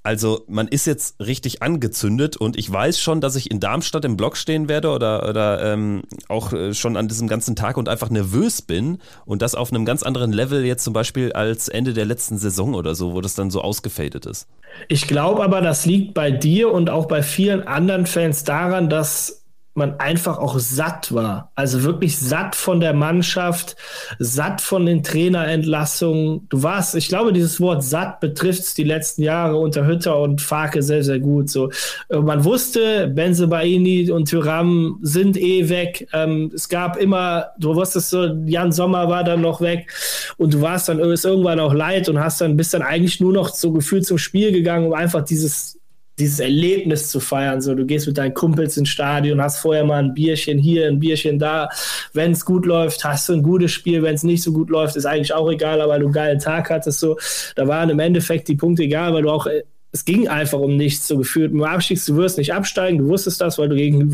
also 0.10 0.44
man 0.48 0.68
ist 0.68 0.88
jetzt 0.88 1.20
richtig 1.20 1.62
angezündet 1.62 2.36
und 2.36 2.58
ich 2.58 2.72
weiß 2.72 3.00
schon, 3.00 3.22
dass 3.22 3.36
ich 3.36 3.52
in 3.52 3.60
Darmstadt 3.60 4.06
im 4.06 4.18
Block 4.18 4.38
stehen 4.38 4.68
werde 4.68 4.90
oder, 4.90 5.30
oder 5.30 5.62
ähm, 5.64 6.02
auch 6.28 6.52
äh, 6.52 6.74
schon 6.74 6.98
an 6.98 7.08
diesem 7.08 7.28
ganzen 7.28 7.56
Tag 7.56 7.78
und 7.78 7.88
einfach 7.88 8.10
nervös 8.10 8.64
bin 8.64 8.98
und 9.28 9.44
das 9.44 9.54
auf 9.54 9.72
einem 9.72 9.86
ganz 9.86 10.02
anderen 10.02 10.34
Level 10.34 10.66
jetzt 10.66 10.84
zum 10.84 10.94
Beispiel 10.94 11.34
als 11.34 11.68
Ende 11.68 11.94
der 11.94 12.06
letzten 12.06 12.40
Saison 12.40 12.74
oder 12.74 12.96
so, 12.96 13.14
wo 13.14 13.22
das 13.22 13.36
dann 13.36 13.52
so 13.52 13.62
ausgefadet 13.62 14.26
ist. 14.26 14.48
Ich 14.88 15.06
glaube 15.06 15.44
aber, 15.44 15.62
das 15.62 15.86
liegt 15.86 16.16
bei 16.16 16.32
dir 16.32 16.72
und 16.72 16.90
auch 16.90 17.06
bei 17.06 17.22
vielen 17.22 17.68
anderen 17.68 18.08
Fans 18.08 18.44
daran, 18.44 18.90
dass 18.90 19.39
man 19.80 20.00
einfach 20.00 20.38
auch 20.38 20.60
satt 20.60 21.12
war. 21.14 21.52
Also 21.56 21.84
wirklich 21.84 22.20
satt 22.20 22.56
von 22.56 22.80
der 22.80 22.94
Mannschaft, 22.94 23.76
satt 24.20 24.62
von 24.62 24.86
den 24.86 25.02
Trainerentlassungen. 25.02 26.48
Du 26.50 26.62
warst, 26.62 26.94
ich 26.94 27.08
glaube, 27.08 27.34
dieses 27.34 27.60
Wort 27.60 27.84
satt 27.84 28.20
betrifft 28.20 28.78
die 28.78 28.84
letzten 28.84 29.24
Jahre 29.24 29.58
unter 29.58 29.88
Hütter 29.88 30.20
und 30.20 30.42
Farke 30.42 30.84
sehr, 30.84 31.04
sehr 31.04 31.20
gut. 31.20 31.50
So, 31.50 31.72
man 32.10 32.44
wusste, 32.44 33.08
Benzebaini 33.08 34.12
und 34.12 34.30
Tyram 34.30 35.00
sind 35.02 35.38
eh 35.38 35.70
weg. 35.70 36.08
Ähm, 36.14 36.52
es 36.54 36.70
gab 36.70 36.98
immer, 36.98 37.48
du 37.58 37.74
wusstest 37.76 38.12
so, 38.12 38.26
Jan 38.46 38.72
Sommer 38.72 39.10
war 39.10 39.24
dann 39.24 39.42
noch 39.42 39.62
weg 39.62 39.92
und 40.38 40.54
du 40.54 40.62
warst 40.62 40.90
dann 40.90 41.00
ist 41.00 41.26
irgendwann 41.26 41.60
auch 41.60 41.74
leid 41.74 42.10
und 42.10 42.20
hast 42.20 42.42
dann 42.42 42.58
bist 42.58 42.74
dann 42.74 42.82
eigentlich 42.82 43.20
nur 43.20 43.34
noch 43.34 43.50
so 43.50 43.72
gefühlt 43.72 44.06
zum 44.06 44.18
Spiel 44.18 44.52
gegangen, 44.52 44.88
um 44.88 44.94
einfach 44.94 45.24
dieses 45.24 45.79
dieses 46.20 46.40
Erlebnis 46.40 47.10
zu 47.10 47.20
feiern. 47.20 47.62
So, 47.62 47.76
du 47.76 47.86
gehst 47.86 48.08
mit 48.08 48.18
deinen 48.18 48.34
Kumpels 48.34 48.78
ins 48.78 48.90
Stadion, 48.90 49.42
hast 49.42 49.60
vorher 49.60 49.84
mal 49.84 50.04
ein 50.04 50.14
Bierchen 50.14 50.58
hier, 50.58 50.88
ein 50.88 51.00
Bierchen 51.00 51.40
da. 51.40 51.70
Wenn 52.14 52.32
es 52.32 52.46
gut 52.46 52.66
läuft, 52.66 53.04
hast 53.04 53.30
du 53.30 53.34
ein 53.34 53.44
gutes 53.44 53.72
Spiel. 53.72 54.04
Wenn 54.04 54.16
es 54.16 54.24
nicht 54.24 54.44
so 54.44 54.52
gut 54.52 54.70
läuft, 54.70 54.96
ist 54.96 55.06
eigentlich 55.06 55.34
auch 55.34 55.50
egal, 55.50 55.82
aber 55.82 55.98
du 56.00 56.06
einen 56.06 56.14
geilen 56.14 56.40
Tag 56.40 56.70
hattest. 56.70 57.00
So, 57.00 57.18
da 57.56 57.68
waren 57.68 57.90
im 57.90 58.00
Endeffekt 58.00 58.48
die 58.48 58.56
Punkte 58.56 58.84
egal, 58.84 59.14
weil 59.14 59.24
du 59.24 59.30
auch 59.30 59.48
es 59.92 60.06
ging 60.06 60.28
einfach 60.28 60.60
um 60.60 60.76
nichts 60.78 61.08
so 61.08 61.18
gefühlt. 61.18 61.52
Im 61.52 61.64
Abstieg, 61.64 62.04
du 62.06 62.16
wirst 62.16 62.38
nicht 62.38 62.54
absteigen, 62.54 63.00
du 63.00 63.08
wusstest 63.08 63.42
das, 63.42 63.58
weil 63.58 63.70
du 63.70 63.76
gegen 63.76 64.12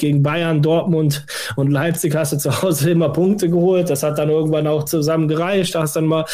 gegen 0.00 0.22
Bayern, 0.22 0.62
Dortmund 0.62 1.24
und 1.54 1.70
Leipzig 1.70 2.14
hast 2.16 2.32
du 2.32 2.38
zu 2.38 2.62
Hause 2.62 2.90
immer 2.90 3.10
Punkte 3.10 3.48
geholt. 3.48 3.88
Das 3.88 4.02
hat 4.02 4.18
dann 4.18 4.30
irgendwann 4.30 4.66
auch 4.66 4.84
zusammen 4.84 5.28
gereicht. 5.28 5.74
Da 5.74 5.82
hast 5.82 5.94
dann 5.94 6.06
mal 6.06 6.24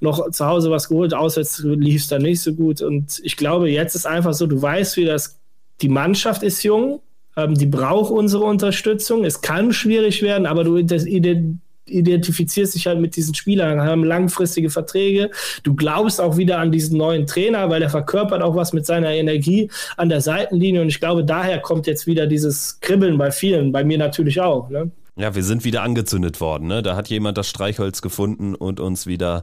noch 0.00 0.30
zu 0.30 0.46
Hause 0.46 0.70
was 0.70 0.88
geholt. 0.88 1.14
Auswärts 1.14 1.60
lief 1.62 2.02
es 2.02 2.08
dann 2.08 2.22
nicht 2.22 2.40
so 2.40 2.52
gut. 2.54 2.82
Und 2.82 3.20
ich 3.22 3.36
glaube, 3.36 3.70
jetzt 3.70 3.94
ist 3.94 4.06
einfach 4.06 4.34
so, 4.34 4.46
du 4.46 4.60
weißt, 4.60 4.96
wie 4.96 5.04
das, 5.04 5.38
die 5.80 5.88
Mannschaft 5.88 6.42
ist 6.42 6.64
jung. 6.64 7.00
Ähm, 7.36 7.54
die 7.54 7.66
braucht 7.66 8.10
unsere 8.10 8.44
Unterstützung. 8.44 9.24
Es 9.24 9.40
kann 9.40 9.72
schwierig 9.72 10.22
werden, 10.22 10.46
aber 10.46 10.64
du 10.64 10.82
identifizierst 11.86 12.74
dich 12.74 12.86
halt 12.86 13.00
mit 13.00 13.16
diesen 13.16 13.34
Spielern, 13.34 13.80
haben 13.82 14.04
langfristige 14.04 14.70
Verträge. 14.70 15.30
Du 15.62 15.74
glaubst 15.74 16.20
auch 16.20 16.36
wieder 16.36 16.58
an 16.58 16.72
diesen 16.72 16.98
neuen 16.98 17.26
Trainer, 17.26 17.68
weil 17.70 17.82
er 17.82 17.90
verkörpert 17.90 18.42
auch 18.42 18.54
was 18.54 18.72
mit 18.72 18.86
seiner 18.86 19.10
Energie 19.10 19.70
an 19.96 20.08
der 20.08 20.20
Seitenlinie. 20.20 20.82
Und 20.82 20.88
ich 20.88 21.00
glaube, 21.00 21.24
daher 21.24 21.58
kommt 21.60 21.86
jetzt 21.86 22.06
wieder 22.06 22.26
dieses 22.26 22.80
Kribbeln 22.80 23.18
bei 23.18 23.30
vielen, 23.30 23.72
bei 23.72 23.84
mir 23.84 23.98
natürlich 23.98 24.40
auch. 24.40 24.70
Ne? 24.70 24.90
Ja, 25.20 25.34
wir 25.34 25.44
sind 25.44 25.64
wieder 25.64 25.82
angezündet 25.82 26.40
worden. 26.40 26.66
Ne? 26.66 26.82
Da 26.82 26.96
hat 26.96 27.08
jemand 27.08 27.36
das 27.36 27.46
Streichholz 27.46 28.00
gefunden 28.00 28.54
und 28.54 28.80
uns 28.80 29.06
wieder 29.06 29.42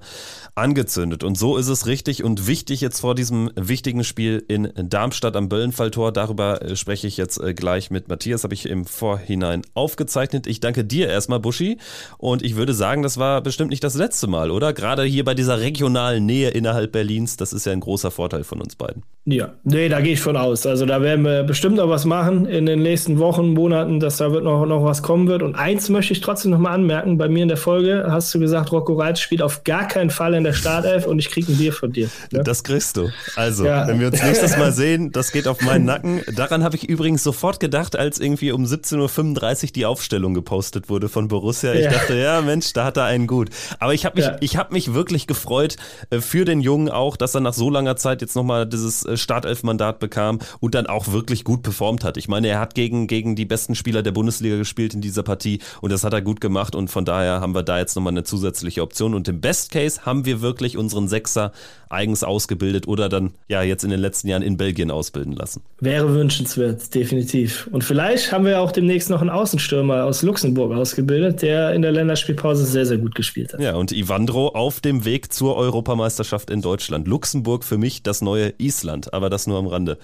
angezündet. 0.56 1.24
Und 1.24 1.38
so 1.38 1.56
ist 1.56 1.68
es 1.68 1.86
richtig 1.86 2.24
und 2.24 2.48
wichtig 2.48 2.82
jetzt 2.82 3.02
vor 3.02 3.14
diesem 3.14 3.52
wichtigen 3.56 4.04
Spiel 4.04 4.44
in 4.48 4.74
Darmstadt 4.76 5.36
am 5.36 5.50
Böllenfalltor. 5.50 6.12
Darüber 6.12 6.64
äh, 6.64 6.76
spreche 6.76 7.06
ich 7.06 7.16
jetzt 7.16 7.40
äh, 7.40 7.54
gleich 7.54 7.92
mit 7.92 8.08
Matthias, 8.08 8.44
habe 8.44 8.56
ich 8.56 8.68
im 8.68 8.86
Vorhinein 8.86 9.62
aufgezeichnet. 9.76 10.48
Ich 10.48 10.62
danke 10.62 10.84
dir 10.84 11.10
erstmal, 11.10 11.40
Buschi. 11.40 11.78
Und 12.18 12.42
ich 12.42 12.56
würde 12.56 12.74
sagen, 12.74 13.04
das 13.04 13.20
war 13.20 13.42
bestimmt 13.42 13.70
nicht 13.70 13.84
das 13.84 13.94
letzte 13.94 14.26
Mal, 14.26 14.50
oder? 14.50 14.74
Gerade 14.74 15.04
hier 15.04 15.26
bei 15.26 15.36
dieser 15.36 15.60
regionalen 15.60 16.26
Nähe 16.26 16.50
innerhalb 16.50 16.92
Berlins, 16.92 17.38
das 17.38 17.54
ist 17.54 17.68
ja 17.68 17.72
ein 17.72 17.82
großer 17.82 18.10
Vorteil 18.10 18.44
von 18.44 18.62
uns 18.62 18.76
beiden. 18.76 19.04
Ja, 19.26 19.54
nee, 19.64 19.90
da 19.90 20.00
gehe 20.00 20.14
ich 20.14 20.22
von 20.22 20.38
aus. 20.38 20.66
Also 20.66 20.86
da 20.86 21.02
werden 21.02 21.24
wir 21.26 21.44
bestimmt 21.44 21.76
noch 21.76 21.90
was 21.90 22.06
machen 22.06 22.46
in 22.46 22.66
den 22.66 22.82
nächsten 22.82 23.20
Wochen, 23.20 23.54
Monaten, 23.54 24.00
dass 24.00 24.18
da 24.18 24.32
wird 24.32 24.46
noch, 24.46 24.66
noch 24.66 24.84
was 24.86 25.04
kommen 25.04 25.28
wird. 25.28 25.44
Und 25.44 25.56
eins 25.68 25.90
möchte 25.90 26.14
ich 26.14 26.22
trotzdem 26.22 26.52
noch 26.52 26.60
mal 26.60 26.72
anmerken. 26.72 27.18
Bei 27.18 27.28
mir 27.28 27.44
in 27.44 27.50
der 27.50 27.58
Folge 27.58 28.06
hast 28.10 28.34
du 28.34 28.40
gesagt, 28.40 28.72
Rocco 28.72 28.94
Reitz 28.94 29.20
spielt 29.20 29.42
auf 29.42 29.66
gar 29.66 29.86
keinen 29.86 30.10
Fall 30.10 30.34
in 30.34 30.46
der 30.46 30.54
Startelf 30.54 31.06
und 31.06 31.20
ich 31.20 31.30
kriege 31.30 31.52
ein 31.52 31.58
Bier 31.58 31.74
von 31.74 31.92
dir. 31.92 32.10
Ne? 32.32 32.42
Das 32.42 32.64
kriegst 32.64 32.96
du. 32.96 33.10
Also, 33.36 33.66
ja. 33.66 33.86
wenn 33.86 34.00
wir 34.00 34.08
uns 34.08 34.24
nächstes 34.24 34.58
Mal 34.58 34.72
sehen, 34.74 35.12
das 35.12 35.34
geht 35.34 35.46
auf 35.46 35.62
meinen 35.62 35.84
Nacken. 35.84 36.22
Daran 36.34 36.64
habe 36.64 36.78
ich 36.78 36.88
übrigens 36.88 37.22
sofort 37.22 37.60
gedacht, 37.60 37.98
als 37.98 38.20
irgendwie 38.20 38.54
um 38.54 38.64
17.35 38.64 39.64
Uhr 39.64 39.70
die 39.74 39.86
Aufstellung 39.86 40.34
gepostet 40.34 40.88
wurde 40.88 41.10
von 41.10 41.28
Borussia. 41.28 41.74
Ich 41.74 41.84
ja. 41.84 41.92
dachte, 41.92 42.18
ja, 42.18 42.42
Mensch, 42.42 42.72
da 42.72 42.86
hat 42.86 42.96
er 42.96 43.04
einen 43.04 43.28
gut. 43.28 43.50
Aber 43.80 43.94
ich 43.94 44.06
habe 44.06 44.16
mich, 44.16 44.26
ja. 44.26 44.38
ich 44.40 44.56
habe 44.56 44.74
mich 44.74 44.94
wirklich 44.94 45.28
gefreut 45.28 45.76
äh, 46.12 46.22
für 46.22 46.46
den 46.46 46.62
Jungen 46.62 46.90
auch, 46.90 47.18
dass 47.18 47.36
er 47.36 47.42
nach 47.42 47.54
so 47.54 47.70
langer 47.70 47.98
Zeit 47.98 48.22
jetzt 48.22 48.38
nochmal 48.38 48.66
dieses 48.66 49.04
äh, 49.04 49.18
Startelf-Mandat 49.18 50.00
bekam 50.00 50.40
und 50.62 50.76
dann 50.76 50.88
auch 50.88 51.12
wirklich 51.12 51.44
gut 51.44 51.62
performt 51.62 52.06
hat. 52.06 52.16
Ich 52.16 52.30
meine, 52.30 52.48
er 52.48 52.62
hat 52.62 52.74
gegen, 52.74 53.08
gegen 53.08 53.36
die 53.36 53.46
besten 53.46 53.76
Spieler 53.76 54.02
der 54.02 54.14
Bundesliga 54.14 54.56
gespielt 54.56 54.94
in 54.94 55.02
dieser 55.02 55.24
Partie 55.24 55.47
und 55.82 55.92
das 55.92 56.04
hat 56.04 56.14
er 56.14 56.22
gut 56.22 56.42
gemacht 56.42 56.76
und 56.76 56.90
von 56.90 57.06
daher 57.06 57.42
haben 57.42 57.56
wir 57.56 57.64
da 57.64 57.80
jetzt 57.80 57.96
nochmal 57.96 58.14
eine 58.14 58.24
zusätzliche 58.24 58.82
Option 58.82 59.14
und 59.14 59.28
im 59.28 59.42
Best 59.42 59.72
Case 59.72 60.06
haben 60.06 60.26
wir 60.26 60.42
wirklich 60.42 60.78
unseren 60.78 61.08
Sechser 61.08 61.52
eigens 61.90 62.24
ausgebildet 62.24 62.88
oder 62.88 63.10
dann 63.10 63.34
ja 63.48 63.62
jetzt 63.62 63.84
in 63.84 63.90
den 63.90 64.00
letzten 64.00 64.28
Jahren 64.28 64.42
in 64.42 64.58
Belgien 64.58 64.92
ausbilden 64.92 65.34
lassen. 65.34 65.62
Wäre 65.80 66.14
wünschenswert, 66.14 66.94
definitiv. 66.94 67.68
Und 67.72 67.84
vielleicht 67.84 68.32
haben 68.32 68.46
wir 68.46 68.60
auch 68.62 68.72
demnächst 68.72 69.10
noch 69.10 69.22
einen 69.22 69.30
Außenstürmer 69.30 70.04
aus 70.06 70.22
Luxemburg 70.22 70.74
ausgebildet, 70.74 71.42
der 71.42 71.74
in 71.74 71.82
der 71.82 71.92
Länderspielpause 71.92 72.66
sehr, 72.66 72.86
sehr 72.86 72.98
gut 72.98 73.16
gespielt 73.16 73.54
hat. 73.54 73.62
Ja, 73.62 73.76
und 73.76 73.92
Ivandro 73.92 74.50
auf 74.50 74.82
dem 74.82 75.06
Weg 75.06 75.32
zur 75.34 75.56
Europameisterschaft 75.56 76.50
in 76.50 76.62
Deutschland. 76.62 77.08
Luxemburg 77.08 77.64
für 77.64 77.78
mich 77.78 78.04
das 78.04 78.22
neue 78.22 78.54
Island, 78.58 79.14
aber 79.14 79.30
das 79.30 79.48
nur 79.48 79.58
am 79.58 79.68
Rande. 79.68 79.98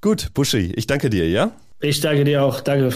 Gut, 0.00 0.34
Buschi, 0.34 0.72
ich 0.76 0.86
danke 0.86 1.10
dir, 1.10 1.28
ja? 1.28 1.52
Ich 1.80 2.00
danke 2.00 2.24
dir 2.24 2.44
auch. 2.44 2.60
Danke. 2.60 2.94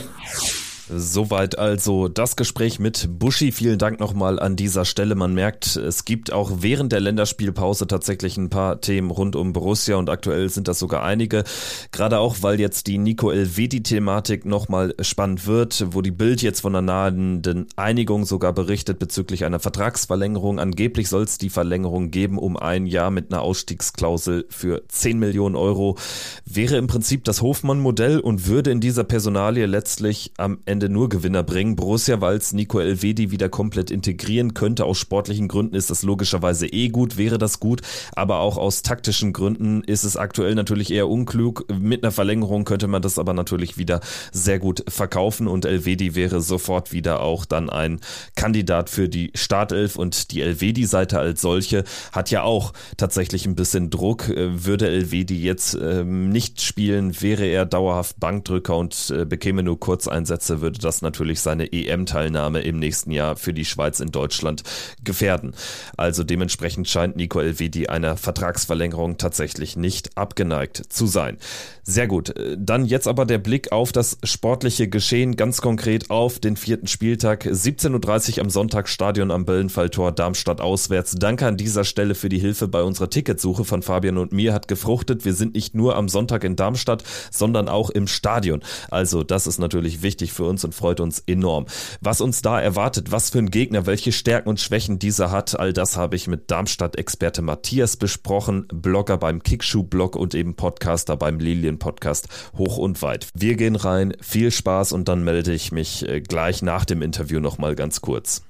Soweit 0.91 1.59
also 1.59 2.09
das 2.09 2.35
Gespräch 2.37 2.79
mit 2.79 3.09
Buschi. 3.19 3.53
Vielen 3.53 3.79
Dank 3.79 4.01
nochmal 4.01 4.41
an 4.41 4.57
dieser 4.57 4.87
Stelle. 4.87 5.15
Man 5.15 5.35
merkt, 5.35 5.77
es 5.77 6.07
gibt 6.07 6.33
auch 6.33 6.51
während 6.61 6.93
der 6.93 7.01
Länderspielpause 7.01 7.87
tatsächlich 7.87 8.39
ein 8.39 8.49
paar 8.49 8.81
Themen 8.81 9.11
rund 9.11 9.37
um 9.37 9.53
Borussia 9.53 9.97
und 9.97 10.09
aktuell 10.09 10.49
sind 10.49 10.67
das 10.67 10.79
sogar 10.79 11.03
einige. 11.03 11.45
Gerade 11.93 12.19
auch, 12.19 12.37
weil 12.41 12.59
jetzt 12.59 12.87
die 12.87 12.97
Nico 12.97 13.31
Elvedi-Thematik 13.31 14.47
nochmal 14.47 14.95
spannend 15.03 15.47
wird, 15.47 15.85
wo 15.91 16.01
die 16.01 16.11
Bild 16.11 16.41
jetzt 16.41 16.61
von 16.61 16.75
einer 16.75 16.81
nahenden 16.81 17.67
Einigung 17.77 18.25
sogar 18.25 18.55
berichtet 18.55 18.99
bezüglich 18.99 19.45
einer 19.45 19.61
Vertragsverlängerung. 19.61 20.59
Angeblich 20.59 21.11
soll 21.11 21.25
es 21.25 21.37
die 21.37 21.51
Verlängerung 21.51 22.11
geben 22.11 22.39
um 22.39 22.57
ein 22.57 22.87
Jahr 22.87 23.11
mit 23.11 23.31
einer 23.31 23.43
Ausstiegsklausel 23.43 24.47
für 24.49 24.83
10 24.89 25.19
Millionen 25.19 25.55
Euro. 25.55 25.99
Wäre 26.47 26.79
im 26.79 26.87
Prinzip 26.87 27.25
das 27.25 27.43
Hofmann-Modell 27.43 28.21
und 28.21 28.47
würde 28.47 28.71
in 28.71 28.81
dieser 28.81 29.05
Personalie 29.05 29.67
letztlich 29.67 30.33
am 30.39 30.61
Ende 30.65 30.78
Ende 30.79 30.91
nur 30.91 31.09
Gewinner 31.09 31.43
bringen. 31.43 31.75
Borussia, 31.75 32.21
weil 32.21 32.37
es 32.37 32.53
Nico 32.53 32.79
Elvedi 32.79 33.33
wieder 33.33 33.49
komplett 33.49 33.91
integrieren 33.91 34.55
könnte. 34.55 34.85
Aus 34.85 34.97
sportlichen 34.97 35.49
Gründen 35.49 35.75
ist 35.75 35.91
das 35.91 36.05
logischerweise 36.05 36.69
eh 36.69 36.89
gut, 36.89 37.17
wäre 37.17 37.37
das 37.37 37.59
gut. 37.59 37.81
Aber 38.15 38.39
auch 38.39 38.57
aus 38.57 38.83
taktischen 38.83 39.33
Gründen 39.33 39.83
ist 39.83 40.05
es 40.05 40.17
aktuell 40.17 40.55
natürlich 40.55 40.93
eher 40.93 41.09
unklug. 41.09 41.67
Mit 41.69 42.05
einer 42.05 42.13
Verlängerung 42.13 42.65
könnte 42.65 42.87
man 42.87 43.03
das 43.03 43.19
aber 43.19 43.33
natürlich 43.33 43.77
wieder 43.77 43.99
sehr 44.31 44.61
gut 44.61 44.85
verkaufen 44.87 45.49
und 45.49 45.65
Elvedi 45.65 46.15
wäre 46.15 46.41
sofort 46.41 46.93
wieder 46.93 47.23
auch 47.23 47.45
dann 47.45 47.71
ein 47.71 47.99
Kandidat 48.37 48.89
für 48.89 49.09
die 49.09 49.33
Startelf 49.35 49.97
und 49.97 50.31
die 50.31 50.43
Elvedi-Seite 50.43 51.19
als 51.19 51.41
solche 51.41 51.83
hat 52.13 52.31
ja 52.31 52.45
auch 52.45 52.73
tatsächlich 52.97 53.47
ein 53.47 53.57
bisschen 53.57 53.91
Druck. 53.91 54.29
Äh, 54.29 54.65
würde 54.65 54.87
Elvedi 54.87 55.43
jetzt 55.43 55.75
ähm, 55.75 56.29
nicht 56.29 56.61
spielen, 56.61 57.21
wäre 57.21 57.47
er 57.47 57.67
dauerhaft 57.67 58.21
Bankdrücker 58.21 58.77
und 58.77 59.13
äh, 59.13 59.25
bekäme 59.25 59.65
nur 59.65 59.81
Kurzeinsätze, 59.81 60.61
würde 60.61 60.68
das 60.71 61.03
natürlich 61.03 61.41
seine 61.41 61.73
EM-Teilnahme 61.73 62.61
im 62.61 62.79
nächsten 62.79 63.11
Jahr 63.11 63.37
für 63.37 63.53
die 63.53 63.65
Schweiz 63.65 64.01
in 64.01 64.11
Deutschland 64.11 64.63
gefährden. 65.05 65.55
Also 65.97 66.25
dementsprechend 66.25 66.89
scheint 66.89 67.17
Nico 67.17 67.41
Elvedi 67.41 67.89
einer 67.89 68.17
Vertragsverlängerung 68.17 69.19
tatsächlich 69.19 69.77
nicht 69.77 70.17
abgeneigt 70.17 70.83
zu 70.89 71.07
sein. 71.07 71.39
Sehr 71.83 72.07
gut. 72.07 72.35
Dann 72.57 72.85
jetzt 72.85 73.09
aber 73.09 73.25
der 73.25 73.39
Blick 73.39 73.73
auf 73.73 73.93
das 73.93 74.19
sportliche 74.23 74.89
Geschehen, 74.89 75.37
ganz 75.37 75.63
konkret 75.63 76.11
auf 76.11 76.39
den 76.39 76.57
vierten 76.57 76.87
Spieltag. 76.87 77.47
17.30 77.47 78.37
Uhr 78.37 78.43
am 78.43 78.51
Sonntag 78.51 78.89
Stadion 78.91 79.31
am 79.31 79.47
Böllenfalltor 79.47 80.13
Darmstadt 80.13 80.61
auswärts. 80.61 81.15
Danke 81.19 81.47
an 81.47 81.57
dieser 81.57 81.85
Stelle 81.85 82.15
für 82.15 82.29
die 82.29 82.39
Hilfe 82.39 82.69
bei 82.69 82.83
unserer 82.83 83.09
Ticketsuche 83.09 83.65
von 83.65 83.83
Fabian 83.83 84.19
und 84.19 84.33
mir 84.33 84.53
hat 84.53 84.69
gefruchtet. 84.69 85.25
Wir 85.25 85.33
sind 85.33 85.55
nicht 85.55 85.75
nur 85.75 85.97
am 85.97 86.11
Sonntag 86.11 86.45
in 86.45 86.57
Darmstadt, 86.57 87.05
sondern 87.31 87.69
auch 87.69 87.89
im 87.89 88.07
Stadion. 88.07 88.63
Also 88.91 89.23
das 89.23 89.47
ist 89.47 89.59
natürlich 89.59 90.03
wichtig 90.03 90.33
für 90.33 90.45
uns 90.45 90.58
und 90.65 90.75
freut 90.75 91.01
uns 91.01 91.21
enorm. 91.27 91.67
Was 92.01 92.21
uns 92.21 92.43
da 92.43 92.61
erwartet, 92.61 93.13
was 93.13 93.31
für 93.31 93.39
ein 93.39 93.51
Gegner, 93.51 93.87
welche 93.87 94.13
Stärken 94.13 94.49
und 94.49 94.61
Schwächen 94.61 94.99
dieser 94.99 95.31
hat, 95.31 95.59
all 95.59 95.73
das 95.73 95.97
habe 95.97 96.17
ich 96.17 96.29
mit 96.29 96.51
Darmstadt-Experte 96.51 97.43
Matthias 97.43 97.97
besprochen, 97.97 98.67
Blogger 98.73 99.19
beim 99.19 99.43
Kickschuh-Blog 99.43 100.17
und 100.17 100.35
eben 100.35 100.55
Podcaster 100.55 101.17
beim 101.17 101.39
Lilien-Podcast 101.39 102.29
hoch 102.57 102.79
und 102.79 103.03
weit. 103.03 103.29
Wir 103.35 103.57
gehen 103.57 103.77
rein, 103.77 104.15
viel 104.21 104.51
Spaß 104.51 104.93
und 104.93 105.09
dann 105.09 105.25
melde 105.25 105.53
ich 105.53 105.73
mich 105.73 106.09
äh, 106.09 106.21
gleich 106.21 106.63
nach 106.63 106.85
dem 106.85 107.03
Interview 107.03 107.41
nochmal 107.41 107.75
ganz 107.75 108.01
kurz. 108.01 108.43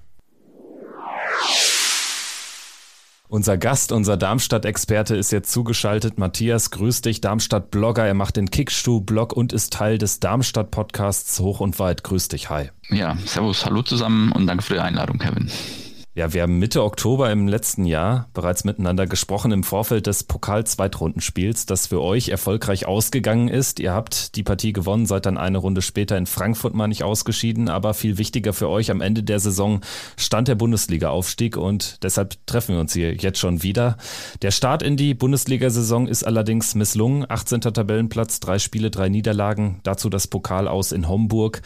Unser 3.30 3.58
Gast, 3.58 3.92
unser 3.92 4.16
Darmstadt-Experte 4.16 5.14
ist 5.14 5.32
jetzt 5.32 5.52
zugeschaltet. 5.52 6.18
Matthias, 6.18 6.70
grüß 6.70 7.02
dich, 7.02 7.20
Darmstadt-Blogger. 7.20 8.06
Er 8.06 8.14
macht 8.14 8.38
den 8.38 8.50
Kickstuhl-Blog 8.50 9.34
und 9.34 9.52
ist 9.52 9.74
Teil 9.74 9.98
des 9.98 10.18
Darmstadt-Podcasts 10.20 11.38
Hoch 11.38 11.60
und 11.60 11.78
Weit. 11.78 12.04
Grüß 12.04 12.28
dich, 12.28 12.48
hi. 12.48 12.70
Ja, 12.88 13.18
servus, 13.26 13.66
hallo 13.66 13.82
zusammen 13.82 14.32
und 14.32 14.46
danke 14.46 14.64
für 14.64 14.74
die 14.74 14.80
Einladung, 14.80 15.18
Kevin. 15.18 15.50
Ja, 16.18 16.32
wir 16.32 16.42
haben 16.42 16.58
Mitte 16.58 16.82
Oktober 16.82 17.30
im 17.30 17.46
letzten 17.46 17.84
Jahr 17.84 18.28
bereits 18.34 18.64
miteinander 18.64 19.06
gesprochen 19.06 19.52
im 19.52 19.62
Vorfeld 19.62 20.08
des 20.08 20.24
Pokal-Zweitrundenspiels, 20.24 21.64
das 21.64 21.86
für 21.86 22.02
euch 22.02 22.30
erfolgreich 22.30 22.86
ausgegangen 22.86 23.46
ist. 23.46 23.78
Ihr 23.78 23.92
habt 23.92 24.34
die 24.34 24.42
Partie 24.42 24.72
gewonnen, 24.72 25.06
seid 25.06 25.26
dann 25.26 25.38
eine 25.38 25.58
Runde 25.58 25.80
später 25.80 26.18
in 26.18 26.26
Frankfurt 26.26 26.74
mal 26.74 26.88
nicht 26.88 27.04
ausgeschieden, 27.04 27.68
aber 27.68 27.94
viel 27.94 28.18
wichtiger 28.18 28.52
für 28.52 28.68
euch 28.68 28.90
am 28.90 29.00
Ende 29.00 29.22
der 29.22 29.38
Saison 29.38 29.80
stand 30.16 30.48
der 30.48 30.56
Bundesliga-Aufstieg 30.56 31.56
und 31.56 32.02
deshalb 32.02 32.44
treffen 32.48 32.74
wir 32.74 32.80
uns 32.80 32.94
hier 32.94 33.14
jetzt 33.14 33.38
schon 33.38 33.62
wieder. 33.62 33.96
Der 34.42 34.50
Start 34.50 34.82
in 34.82 34.96
die 34.96 35.14
Bundesliga-Saison 35.14 36.08
ist 36.08 36.24
allerdings 36.24 36.74
misslungen. 36.74 37.26
18. 37.28 37.60
Tabellenplatz, 37.60 38.40
drei 38.40 38.58
Spiele, 38.58 38.90
drei 38.90 39.08
Niederlagen, 39.08 39.78
dazu 39.84 40.10
das 40.10 40.26
Pokal 40.26 40.66
aus 40.66 40.90
in 40.90 41.06
Homburg. 41.06 41.62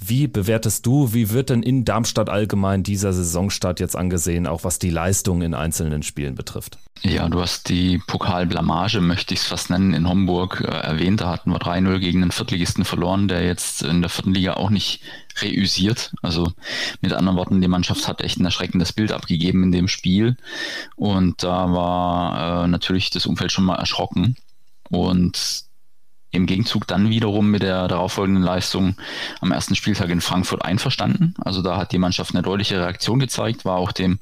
Wie 0.00 0.28
bewertest 0.28 0.86
du, 0.86 1.12
wie 1.12 1.30
wird 1.30 1.50
denn 1.50 1.62
in 1.62 1.84
Darmstadt 1.84 2.30
allgemein 2.30 2.84
dieser 2.84 3.12
Saisonstart 3.12 3.80
jetzt 3.80 3.96
angesehen, 3.96 4.46
auch 4.46 4.62
was 4.62 4.78
die 4.78 4.90
Leistung 4.90 5.42
in 5.42 5.54
einzelnen 5.54 6.04
Spielen 6.04 6.36
betrifft? 6.36 6.78
Ja, 7.02 7.28
du 7.28 7.40
hast 7.40 7.68
die 7.68 7.98
Pokalblamage, 7.98 9.00
möchte 9.00 9.34
ich 9.34 9.40
es 9.40 9.46
fast 9.46 9.70
nennen, 9.70 9.94
in 9.94 10.08
Homburg 10.08 10.60
äh, 10.60 10.66
erwähnt. 10.66 11.20
Da 11.20 11.30
hatten 11.30 11.50
wir 11.50 11.58
3-0 11.58 11.98
gegen 11.98 12.22
einen 12.22 12.32
Viertligisten 12.32 12.84
verloren, 12.84 13.28
der 13.28 13.44
jetzt 13.44 13.82
in 13.82 14.00
der 14.00 14.08
vierten 14.08 14.34
Liga 14.34 14.54
auch 14.54 14.70
nicht 14.70 15.00
reüsiert. 15.40 16.12
Also 16.22 16.52
mit 17.00 17.12
anderen 17.12 17.36
Worten, 17.36 17.60
die 17.60 17.68
Mannschaft 17.68 18.06
hat 18.08 18.20
echt 18.20 18.38
ein 18.38 18.44
erschreckendes 18.44 18.92
Bild 18.92 19.12
abgegeben 19.12 19.64
in 19.64 19.72
dem 19.72 19.88
Spiel. 19.88 20.36
Und 20.96 21.42
da 21.42 21.72
war 21.72 22.64
äh, 22.64 22.68
natürlich 22.68 23.10
das 23.10 23.26
Umfeld 23.26 23.52
schon 23.52 23.64
mal 23.64 23.76
erschrocken. 23.76 24.36
Und 24.90 25.67
im 26.30 26.46
Gegenzug 26.46 26.86
dann 26.86 27.08
wiederum 27.08 27.50
mit 27.50 27.62
der 27.62 27.88
darauffolgenden 27.88 28.42
Leistung 28.42 28.96
am 29.40 29.52
ersten 29.52 29.74
Spieltag 29.74 30.10
in 30.10 30.20
Frankfurt 30.20 30.64
einverstanden. 30.64 31.34
Also 31.40 31.62
da 31.62 31.76
hat 31.76 31.92
die 31.92 31.98
Mannschaft 31.98 32.34
eine 32.34 32.42
deutliche 32.42 32.80
Reaktion 32.80 33.18
gezeigt, 33.18 33.64
war 33.64 33.76
auch 33.76 33.92
dem 33.92 34.18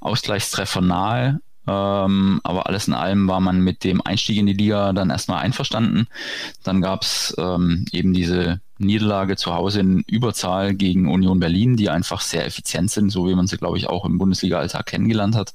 Ausgleichstreffer 0.00 0.80
nahe. 0.80 1.40
Ähm, 1.66 2.40
aber 2.44 2.66
alles 2.66 2.88
in 2.88 2.94
allem 2.94 3.26
war 3.26 3.40
man 3.40 3.60
mit 3.60 3.84
dem 3.84 4.02
Einstieg 4.04 4.36
in 4.36 4.46
die 4.46 4.52
Liga 4.52 4.92
dann 4.92 5.10
erstmal 5.10 5.42
einverstanden. 5.42 6.08
Dann 6.62 6.82
gab 6.82 7.02
es 7.02 7.34
ähm, 7.38 7.86
eben 7.90 8.12
diese 8.12 8.60
Niederlage 8.76 9.36
zu 9.36 9.54
Hause 9.54 9.80
in 9.80 10.00
Überzahl 10.06 10.74
gegen 10.74 11.10
Union 11.10 11.40
Berlin, 11.40 11.76
die 11.76 11.88
einfach 11.88 12.20
sehr 12.20 12.44
effizient 12.44 12.90
sind, 12.90 13.10
so 13.10 13.28
wie 13.28 13.34
man 13.34 13.46
sie, 13.46 13.56
glaube 13.56 13.78
ich, 13.78 13.88
auch 13.88 14.04
im 14.04 14.18
Bundesliga-Alltag 14.18 14.86
kennengelernt 14.86 15.36
hat. 15.36 15.54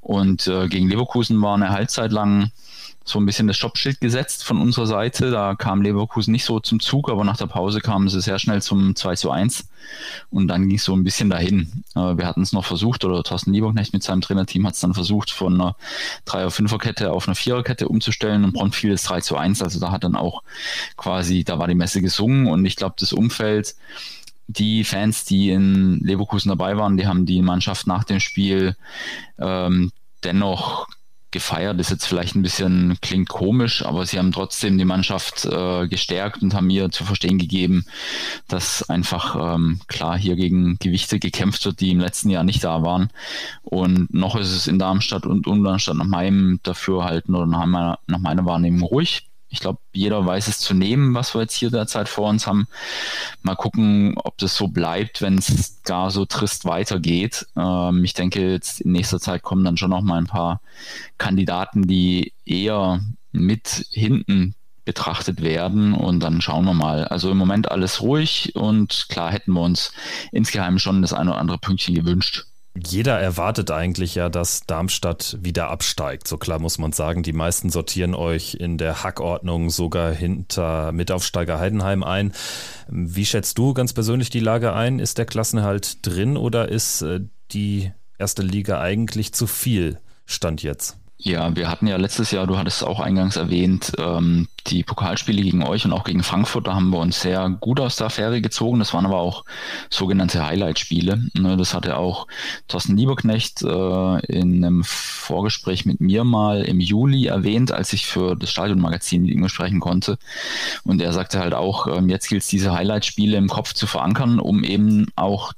Und 0.00 0.46
äh, 0.48 0.66
gegen 0.68 0.88
Leverkusen 0.88 1.40
war 1.40 1.54
eine 1.54 1.70
Halbzeit 1.70 2.10
lang 2.10 2.50
so 3.08 3.18
ein 3.18 3.26
bisschen 3.26 3.46
das 3.46 3.56
Stoppschild 3.56 4.00
gesetzt 4.00 4.44
von 4.44 4.60
unserer 4.60 4.86
Seite. 4.86 5.30
Da 5.30 5.54
kam 5.54 5.82
Leverkusen 5.82 6.32
nicht 6.32 6.44
so 6.44 6.60
zum 6.60 6.80
Zug, 6.80 7.10
aber 7.10 7.24
nach 7.24 7.36
der 7.36 7.46
Pause 7.46 7.80
kamen 7.80 8.08
sie 8.08 8.20
sehr 8.20 8.38
schnell 8.38 8.62
zum 8.62 8.94
2 8.94 9.16
zu 9.16 9.30
1 9.30 9.68
und 10.30 10.48
dann 10.48 10.68
ging 10.68 10.76
es 10.76 10.84
so 10.84 10.94
ein 10.94 11.04
bisschen 11.04 11.30
dahin. 11.30 11.84
Wir 11.94 12.26
hatten 12.26 12.42
es 12.42 12.52
noch 12.52 12.64
versucht, 12.64 13.04
oder 13.04 13.22
Thorsten 13.22 13.52
Lieberknecht 13.52 13.92
mit 13.92 14.02
seinem 14.02 14.20
Trainerteam 14.20 14.66
hat 14.66 14.74
es 14.74 14.80
dann 14.80 14.94
versucht, 14.94 15.30
von 15.30 15.54
einer 15.54 15.76
3er-5er-Kette 16.26 17.12
auf 17.12 17.26
eine 17.26 17.34
4er-Kette 17.34 17.88
umzustellen 17.88 18.44
und 18.44 18.52
prompt 18.52 18.76
fiel 18.76 18.92
es 18.92 19.04
3 19.04 19.20
zu 19.20 19.36
1. 19.36 19.62
Also 19.62 19.80
da 19.80 19.90
hat 19.90 20.04
dann 20.04 20.16
auch 20.16 20.42
quasi, 20.96 21.44
da 21.44 21.58
war 21.58 21.68
die 21.68 21.74
Messe 21.74 22.02
gesungen 22.02 22.46
und 22.46 22.64
ich 22.64 22.76
glaube, 22.76 22.96
das 22.98 23.12
Umfeld 23.12 23.74
die 24.48 24.82
Fans, 24.82 25.24
die 25.24 25.50
in 25.50 26.00
Leverkusen 26.00 26.48
dabei 26.48 26.76
waren, 26.78 26.96
die 26.96 27.06
haben 27.06 27.26
die 27.26 27.42
Mannschaft 27.42 27.86
nach 27.86 28.04
dem 28.04 28.18
Spiel 28.18 28.76
ähm, 29.38 29.92
dennoch 30.24 30.88
gefeiert, 31.30 31.78
ist 31.80 31.90
jetzt 31.90 32.06
vielleicht 32.06 32.34
ein 32.34 32.42
bisschen, 32.42 32.98
klingt 33.00 33.28
komisch, 33.28 33.84
aber 33.84 34.06
sie 34.06 34.18
haben 34.18 34.32
trotzdem 34.32 34.78
die 34.78 34.84
Mannschaft 34.84 35.44
äh, 35.44 35.86
gestärkt 35.86 36.42
und 36.42 36.54
haben 36.54 36.66
mir 36.66 36.90
zu 36.90 37.04
verstehen 37.04 37.38
gegeben, 37.38 37.84
dass 38.48 38.88
einfach 38.88 39.54
ähm, 39.54 39.80
klar 39.88 40.18
hier 40.18 40.36
gegen 40.36 40.78
Gewichte 40.78 41.18
gekämpft 41.18 41.64
wird, 41.64 41.80
die 41.80 41.90
im 41.90 42.00
letzten 42.00 42.30
Jahr 42.30 42.44
nicht 42.44 42.64
da 42.64 42.82
waren. 42.82 43.10
Und 43.62 44.12
noch 44.12 44.36
ist 44.36 44.52
es 44.52 44.66
in 44.66 44.78
Darmstadt 44.78 45.26
und 45.26 45.46
Darmstadt 45.46 45.96
nach 45.96 46.06
meinem 46.06 46.60
Dafürhalten 46.62 47.34
oder 47.34 47.46
nach 47.46 47.66
meiner, 47.66 47.98
nach 48.06 48.18
meiner 48.18 48.44
Wahrnehmung 48.44 48.82
ruhig 48.82 49.27
ich 49.50 49.60
glaube, 49.60 49.78
jeder 49.92 50.24
weiß 50.24 50.48
es 50.48 50.58
zu 50.58 50.74
nehmen, 50.74 51.14
was 51.14 51.34
wir 51.34 51.42
jetzt 51.42 51.54
hier 51.54 51.70
derzeit 51.70 52.08
vor 52.08 52.28
uns 52.28 52.46
haben. 52.46 52.68
Mal 53.42 53.54
gucken, 53.54 54.14
ob 54.16 54.36
das 54.38 54.54
so 54.54 54.68
bleibt, 54.68 55.22
wenn 55.22 55.38
es 55.38 55.82
gar 55.84 56.10
so 56.10 56.26
trist 56.26 56.64
weitergeht. 56.64 57.46
Ähm, 57.56 58.04
ich 58.04 58.14
denke, 58.14 58.50
jetzt 58.50 58.80
in 58.80 58.92
nächster 58.92 59.20
Zeit 59.20 59.42
kommen 59.42 59.64
dann 59.64 59.76
schon 59.76 59.90
noch 59.90 60.02
mal 60.02 60.18
ein 60.18 60.26
paar 60.26 60.60
Kandidaten, 61.16 61.86
die 61.86 62.32
eher 62.44 63.00
mit 63.32 63.86
hinten 63.90 64.54
betrachtet 64.84 65.42
werden 65.42 65.92
und 65.92 66.20
dann 66.20 66.40
schauen 66.40 66.64
wir 66.64 66.74
mal. 66.74 67.04
Also 67.04 67.30
im 67.30 67.36
Moment 67.36 67.70
alles 67.70 68.00
ruhig 68.00 68.54
und 68.54 69.06
klar 69.08 69.30
hätten 69.30 69.52
wir 69.52 69.60
uns 69.60 69.92
insgeheim 70.32 70.78
schon 70.78 71.02
das 71.02 71.12
eine 71.12 71.30
oder 71.30 71.40
andere 71.40 71.58
Pünktchen 71.58 71.94
gewünscht 71.94 72.46
jeder 72.86 73.18
erwartet 73.18 73.70
eigentlich 73.70 74.14
ja, 74.14 74.28
dass 74.28 74.62
Darmstadt 74.66 75.36
wieder 75.40 75.70
absteigt. 75.70 76.28
So 76.28 76.38
klar 76.38 76.58
muss 76.58 76.78
man 76.78 76.92
sagen, 76.92 77.22
die 77.22 77.32
meisten 77.32 77.70
sortieren 77.70 78.14
euch 78.14 78.54
in 78.54 78.78
der 78.78 79.02
Hackordnung 79.02 79.70
sogar 79.70 80.12
hinter 80.12 80.92
Mitaufsteiger 80.92 81.58
Heidenheim 81.58 82.02
ein. 82.02 82.32
Wie 82.88 83.26
schätzt 83.26 83.58
du 83.58 83.74
ganz 83.74 83.92
persönlich 83.92 84.30
die 84.30 84.40
Lage 84.40 84.72
ein? 84.72 84.98
Ist 84.98 85.18
der 85.18 85.26
Klassenerhalt 85.26 86.06
drin 86.06 86.36
oder 86.36 86.68
ist 86.68 87.02
äh, 87.02 87.20
die 87.52 87.92
erste 88.18 88.42
Liga 88.42 88.80
eigentlich 88.80 89.32
zu 89.32 89.46
viel 89.46 89.98
Stand 90.26 90.62
jetzt? 90.62 90.98
Ja, 91.20 91.56
wir 91.56 91.68
hatten 91.68 91.88
ja 91.88 91.96
letztes 91.96 92.30
Jahr, 92.30 92.46
du 92.46 92.56
hattest 92.56 92.76
es 92.76 92.86
auch 92.86 93.00
eingangs 93.00 93.34
erwähnt, 93.34 93.90
ähm, 93.98 94.46
die 94.68 94.84
Pokalspiele 94.84 95.42
gegen 95.42 95.64
euch 95.64 95.84
und 95.84 95.92
auch 95.92 96.04
gegen 96.04 96.22
Frankfurt, 96.22 96.68
da 96.68 96.74
haben 96.76 96.90
wir 96.90 97.00
uns 97.00 97.20
sehr 97.20 97.48
gut 97.48 97.80
aus 97.80 97.96
der 97.96 98.06
Affäre 98.06 98.40
gezogen. 98.40 98.78
Das 98.78 98.94
waren 98.94 99.04
aber 99.04 99.18
auch 99.18 99.44
sogenannte 99.90 100.46
Highlight-Spiele. 100.46 101.20
Ne, 101.34 101.56
das 101.56 101.74
hatte 101.74 101.96
auch 101.96 102.28
Thorsten 102.68 102.96
Lieberknecht 102.96 103.62
äh, 103.62 104.26
in 104.26 104.64
einem 104.64 104.84
Vorgespräch 104.84 105.86
mit 105.86 106.00
mir 106.00 106.22
mal 106.22 106.62
im 106.62 106.78
Juli 106.78 107.26
erwähnt, 107.26 107.72
als 107.72 107.92
ich 107.92 108.06
für 108.06 108.36
das 108.36 108.52
Stadionmagazin 108.52 109.22
mit 109.22 109.32
ihm 109.32 109.48
sprechen 109.48 109.80
konnte. 109.80 110.18
Und 110.84 111.02
er 111.02 111.12
sagte 111.12 111.40
halt 111.40 111.52
auch, 111.52 111.88
ähm, 111.88 112.08
jetzt 112.08 112.28
gilt 112.28 112.42
es, 112.42 112.48
diese 112.48 112.72
Highlight-Spiele 112.74 113.36
im 113.36 113.48
Kopf 113.48 113.72
zu 113.72 113.88
verankern, 113.88 114.38
um 114.38 114.62
eben 114.62 115.08
auch 115.16 115.52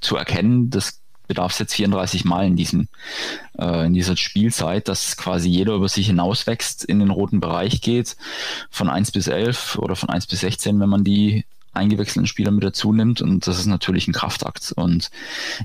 zu 0.00 0.16
erkennen, 0.16 0.70
dass 0.70 0.99
bedarf 1.30 1.52
es 1.52 1.60
jetzt 1.60 1.74
34 1.74 2.24
Mal 2.24 2.44
in 2.44 2.56
diesem 2.56 2.88
äh, 3.56 3.86
in 3.86 3.94
dieser 3.94 4.16
Spielzeit, 4.16 4.88
dass 4.88 5.16
quasi 5.16 5.48
jeder 5.48 5.74
über 5.74 5.88
sich 5.88 6.08
hinauswächst, 6.08 6.84
in 6.84 6.98
den 6.98 7.10
roten 7.10 7.38
Bereich 7.38 7.80
geht, 7.80 8.16
von 8.68 8.90
1 8.90 9.12
bis 9.12 9.28
11 9.28 9.78
oder 9.78 9.94
von 9.94 10.08
1 10.08 10.26
bis 10.26 10.40
16, 10.40 10.80
wenn 10.80 10.88
man 10.88 11.04
die 11.04 11.44
eingewechselten 11.72 12.26
Spieler 12.26 12.50
mit 12.50 12.64
dazu 12.64 12.92
nimmt 12.92 13.22
und 13.22 13.46
das 13.46 13.58
ist 13.58 13.66
natürlich 13.66 14.08
ein 14.08 14.12
Kraftakt. 14.12 14.72
Und 14.72 15.10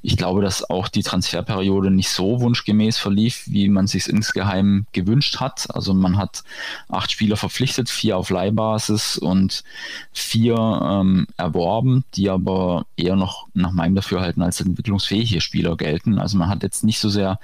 ich 0.04 0.18
glaube, 0.18 0.42
dass 0.42 0.70
auch 0.70 0.88
die 0.88 1.04
Transferperiode 1.04 1.90
nicht 1.90 2.10
so 2.10 2.42
wunschgemäß 2.42 2.98
verlief, 2.98 3.44
wie 3.48 3.70
man 3.70 3.88
sich 3.88 4.08
insgeheim 4.08 4.86
gewünscht 4.92 5.40
hat. 5.40 5.68
Also 5.74 5.94
man 5.94 6.18
hat 6.18 6.44
acht 6.90 7.12
Spieler 7.12 7.38
verpflichtet, 7.38 7.90
vier 7.90 8.18
auf 8.18 8.30
Leihbasis 8.30 9.18
und 9.18 9.64
vier 10.12 10.56
ähm, 10.56 11.28
erworben, 11.38 12.04
die 12.16 12.30
aber 12.30 12.86
eher 12.98 13.16
noch 13.16 13.48
nach 13.54 13.72
meinem 13.72 13.96
Dafürhalten 13.96 14.44
als 14.44 14.62
entwicklungsfähige 14.62 15.42
Spieler 15.42 15.76
gelten. 15.76 16.20
Also 16.20 16.38
man 16.38 16.50
hat 16.50 16.62
jetzt 16.62 16.84
nicht 16.84 17.00
so 17.00 17.10
sehr 17.10 17.40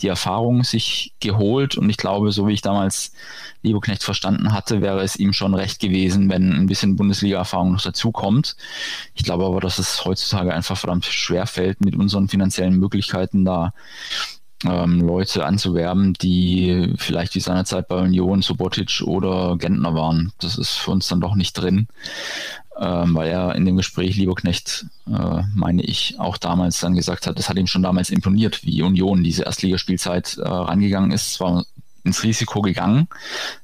die 0.00 0.08
Erfahrung 0.08 0.62
sich 0.62 1.14
geholt 1.20 1.76
und 1.76 1.90
ich 1.90 1.96
glaube, 1.96 2.30
so 2.30 2.46
wie 2.46 2.52
ich 2.52 2.62
damals 2.62 3.12
Lieberknecht 3.62 4.04
verstanden 4.04 4.52
hatte, 4.52 4.82
wäre 4.82 5.02
es 5.02 5.16
ihm 5.16 5.32
schon 5.32 5.54
recht 5.54 5.80
gewesen, 5.80 6.28
wenn 6.28 6.52
ein 6.52 6.66
bisschen 6.66 6.96
Bundesliga-Erfahrung 6.96 7.72
noch 7.72 7.80
dazukommt. 8.04 8.56
Ich 9.14 9.24
glaube 9.24 9.44
aber, 9.46 9.60
dass 9.60 9.78
es 9.78 10.04
heutzutage 10.04 10.54
einfach 10.54 10.76
verdammt 10.76 11.04
schwer 11.06 11.46
fällt, 11.46 11.84
mit 11.84 11.96
unseren 11.96 12.28
finanziellen 12.28 12.78
Möglichkeiten 12.78 13.44
da 13.44 13.72
ähm, 14.64 15.00
Leute 15.00 15.44
anzuwerben, 15.44 16.14
die 16.14 16.94
vielleicht 16.96 17.34
wie 17.34 17.40
seinerzeit 17.40 17.88
bei 17.88 17.96
Union, 17.96 18.42
Subotic 18.42 19.02
oder 19.04 19.56
Gentner 19.58 19.94
waren. 19.94 20.32
Das 20.40 20.56
ist 20.58 20.72
für 20.72 20.90
uns 20.90 21.08
dann 21.08 21.20
doch 21.20 21.34
nicht 21.34 21.52
drin, 21.54 21.88
ähm, 22.80 23.14
weil 23.14 23.28
er 23.28 23.54
in 23.56 23.64
dem 23.66 23.76
Gespräch 23.76 24.16
Lieberknecht, 24.16 24.86
äh, 25.06 25.42
meine 25.54 25.82
ich, 25.82 26.18
auch 26.18 26.38
damals 26.38 26.80
dann 26.80 26.94
gesagt 26.94 27.26
hat, 27.26 27.38
das 27.38 27.48
hat 27.48 27.58
ihm 27.58 27.66
schon 27.66 27.82
damals 27.82 28.10
imponiert, 28.10 28.64
wie 28.64 28.82
Union 28.82 29.22
diese 29.22 29.44
Erstligaspielzeit 29.44 30.38
äh, 30.38 30.48
rangegangen 30.48 31.10
ist. 31.10 31.34
Zwar 31.34 31.64
ins 32.04 32.22
Risiko 32.22 32.60
gegangen. 32.62 33.08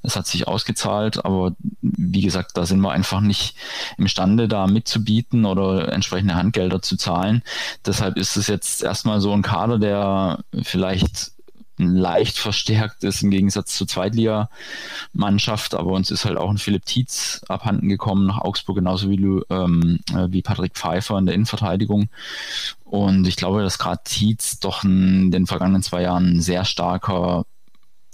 Es 0.03 0.17
hat 0.17 0.27
sich 0.27 0.49
ausgezahlt, 0.49 1.25
aber 1.25 1.55
wie 1.83 2.23
gesagt, 2.23 2.57
da 2.57 2.67
sind 2.67 2.81
wir 2.81 2.91
einfach 2.91 3.21
nicht 3.21 3.55
imstande, 3.99 4.49
da 4.49 4.67
mitzubieten 4.67 5.45
oder 5.45 5.93
entsprechende 5.93 6.35
Handgelder 6.35 6.83
zu 6.83 6.97
zahlen. 6.97 7.43
Deshalb 7.87 8.17
ist 8.17 8.37
es 8.37 8.47
jetzt 8.47 8.83
erstmal 8.83 9.21
so 9.21 9.33
ein 9.33 9.43
Kader, 9.43 9.79
der 9.79 10.45
vielleicht 10.63 11.33
leicht 11.81 12.39
verstärkt 12.39 13.05
ist 13.05 13.23
im 13.23 13.31
Gegensatz 13.31 13.75
zur 13.75 13.89
Zweitligamannschaft, 13.89 15.75
aber 15.75 15.93
uns 15.93 16.11
ist 16.11 16.25
halt 16.25 16.37
auch 16.37 16.51
ein 16.51 16.59
Philipp 16.59 16.85
Tietz 16.85 17.41
abhanden 17.49 17.89
gekommen 17.89 18.27
nach 18.27 18.39
Augsburg, 18.39 18.77
genauso 18.77 19.09
wie, 19.11 19.17
ähm, 19.51 20.01
wie 20.29 20.43
Patrick 20.43 20.75
Pfeiffer 20.75 21.19
in 21.19 21.27
der 21.27 21.35
Innenverteidigung. 21.35 22.09
Und 22.85 23.27
ich 23.27 23.37
glaube, 23.37 23.63
dass 23.63 23.79
gerade 23.79 24.03
Tietz 24.05 24.61
doch 24.61 24.85
in 24.85 25.31
den 25.31 25.47
vergangenen 25.47 25.83
zwei 25.83 26.03
Jahren 26.03 26.37
ein 26.37 26.41
sehr 26.41 26.65
starker 26.65 27.45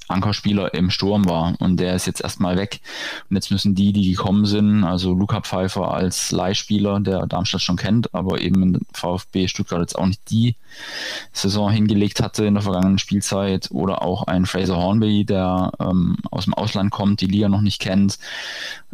Ankerspieler 0.08 0.74
im 0.74 0.90
Sturm 0.90 1.24
war 1.26 1.54
und 1.58 1.78
der 1.78 1.94
ist 1.94 2.06
jetzt 2.06 2.20
erstmal 2.20 2.56
weg. 2.56 2.80
Und 3.28 3.36
jetzt 3.36 3.50
müssen 3.50 3.74
die, 3.74 3.92
die 3.92 4.10
gekommen 4.10 4.46
sind, 4.46 4.84
also 4.84 5.12
Luca 5.14 5.40
Pfeiffer 5.40 5.92
als 5.92 6.32
Leihspieler, 6.32 7.00
der 7.00 7.26
Darmstadt 7.26 7.62
schon 7.62 7.76
kennt, 7.76 8.14
aber 8.14 8.40
eben 8.40 8.62
in 8.62 8.80
VfB 8.92 9.48
Stuttgart 9.48 9.80
jetzt 9.80 9.98
auch 9.98 10.06
nicht 10.06 10.20
die 10.30 10.56
Saison 11.32 11.70
hingelegt 11.70 12.22
hatte 12.22 12.44
in 12.44 12.54
der 12.54 12.62
vergangenen 12.62 12.98
Spielzeit, 12.98 13.68
oder 13.70 14.02
auch 14.02 14.24
ein 14.24 14.46
Fraser 14.46 14.76
Hornby, 14.76 15.24
der 15.24 15.72
ähm, 15.80 16.16
aus 16.30 16.44
dem 16.44 16.54
Ausland 16.54 16.90
kommt, 16.90 17.20
die 17.20 17.26
Liga 17.26 17.48
noch 17.48 17.60
nicht 17.60 17.80
kennt. 17.80 18.18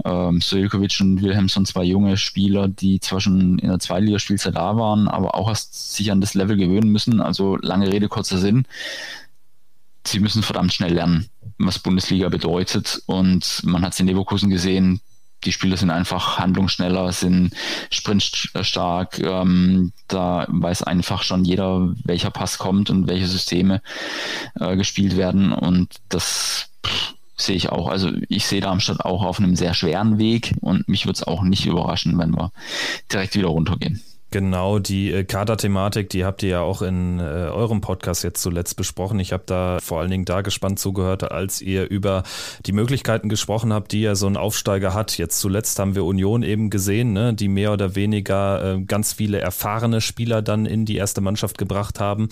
Ähm, 0.04 0.40
Sojkovic 0.40 0.98
und 1.00 1.22
Wilhelmsson, 1.22 1.66
zwei 1.66 1.84
junge 1.84 2.16
Spieler, 2.16 2.68
die 2.68 3.00
zwar 3.00 3.20
schon 3.20 3.58
in 3.58 3.68
der 3.68 3.78
Zweitligaspielzeit 3.78 4.56
da 4.56 4.76
waren, 4.76 5.08
aber 5.08 5.34
auch 5.34 5.48
erst 5.48 5.94
sich 5.94 6.10
an 6.10 6.20
das 6.20 6.34
Level 6.34 6.56
gewöhnen 6.56 6.90
müssen. 6.90 7.20
Also 7.20 7.56
lange 7.56 7.92
Rede, 7.92 8.08
kurzer 8.08 8.38
Sinn 8.38 8.64
sie 10.06 10.20
müssen 10.20 10.42
verdammt 10.42 10.72
schnell 10.72 10.94
lernen, 10.94 11.28
was 11.58 11.78
Bundesliga 11.78 12.28
bedeutet. 12.28 13.02
Und 13.06 13.62
man 13.64 13.84
hat 13.84 13.92
es 13.92 14.00
in 14.00 14.06
Leverkusen 14.06 14.50
gesehen, 14.50 15.00
die 15.44 15.52
Spieler 15.52 15.76
sind 15.76 15.90
einfach 15.90 16.38
handlungsschneller, 16.38 17.12
sind 17.12 17.54
sprintstark. 17.90 19.18
Ähm, 19.18 19.92
da 20.08 20.46
weiß 20.48 20.84
einfach 20.84 21.22
schon 21.22 21.44
jeder, 21.44 21.92
welcher 22.04 22.30
Pass 22.30 22.58
kommt 22.58 22.90
und 22.90 23.08
welche 23.08 23.26
Systeme 23.26 23.82
äh, 24.54 24.76
gespielt 24.76 25.16
werden. 25.16 25.52
Und 25.52 25.96
das 26.08 26.68
sehe 27.36 27.56
ich 27.56 27.70
auch. 27.70 27.88
Also 27.88 28.10
ich 28.28 28.46
sehe 28.46 28.60
Darmstadt 28.60 29.04
auch 29.04 29.24
auf 29.24 29.38
einem 29.38 29.56
sehr 29.56 29.74
schweren 29.74 30.18
Weg 30.18 30.54
und 30.60 30.88
mich 30.88 31.06
würde 31.06 31.16
es 31.16 31.26
auch 31.26 31.42
nicht 31.42 31.66
überraschen, 31.66 32.18
wenn 32.18 32.36
wir 32.36 32.52
direkt 33.10 33.34
wieder 33.34 33.48
runtergehen. 33.48 34.00
Genau, 34.32 34.78
die 34.78 35.12
äh, 35.12 35.24
Kader-Thematik, 35.24 36.08
die 36.08 36.24
habt 36.24 36.42
ihr 36.42 36.48
ja 36.48 36.60
auch 36.62 36.80
in 36.80 37.20
äh, 37.20 37.22
eurem 37.22 37.82
Podcast 37.82 38.24
jetzt 38.24 38.40
zuletzt 38.40 38.76
besprochen. 38.76 39.20
Ich 39.20 39.30
habe 39.34 39.42
da 39.44 39.78
vor 39.82 40.00
allen 40.00 40.10
Dingen 40.10 40.24
da 40.24 40.40
gespannt 40.40 40.78
zugehört, 40.78 41.30
als 41.30 41.60
ihr 41.60 41.90
über 41.90 42.22
die 42.64 42.72
Möglichkeiten 42.72 43.28
gesprochen 43.28 43.74
habt, 43.74 43.92
die 43.92 44.00
ja 44.00 44.14
so 44.14 44.26
ein 44.26 44.38
Aufsteiger 44.38 44.94
hat. 44.94 45.18
Jetzt 45.18 45.38
zuletzt 45.38 45.78
haben 45.78 45.94
wir 45.94 46.06
Union 46.06 46.42
eben 46.42 46.70
gesehen, 46.70 47.12
ne, 47.12 47.34
die 47.34 47.48
mehr 47.48 47.74
oder 47.74 47.94
weniger 47.94 48.76
äh, 48.76 48.80
ganz 48.80 49.12
viele 49.12 49.38
erfahrene 49.38 50.00
Spieler 50.00 50.40
dann 50.40 50.64
in 50.64 50.86
die 50.86 50.96
erste 50.96 51.20
Mannschaft 51.20 51.58
gebracht 51.58 52.00
haben. 52.00 52.30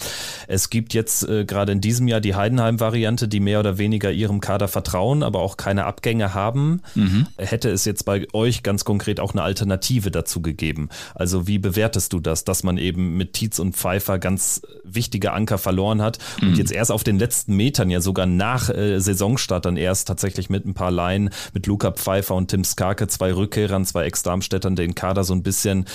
Es 0.48 0.70
gibt 0.70 0.94
jetzt 0.94 1.28
äh, 1.28 1.44
gerade 1.44 1.72
in 1.72 1.82
diesem 1.82 2.08
Jahr 2.08 2.22
die 2.22 2.34
Heidenheim-Variante, 2.34 3.28
die 3.28 3.40
mehr 3.40 3.60
oder 3.60 3.76
weniger 3.76 4.10
ihrem 4.10 4.40
Kader 4.40 4.68
vertrauen, 4.68 5.22
aber 5.22 5.40
auch 5.40 5.58
keine 5.58 5.84
Abgänge 5.84 6.32
haben. 6.32 6.80
Mhm. 6.94 7.26
Hätte 7.36 7.68
es 7.68 7.84
jetzt 7.84 8.06
bei 8.06 8.26
euch 8.32 8.62
ganz 8.62 8.86
konkret 8.86 9.20
auch 9.20 9.32
eine 9.32 9.42
Alternative 9.42 10.10
dazu 10.10 10.40
gegeben? 10.40 10.88
Also 11.14 11.46
wie 11.46 11.58
bewertet 11.58 11.89
bewertest 11.90 12.12
du 12.12 12.20
das, 12.20 12.44
dass 12.44 12.62
man 12.62 12.78
eben 12.78 13.16
mit 13.16 13.32
Tietz 13.32 13.58
und 13.58 13.76
Pfeiffer 13.76 14.20
ganz 14.20 14.62
wichtige 14.84 15.32
Anker 15.32 15.58
verloren 15.58 16.00
hat 16.00 16.18
mhm. 16.40 16.48
und 16.48 16.58
jetzt 16.58 16.70
erst 16.70 16.92
auf 16.92 17.02
den 17.02 17.18
letzten 17.18 17.56
Metern 17.56 17.90
ja 17.90 18.00
sogar 18.00 18.26
nach 18.26 18.70
äh, 18.70 19.00
Saisonstart 19.00 19.64
dann 19.64 19.76
erst 19.76 20.06
tatsächlich 20.06 20.50
mit 20.50 20.64
ein 20.66 20.74
paar 20.74 20.92
Laien 20.92 21.30
mit 21.52 21.66
Luca 21.66 21.90
Pfeiffer 21.90 22.36
und 22.36 22.48
Tim 22.48 22.62
Skarke, 22.62 23.08
zwei 23.08 23.34
Rückkehrern, 23.34 23.84
zwei 23.84 24.04
Ex-Darmstädtern 24.04 24.76
den 24.76 24.94
Kader 24.94 25.24
so 25.24 25.34
ein 25.34 25.42
bisschen 25.42 25.86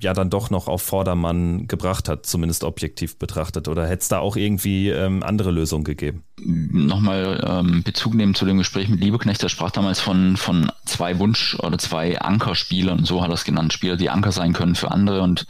ja 0.00 0.12
dann 0.12 0.28
doch 0.28 0.50
noch 0.50 0.66
auf 0.66 0.82
Vordermann 0.82 1.68
gebracht 1.68 2.08
hat, 2.08 2.26
zumindest 2.26 2.64
objektiv 2.64 3.16
betrachtet 3.18 3.68
oder 3.68 3.86
hätte 3.86 4.02
es 4.02 4.08
da 4.08 4.18
auch 4.18 4.36
irgendwie 4.36 4.90
ähm, 4.90 5.22
andere 5.22 5.52
Lösungen 5.52 5.84
gegeben? 5.84 6.24
Nochmal 6.44 7.44
ähm, 7.46 7.84
Bezug 7.84 8.14
nehmen 8.14 8.34
zu 8.34 8.44
dem 8.44 8.58
Gespräch 8.58 8.88
mit 8.88 9.00
Liebeknecht, 9.00 9.40
der 9.42 9.48
sprach 9.48 9.70
damals 9.70 10.00
von, 10.00 10.36
von 10.36 10.70
zwei 10.84 11.18
Wunsch- 11.20 11.56
oder 11.60 11.78
zwei 11.78 12.20
Ankerspielern, 12.20 13.04
so 13.04 13.22
hat 13.22 13.30
er 13.30 13.34
es 13.34 13.44
genannt, 13.44 13.72
Spieler, 13.72 13.96
die 13.96 14.10
Anker 14.10 14.32
sein 14.32 14.52
können 14.52 14.74
für 14.74 14.90
andere 14.90 15.22
und 15.22 15.43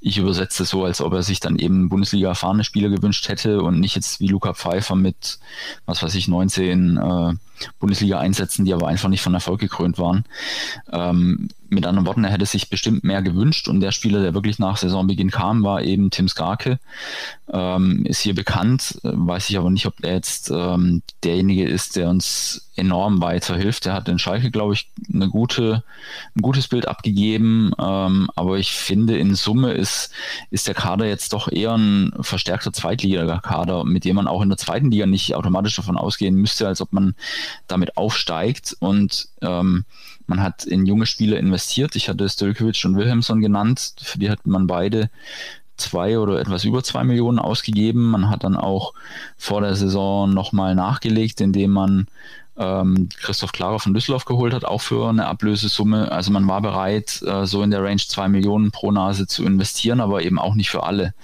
ich 0.00 0.18
übersetze 0.18 0.64
so, 0.64 0.84
als 0.84 1.00
ob 1.00 1.12
er 1.12 1.22
sich 1.22 1.40
dann 1.40 1.58
eben 1.58 1.88
Bundesliga 1.88 2.28
erfahrene 2.28 2.64
Spieler 2.64 2.88
gewünscht 2.88 3.28
hätte 3.28 3.62
und 3.62 3.80
nicht 3.80 3.94
jetzt 3.94 4.20
wie 4.20 4.28
Luca 4.28 4.54
Pfeiffer 4.54 4.96
mit, 4.96 5.38
was 5.86 6.02
weiß 6.02 6.14
ich, 6.14 6.28
19 6.28 6.96
äh, 6.96 7.34
Bundesliga-Einsätzen, 7.80 8.64
die 8.64 8.72
aber 8.72 8.88
einfach 8.88 9.08
nicht 9.08 9.22
von 9.22 9.34
Erfolg 9.34 9.60
gekrönt 9.60 9.98
waren. 9.98 10.24
Ähm, 10.92 11.48
mit 11.68 11.86
anderen 11.86 12.06
Worten, 12.06 12.24
er 12.24 12.30
hätte 12.30 12.46
sich 12.46 12.70
bestimmt 12.70 13.04
mehr 13.04 13.22
gewünscht 13.22 13.68
und 13.68 13.80
der 13.80 13.92
Spieler, 13.92 14.22
der 14.22 14.34
wirklich 14.34 14.58
nach 14.58 14.76
Saisonbeginn 14.76 15.30
kam, 15.30 15.62
war 15.62 15.82
eben 15.82 16.10
Tim 16.10 16.28
Skarke. 16.28 16.78
Ähm, 17.50 18.04
ist 18.04 18.20
hier 18.20 18.34
bekannt, 18.34 19.00
weiß 19.02 19.48
ich 19.50 19.58
aber 19.58 19.70
nicht, 19.70 19.86
ob 19.86 19.94
er 20.02 20.14
jetzt 20.14 20.50
ähm, 20.50 21.02
derjenige 21.24 21.64
ist, 21.64 21.96
der 21.96 22.10
uns 22.10 22.68
enorm 22.76 23.20
weiterhilft. 23.20 23.86
Der 23.86 23.94
hat 23.94 24.08
in 24.08 24.18
Schalke, 24.18 24.50
glaube 24.50 24.74
ich, 24.74 24.90
eine 25.12 25.28
gute, 25.28 25.82
ein 26.36 26.42
gutes 26.42 26.68
Bild 26.68 26.86
abgegeben, 26.86 27.72
ähm, 27.78 28.30
aber 28.36 28.58
ich 28.58 28.72
finde, 28.72 29.18
in 29.18 29.34
Summe 29.34 29.72
ist, 29.72 30.10
ist 30.50 30.68
der 30.68 30.74
Kader 30.74 31.06
jetzt 31.06 31.32
doch 31.32 31.50
eher 31.50 31.74
ein 31.74 32.12
verstärkter 32.20 32.72
Zweitliga-Kader, 32.72 33.84
mit 33.84 34.04
dem 34.04 34.16
man 34.16 34.28
auch 34.28 34.42
in 34.42 34.48
der 34.48 34.58
zweiten 34.58 34.90
Liga 34.90 35.06
nicht 35.06 35.34
automatisch 35.34 35.76
davon 35.76 35.96
ausgehen 35.96 36.34
müsste, 36.34 36.66
als 36.66 36.80
ob 36.80 36.92
man 36.92 37.14
damit 37.66 37.96
aufsteigt 37.96 38.76
und 38.78 39.28
ähm, 39.42 39.84
man 40.28 40.42
hat 40.42 40.64
in 40.64 40.86
junge 40.86 41.06
Spieler 41.06 41.38
investiert. 41.38 41.96
Ich 41.96 42.08
hatte 42.08 42.28
Stojkovic 42.28 42.84
und 42.84 42.96
Wilhelmsson 42.96 43.40
genannt. 43.40 43.94
Für 44.00 44.18
die 44.18 44.30
hat 44.30 44.46
man 44.46 44.66
beide 44.66 45.10
zwei 45.76 46.18
oder 46.18 46.38
etwas 46.38 46.64
über 46.64 46.82
zwei 46.82 47.04
Millionen 47.04 47.38
ausgegeben. 47.38 48.10
Man 48.10 48.28
hat 48.28 48.44
dann 48.44 48.56
auch 48.56 48.92
vor 49.36 49.60
der 49.60 49.74
Saison 49.74 50.32
nochmal 50.32 50.74
nachgelegt, 50.74 51.40
indem 51.40 51.70
man 51.70 52.06
ähm, 52.58 53.08
Christoph 53.20 53.52
Klarer 53.52 53.78
von 53.78 53.94
Düsseldorf 53.94 54.24
geholt 54.24 54.52
hat, 54.52 54.64
auch 54.64 54.80
für 54.80 55.08
eine 55.08 55.26
Ablösesumme. 55.26 56.10
Also 56.12 56.30
man 56.32 56.46
war 56.46 56.60
bereit, 56.60 57.22
äh, 57.22 57.46
so 57.46 57.62
in 57.62 57.70
der 57.70 57.82
Range 57.82 58.02
zwei 58.06 58.28
Millionen 58.28 58.70
pro 58.70 58.90
Nase 58.90 59.26
zu 59.26 59.44
investieren, 59.44 60.00
aber 60.00 60.22
eben 60.22 60.38
auch 60.38 60.54
nicht 60.54 60.68
für 60.68 60.82
alle, 60.82 61.14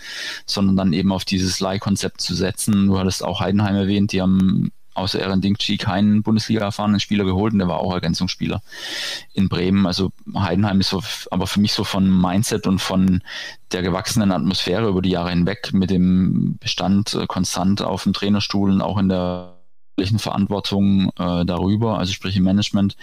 sondern 0.46 0.76
dann 0.76 0.92
eben 0.92 1.12
auf 1.12 1.24
dieses 1.24 1.60
Leihkonzept 1.60 2.20
zu 2.20 2.34
setzen. 2.34 2.86
Du 2.86 2.98
hattest 2.98 3.24
auch 3.24 3.40
Heidenheim 3.40 3.74
erwähnt, 3.74 4.12
die 4.12 4.22
haben 4.22 4.70
außer 4.94 5.22
Aaron 5.22 5.40
Dingchi 5.40 5.76
keinen 5.76 6.22
Bundesliga-erfahrenen 6.22 7.00
Spieler 7.00 7.24
geholt 7.24 7.52
und 7.52 7.58
der 7.58 7.68
war 7.68 7.80
auch 7.80 7.92
Ergänzungsspieler 7.92 8.62
in 9.32 9.48
Bremen. 9.48 9.86
Also 9.86 10.12
Heidenheim 10.34 10.80
ist 10.80 10.90
so, 10.90 11.02
aber 11.30 11.46
für 11.46 11.60
mich 11.60 11.72
so 11.72 11.84
von 11.84 12.08
Mindset 12.08 12.66
und 12.66 12.78
von 12.78 13.22
der 13.72 13.82
gewachsenen 13.82 14.32
Atmosphäre 14.32 14.88
über 14.88 15.02
die 15.02 15.10
Jahre 15.10 15.30
hinweg 15.30 15.72
mit 15.72 15.90
dem 15.90 16.56
Bestand 16.58 17.14
äh, 17.14 17.26
konstant 17.26 17.82
auf 17.82 18.04
dem 18.04 18.12
Trainerstuhl 18.12 18.70
und 18.70 18.80
auch 18.80 18.98
in 18.98 19.08
der 19.08 19.54
Verantwortung 20.18 21.10
äh, 21.18 21.44
darüber, 21.44 21.98
also 21.98 22.12
sprich 22.12 22.36
im 22.36 22.44
Management, 22.44 22.96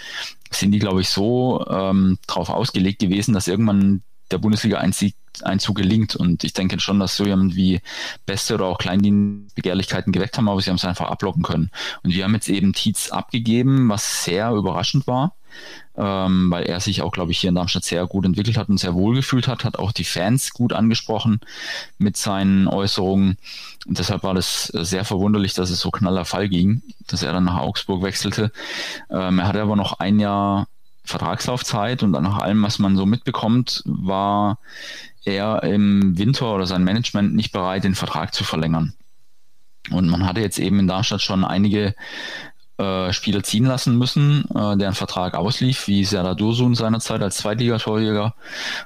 sind 0.49 0.71
die, 0.71 0.79
glaube 0.79 1.01
ich, 1.01 1.09
so 1.09 1.65
ähm, 1.69 2.17
darauf 2.27 2.49
ausgelegt 2.49 2.99
gewesen, 2.99 3.33
dass 3.33 3.47
irgendwann 3.47 4.03
der 4.31 4.37
Bundesliga-Einzug 4.37 5.13
Einzug 5.43 5.77
gelingt. 5.77 6.15
Und 6.15 6.43
ich 6.43 6.51
denke 6.51 6.79
schon, 6.81 6.99
dass 6.99 7.15
so 7.15 7.25
jemand 7.25 7.55
wie 7.55 7.79
Beste 8.25 8.55
oder 8.55 8.65
auch 8.65 8.77
Kleindienstbegehrlichkeiten 8.77 10.11
geweckt 10.11 10.37
haben, 10.37 10.49
aber 10.49 10.59
sie 10.59 10.69
haben 10.69 10.75
es 10.75 10.83
einfach 10.83 11.09
ablocken 11.09 11.41
können. 11.41 11.71
Und 12.03 12.13
wir 12.13 12.25
haben 12.25 12.33
jetzt 12.33 12.49
eben 12.49 12.73
Tietz 12.73 13.11
abgegeben, 13.11 13.87
was 13.87 14.25
sehr 14.25 14.51
überraschend 14.51 15.07
war 15.07 15.35
ähm, 15.97 16.49
weil 16.49 16.63
er 16.63 16.79
sich 16.79 17.01
auch, 17.01 17.11
glaube 17.11 17.31
ich, 17.31 17.39
hier 17.39 17.49
in 17.49 17.55
Darmstadt 17.55 17.83
sehr 17.83 18.05
gut 18.07 18.25
entwickelt 18.25 18.57
hat 18.57 18.69
und 18.69 18.79
sehr 18.79 18.93
wohl 18.93 19.15
gefühlt 19.15 19.47
hat, 19.47 19.65
hat 19.65 19.77
auch 19.77 19.91
die 19.91 20.03
Fans 20.03 20.51
gut 20.51 20.73
angesprochen 20.73 21.41
mit 21.97 22.17
seinen 22.17 22.67
Äußerungen. 22.67 23.37
Und 23.85 23.99
deshalb 23.99 24.23
war 24.23 24.33
das 24.33 24.65
sehr 24.67 25.05
verwunderlich, 25.05 25.53
dass 25.53 25.69
es 25.69 25.79
so 25.79 25.91
knaller 25.91 26.25
Fall 26.25 26.49
ging, 26.49 26.81
dass 27.07 27.23
er 27.23 27.33
dann 27.33 27.45
nach 27.45 27.57
Augsburg 27.59 28.03
wechselte. 28.03 28.51
Ähm, 29.09 29.39
er 29.39 29.47
hatte 29.47 29.61
aber 29.61 29.75
noch 29.75 29.99
ein 29.99 30.19
Jahr 30.19 30.67
Vertragslaufzeit 31.03 32.03
und 32.03 32.11
nach 32.11 32.39
allem, 32.39 32.61
was 32.63 32.79
man 32.79 32.95
so 32.95 33.05
mitbekommt, 33.05 33.83
war 33.85 34.59
er 35.23 35.63
im 35.63 36.17
Winter 36.17 36.53
oder 36.53 36.65
sein 36.65 36.83
Management 36.83 37.35
nicht 37.35 37.51
bereit, 37.51 37.83
den 37.83 37.95
Vertrag 37.95 38.33
zu 38.33 38.43
verlängern. 38.43 38.93
Und 39.89 40.09
man 40.09 40.25
hatte 40.25 40.41
jetzt 40.41 40.59
eben 40.59 40.79
in 40.79 40.87
Darmstadt 40.87 41.21
schon 41.21 41.43
einige 41.43 41.95
äh, 42.81 43.13
Spieler 43.13 43.43
ziehen 43.43 43.65
lassen 43.65 43.97
müssen, 43.97 44.45
äh, 44.55 44.77
deren 44.77 44.95
Vertrag 44.95 45.35
auslief, 45.35 45.87
wie 45.87 46.03
Serdar 46.03 46.35
Dursun 46.35 46.73
seinerzeit 46.73 47.21
als 47.21 47.37
Zweitligatorjäger 47.37 48.33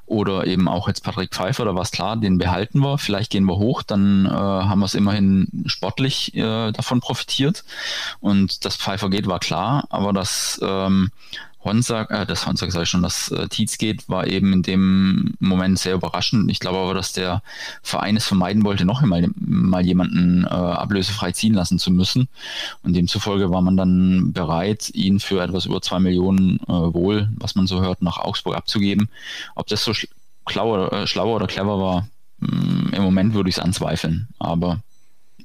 oder 0.05 0.45
eben 0.47 0.67
auch 0.67 0.87
jetzt 0.87 1.03
Patrick 1.03 1.33
Pfeiffer, 1.33 1.65
da 1.65 1.75
war 1.75 1.83
es 1.83 1.91
klar, 1.91 2.17
den 2.17 2.37
behalten 2.37 2.79
wir, 2.79 2.97
vielleicht 2.97 3.31
gehen 3.31 3.45
wir 3.45 3.57
hoch, 3.57 3.83
dann 3.83 4.25
äh, 4.25 4.29
haben 4.29 4.79
wir 4.79 4.85
es 4.85 4.95
immerhin 4.95 5.47
sportlich 5.67 6.33
äh, 6.35 6.71
davon 6.71 6.99
profitiert. 6.99 7.63
Und 8.19 8.65
dass 8.65 8.75
Pfeiffer 8.75 9.09
geht, 9.09 9.27
war 9.27 9.39
klar, 9.39 9.85
aber 9.89 10.11
dass 10.11 10.59
ähm, 10.61 11.11
Honsack, 11.65 12.11
äh, 12.11 12.25
das 12.25 12.45
Honsack 12.45 12.71
sage 12.71 12.83
ich 12.83 12.89
schon, 12.89 13.01
das 13.01 13.29
äh, 13.31 13.47
Tietz 13.49 13.77
geht, 13.77 14.07
war 14.07 14.27
eben 14.27 14.53
in 14.53 14.63
dem 14.63 15.33
Moment 15.39 15.79
sehr 15.79 15.95
überraschend. 15.95 16.49
Ich 16.49 16.59
glaube 16.59 16.77
aber, 16.77 16.93
dass 16.93 17.11
der 17.11 17.41
Verein 17.81 18.15
es 18.15 18.25
vermeiden 18.25 18.63
wollte, 18.63 18.85
noch 18.85 19.01
einmal 19.01 19.27
mal 19.35 19.85
jemanden 19.85 20.45
äh, 20.45 20.47
ablösefrei 20.47 21.31
ziehen 21.31 21.53
lassen 21.53 21.79
zu 21.79 21.91
müssen. 21.91 22.29
Und 22.83 22.95
demzufolge 22.95 23.49
war 23.49 23.61
man 23.61 23.75
dann 23.75 24.31
bereit, 24.31 24.91
ihn 24.93 25.19
für 25.19 25.41
etwas 25.41 25.65
über 25.65 25.81
zwei 25.81 25.99
Millionen 25.99 26.59
äh, 26.61 26.93
wohl, 26.93 27.29
was 27.35 27.55
man 27.55 27.67
so 27.67 27.81
hört, 27.81 28.01
nach 28.01 28.19
Augsburg 28.19 28.55
abzugeben. 28.55 29.09
Ob 29.55 29.67
das 29.67 29.83
so 29.83 29.93
schlauer, 30.47 30.93
äh, 30.93 31.07
schlauer 31.07 31.35
oder 31.35 31.47
clever 31.47 31.79
war, 31.79 32.07
mh, 32.39 32.51
mm, 32.51 32.93
im 32.93 33.03
Moment 33.03 33.33
würde 33.33 33.49
ich 33.49 33.57
es 33.57 33.63
anzweifeln. 33.63 34.27
Aber 34.39 34.81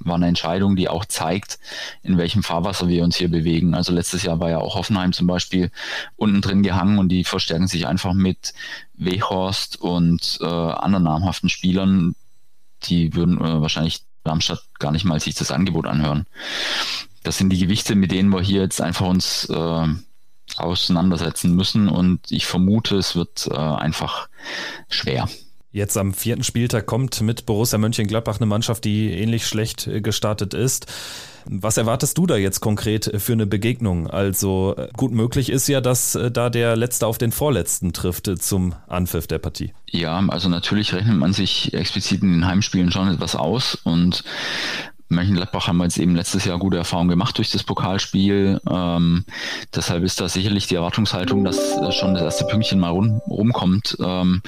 war 0.00 0.16
eine 0.16 0.28
Entscheidung, 0.28 0.76
die 0.76 0.88
auch 0.88 1.04
zeigt, 1.04 1.58
in 2.02 2.18
welchem 2.18 2.42
Fahrwasser 2.42 2.88
wir 2.88 3.04
uns 3.04 3.16
hier 3.16 3.30
bewegen. 3.30 3.74
Also 3.74 3.92
letztes 3.92 4.22
Jahr 4.22 4.40
war 4.40 4.50
ja 4.50 4.58
auch 4.58 4.74
Hoffenheim 4.74 5.12
zum 5.12 5.26
Beispiel 5.26 5.70
unten 6.16 6.40
drin 6.40 6.62
gehangen 6.62 6.98
und 6.98 7.10
die 7.10 7.24
verstärken 7.24 7.68
sich 7.68 7.86
einfach 7.86 8.14
mit 8.14 8.54
Wehorst 8.94 9.80
und 9.80 10.38
äh, 10.40 10.44
anderen 10.46 11.04
namhaften 11.04 11.48
Spielern. 11.48 12.14
Die 12.84 13.14
würden 13.14 13.38
äh, 13.38 13.60
wahrscheinlich 13.60 14.00
Darmstadt 14.24 14.62
gar 14.78 14.92
nicht 14.92 15.04
mal 15.04 15.20
sich 15.20 15.34
das 15.34 15.50
Angebot 15.50 15.86
anhören. 15.86 16.26
Das 17.22 17.38
sind 17.38 17.50
die 17.50 17.58
Gewichte, 17.58 17.94
mit 17.94 18.10
denen 18.10 18.30
wir 18.30 18.42
hier 18.42 18.62
jetzt 18.62 18.80
einfach 18.80 19.06
uns 19.06 19.48
äh, 19.48 19.86
auseinandersetzen 20.56 21.54
müssen 21.54 21.88
und 21.88 22.30
ich 22.30 22.46
vermute, 22.46 22.96
es 22.96 23.14
wird 23.14 23.48
äh, 23.50 23.56
einfach 23.56 24.28
schwer. 24.88 25.28
Jetzt 25.72 25.96
am 25.96 26.14
vierten 26.14 26.42
Spieltag 26.42 26.86
kommt 26.86 27.20
mit 27.20 27.46
Borussia 27.46 27.78
Mönchengladbach 27.78 28.38
eine 28.38 28.46
Mannschaft, 28.46 28.84
die 28.84 29.12
ähnlich 29.12 29.46
schlecht 29.46 29.86
äh, 29.86 30.00
gestartet 30.00 30.52
ist. 30.52 30.86
Was 31.44 31.76
erwartest 31.76 32.18
du 32.18 32.26
da 32.26 32.36
jetzt 32.36 32.60
konkret 32.60 33.06
äh, 33.06 33.20
für 33.20 33.34
eine 33.34 33.46
Begegnung? 33.46 34.08
Also 34.08 34.74
äh, 34.76 34.88
gut 34.96 35.12
möglich 35.12 35.48
ist 35.48 35.68
ja, 35.68 35.80
dass 35.80 36.18
da 36.32 36.50
der 36.50 36.76
Letzte 36.76 37.06
auf 37.06 37.18
den 37.18 37.30
Vorletzten 37.30 37.92
trifft 37.92 38.28
zum 38.42 38.74
Anpfiff 38.88 39.28
der 39.28 39.38
Partie. 39.38 39.72
Ja, 39.86 40.18
also 40.28 40.48
natürlich 40.48 40.92
rechnet 40.92 41.16
man 41.16 41.32
sich 41.32 41.72
explizit 41.72 42.22
in 42.22 42.32
den 42.32 42.46
Heimspielen 42.46 42.90
schon 42.90 43.08
etwas 43.08 43.36
aus 43.36 43.76
und 43.76 44.24
Mönchengladbach 45.08 45.68
haben 45.68 45.76
wir 45.76 45.84
jetzt 45.84 45.98
eben 45.98 46.16
letztes 46.16 46.44
Jahr 46.44 46.58
gute 46.58 46.78
Erfahrungen 46.78 47.10
gemacht 47.10 47.36
durch 47.38 47.50
das 47.50 47.64
Pokalspiel. 47.64 48.60
Ähm, 48.68 49.24
deshalb 49.74 50.04
ist 50.04 50.20
da 50.20 50.28
sicherlich 50.28 50.68
die 50.68 50.76
Erwartungshaltung, 50.76 51.44
dass 51.44 51.74
schon 51.96 52.14
das 52.14 52.22
erste 52.22 52.44
Pünktchen 52.44 52.78
mal 52.78 52.90
rum, 52.90 53.20
rumkommt. 53.28 53.96
Ähm, 54.00 54.40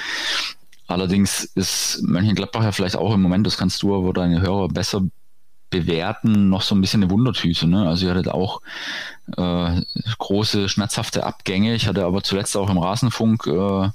Allerdings 0.87 1.45
ist 1.45 2.03
Mönchengladbach 2.03 2.65
ja 2.65 2.73
vielleicht 2.73 2.97
auch 2.97 3.15
im 3.15 3.23
Moment, 3.23 3.47
das 3.47 3.57
kannst 3.57 3.83
du 3.83 3.97
aber 3.97 4.13
deine 4.13 4.41
Hörer 4.41 4.69
besser 4.69 5.03
bewerten, 5.71 6.51
noch 6.51 6.63
so 6.63 6.75
ein 6.75 6.81
bisschen 6.81 7.03
eine 7.03 7.11
Wundertüte. 7.11 7.67
Ne? 7.67 7.89
Also 7.89 8.07
ihr 8.07 8.13
hattet 8.13 8.29
auch 8.29 8.61
äh, 9.37 9.81
große, 10.19 10.69
schmerzhafte 10.69 11.25
Abgänge. 11.25 11.75
Ich 11.75 11.87
hatte 11.89 12.05
aber 12.05 12.23
zuletzt 12.23 12.57
auch 12.57 12.69
im 12.69 12.79
Rasenfunk 12.79 13.47
äh, 13.47 13.89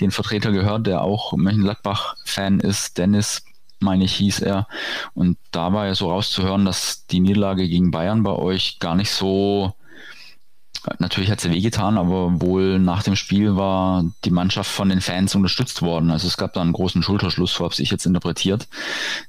den 0.00 0.12
Vertreter 0.12 0.52
gehört, 0.52 0.86
der 0.86 1.02
auch 1.02 1.32
Mönchengladbach-Fan 1.32 2.60
ist, 2.60 2.96
Dennis 2.98 3.42
meine 3.80 4.04
ich, 4.04 4.14
hieß 4.14 4.40
er. 4.40 4.66
Und 5.14 5.38
da 5.50 5.72
war 5.72 5.86
ja 5.86 5.94
so 5.94 6.10
rauszuhören, 6.10 6.64
dass 6.64 7.06
die 7.06 7.20
Niederlage 7.20 7.68
gegen 7.68 7.90
Bayern 7.90 8.22
bei 8.22 8.32
euch 8.32 8.78
gar 8.78 8.94
nicht 8.94 9.10
so 9.10 9.74
Natürlich 10.98 11.30
hat 11.30 11.40
sie 11.40 11.50
wehgetan, 11.50 11.98
aber 11.98 12.40
wohl 12.40 12.78
nach 12.78 13.02
dem 13.02 13.16
Spiel 13.16 13.56
war 13.56 14.04
die 14.24 14.30
Mannschaft 14.30 14.70
von 14.70 14.88
den 14.88 15.00
Fans 15.00 15.34
unterstützt 15.34 15.82
worden. 15.82 16.10
Also 16.10 16.26
es 16.26 16.36
gab 16.36 16.52
da 16.52 16.60
einen 16.60 16.72
großen 16.72 17.02
Schulterschluss, 17.02 17.54
so 17.54 17.64
habe 17.64 17.74
ich 17.78 17.90
jetzt 17.90 18.06
interpretiert. 18.06 18.68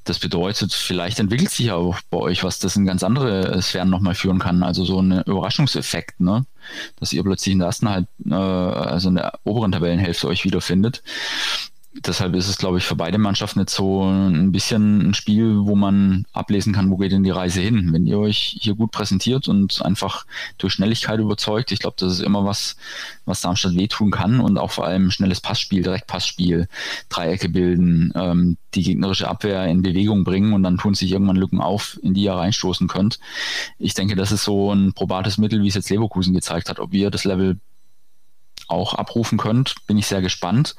Das 0.04 0.20
bedeutet, 0.20 0.74
vielleicht 0.74 1.20
entwickelt 1.20 1.50
sich 1.50 1.72
auch 1.72 1.98
bei 2.10 2.18
euch 2.18 2.44
was, 2.44 2.60
das 2.60 2.76
in 2.76 2.86
ganz 2.86 3.04
andere 3.04 3.62
Sphären 3.62 3.90
nochmal 3.90 4.16
führen 4.16 4.40
kann. 4.40 4.64
Also 4.64 4.86
so 4.86 5.02
ein 5.02 5.22
Überraschungseffekt, 5.24 6.20
ne? 6.20 6.46
dass 7.00 7.14
ihr 7.14 7.24
plötzlich 7.24 7.54
in 7.54 7.60
der 7.60 7.68
ersten 7.68 7.90
Halb, 7.90 8.08
äh, 8.26 8.34
also 8.34 9.10
in 9.10 9.16
der 9.16 9.40
oberen 9.44 9.72
Tabellenhälfte 9.72 10.28
euch 10.28 10.44
wiederfindet 10.44 11.02
deshalb 12.06 12.36
ist 12.36 12.48
es, 12.48 12.58
glaube 12.58 12.78
ich, 12.78 12.84
für 12.84 12.96
beide 12.96 13.18
Mannschaften 13.18 13.60
jetzt 13.60 13.74
so 13.74 14.04
ein 14.04 14.52
bisschen 14.52 15.10
ein 15.10 15.14
Spiel, 15.14 15.60
wo 15.62 15.76
man 15.76 16.26
ablesen 16.34 16.74
kann, 16.74 16.90
wo 16.90 16.98
geht 16.98 17.12
denn 17.12 17.24
die 17.24 17.32
Reise 17.32 17.62
hin. 17.62 17.90
Wenn 17.92 18.06
ihr 18.06 18.20
euch 18.20 18.58
hier 18.60 18.76
gut 18.76 18.92
präsentiert 18.92 19.48
und 19.48 19.84
einfach 19.84 20.26
durch 20.58 20.74
Schnelligkeit 20.74 21.20
überzeugt, 21.20 21.72
ich 21.72 21.80
glaube, 21.80 21.96
das 22.00 22.14
ist 22.14 22.22
immer 22.22 22.46
was, 22.46 22.76
was 23.26 23.42
Darmstadt 23.42 23.76
wehtun 23.76 24.12
kann 24.12 24.40
und 24.40 24.58
auch 24.58 24.72
vor 24.72 24.86
allem 24.86 25.12
schnelles 25.12 25.42
Passspiel, 25.42 25.84
Direktpassspiel, 25.84 26.68
Dreiecke 27.10 27.50
bilden, 27.50 28.12
ähm, 28.16 28.58
die 28.74 28.84
gegnerische 28.84 29.28
Abwehr 29.28 29.66
in 29.66 29.82
Bewegung 29.82 30.24
bringen 30.24 30.54
und 30.54 30.64
dann 30.64 30.78
tun 30.78 30.94
sich 30.94 31.12
irgendwann 31.12 31.36
Lücken 31.36 31.62
auf, 31.62 32.00
in 32.04 32.14
die 32.14 32.24
ihr 32.24 32.34
reinstoßen 32.34 32.88
könnt. 32.88 33.20
Ich 33.80 33.94
denke, 33.94 34.16
das 34.16 34.32
ist 34.32 34.44
so 34.44 34.74
ein 34.74 34.94
probates 34.94 35.38
Mittel, 35.38 35.64
wie 35.64 35.68
es 35.68 35.76
jetzt 35.76 35.90
Leverkusen 35.90 36.34
gezeigt 36.34 36.70
hat. 36.70 36.80
Ob 36.80 36.94
ihr 36.94 37.10
das 37.10 37.24
Level 37.24 37.60
auch 38.68 38.94
abrufen 38.94 39.38
könnt, 39.38 39.76
bin 39.88 39.98
ich 39.98 40.08
sehr 40.08 40.22
gespannt. 40.22 40.76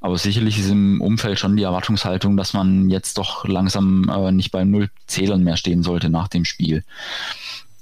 Aber 0.00 0.18
sicherlich 0.18 0.58
ist 0.58 0.70
im 0.70 1.00
Umfeld 1.00 1.38
schon 1.38 1.56
die 1.56 1.62
Erwartungshaltung, 1.62 2.36
dass 2.36 2.52
man 2.52 2.90
jetzt 2.90 3.18
doch 3.18 3.46
langsam 3.46 4.08
äh, 4.08 4.32
nicht 4.32 4.50
bei 4.50 4.64
Null 4.64 4.90
Zählern 5.06 5.42
mehr 5.42 5.56
stehen 5.56 5.82
sollte 5.82 6.10
nach 6.10 6.28
dem 6.28 6.44
Spiel. 6.44 6.84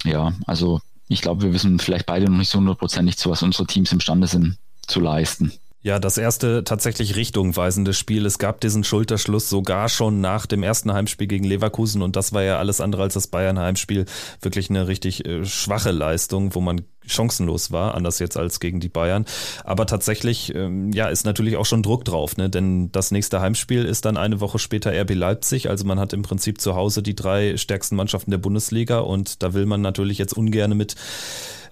Ja, 0.05 0.33
also 0.47 0.81
ich 1.09 1.21
glaube, 1.21 1.43
wir 1.43 1.53
wissen 1.53 1.79
vielleicht 1.79 2.07
beide 2.07 2.27
noch 2.31 2.39
nicht 2.39 2.51
so 2.51 2.59
hundertprozentig 2.59 3.17
zu, 3.19 3.31
was 3.31 3.43
unsere 3.43 3.67
Teams 3.67 3.93
imstande 3.93 4.27
sind 4.27 4.57
zu 4.87 5.01
leisten. 5.01 5.53
Ja, 5.85 5.99
das 5.99 6.17
erste 6.17 6.63
tatsächlich 6.63 7.17
richtungweisende 7.17 7.93
Spiel. 7.93 8.25
Es 8.25 8.39
gab 8.39 8.61
diesen 8.61 8.85
Schulterschluss 8.85 9.49
sogar 9.49 9.89
schon 9.89 10.21
nach 10.21 10.47
dem 10.47 10.63
ersten 10.63 10.93
Heimspiel 10.93 11.27
gegen 11.27 11.45
Leverkusen 11.45 12.03
und 12.03 12.15
das 12.15 12.33
war 12.33 12.45
ja 12.45 12.59
alles 12.59 12.81
andere 12.81 13.03
als 13.03 13.15
das 13.15 13.27
Bayern-Heimspiel. 13.27 14.07
Wirklich 14.41 14.71
eine 14.71 14.87
richtig 14.87 15.27
äh, 15.27 15.45
schwache 15.45 15.91
Leistung, 15.91 16.55
wo 16.55 16.61
man 16.61 16.83
chancenlos 17.07 17.73
war, 17.73 17.95
anders 17.95 18.19
jetzt 18.19 18.37
als 18.37 18.61
gegen 18.61 18.81
die 18.81 18.89
Bayern. 18.89 19.25
Aber 19.65 19.87
tatsächlich, 19.87 20.55
ähm, 20.55 20.93
ja, 20.93 21.09
ist 21.09 21.25
natürlich 21.25 21.57
auch 21.57 21.67
schon 21.67 21.83
Druck 21.83 22.05
drauf, 22.05 22.37
ne? 22.37 22.51
denn 22.51 22.91
das 22.93 23.11
nächste 23.11 23.41
Heimspiel 23.41 23.85
ist 23.85 24.05
dann 24.05 24.17
eine 24.17 24.41
Woche 24.41 24.59
später 24.59 24.93
RB 24.93 25.15
Leipzig. 25.15 25.69
Also 25.69 25.85
man 25.85 25.99
hat 25.99 26.13
im 26.13 26.23
Prinzip 26.23 26.61
zu 26.61 26.75
Hause 26.75 27.03
die 27.03 27.15
drei 27.15 27.57
stärksten 27.57 27.97
Mannschaften 27.97 28.31
der 28.31 28.39
Bundesliga 28.39 29.01
und 29.01 29.43
da 29.43 29.55
will 29.55 29.67
man 29.67 29.81
natürlich 29.81 30.19
jetzt 30.19 30.35
ungern 30.37 30.77
mit 30.77 30.97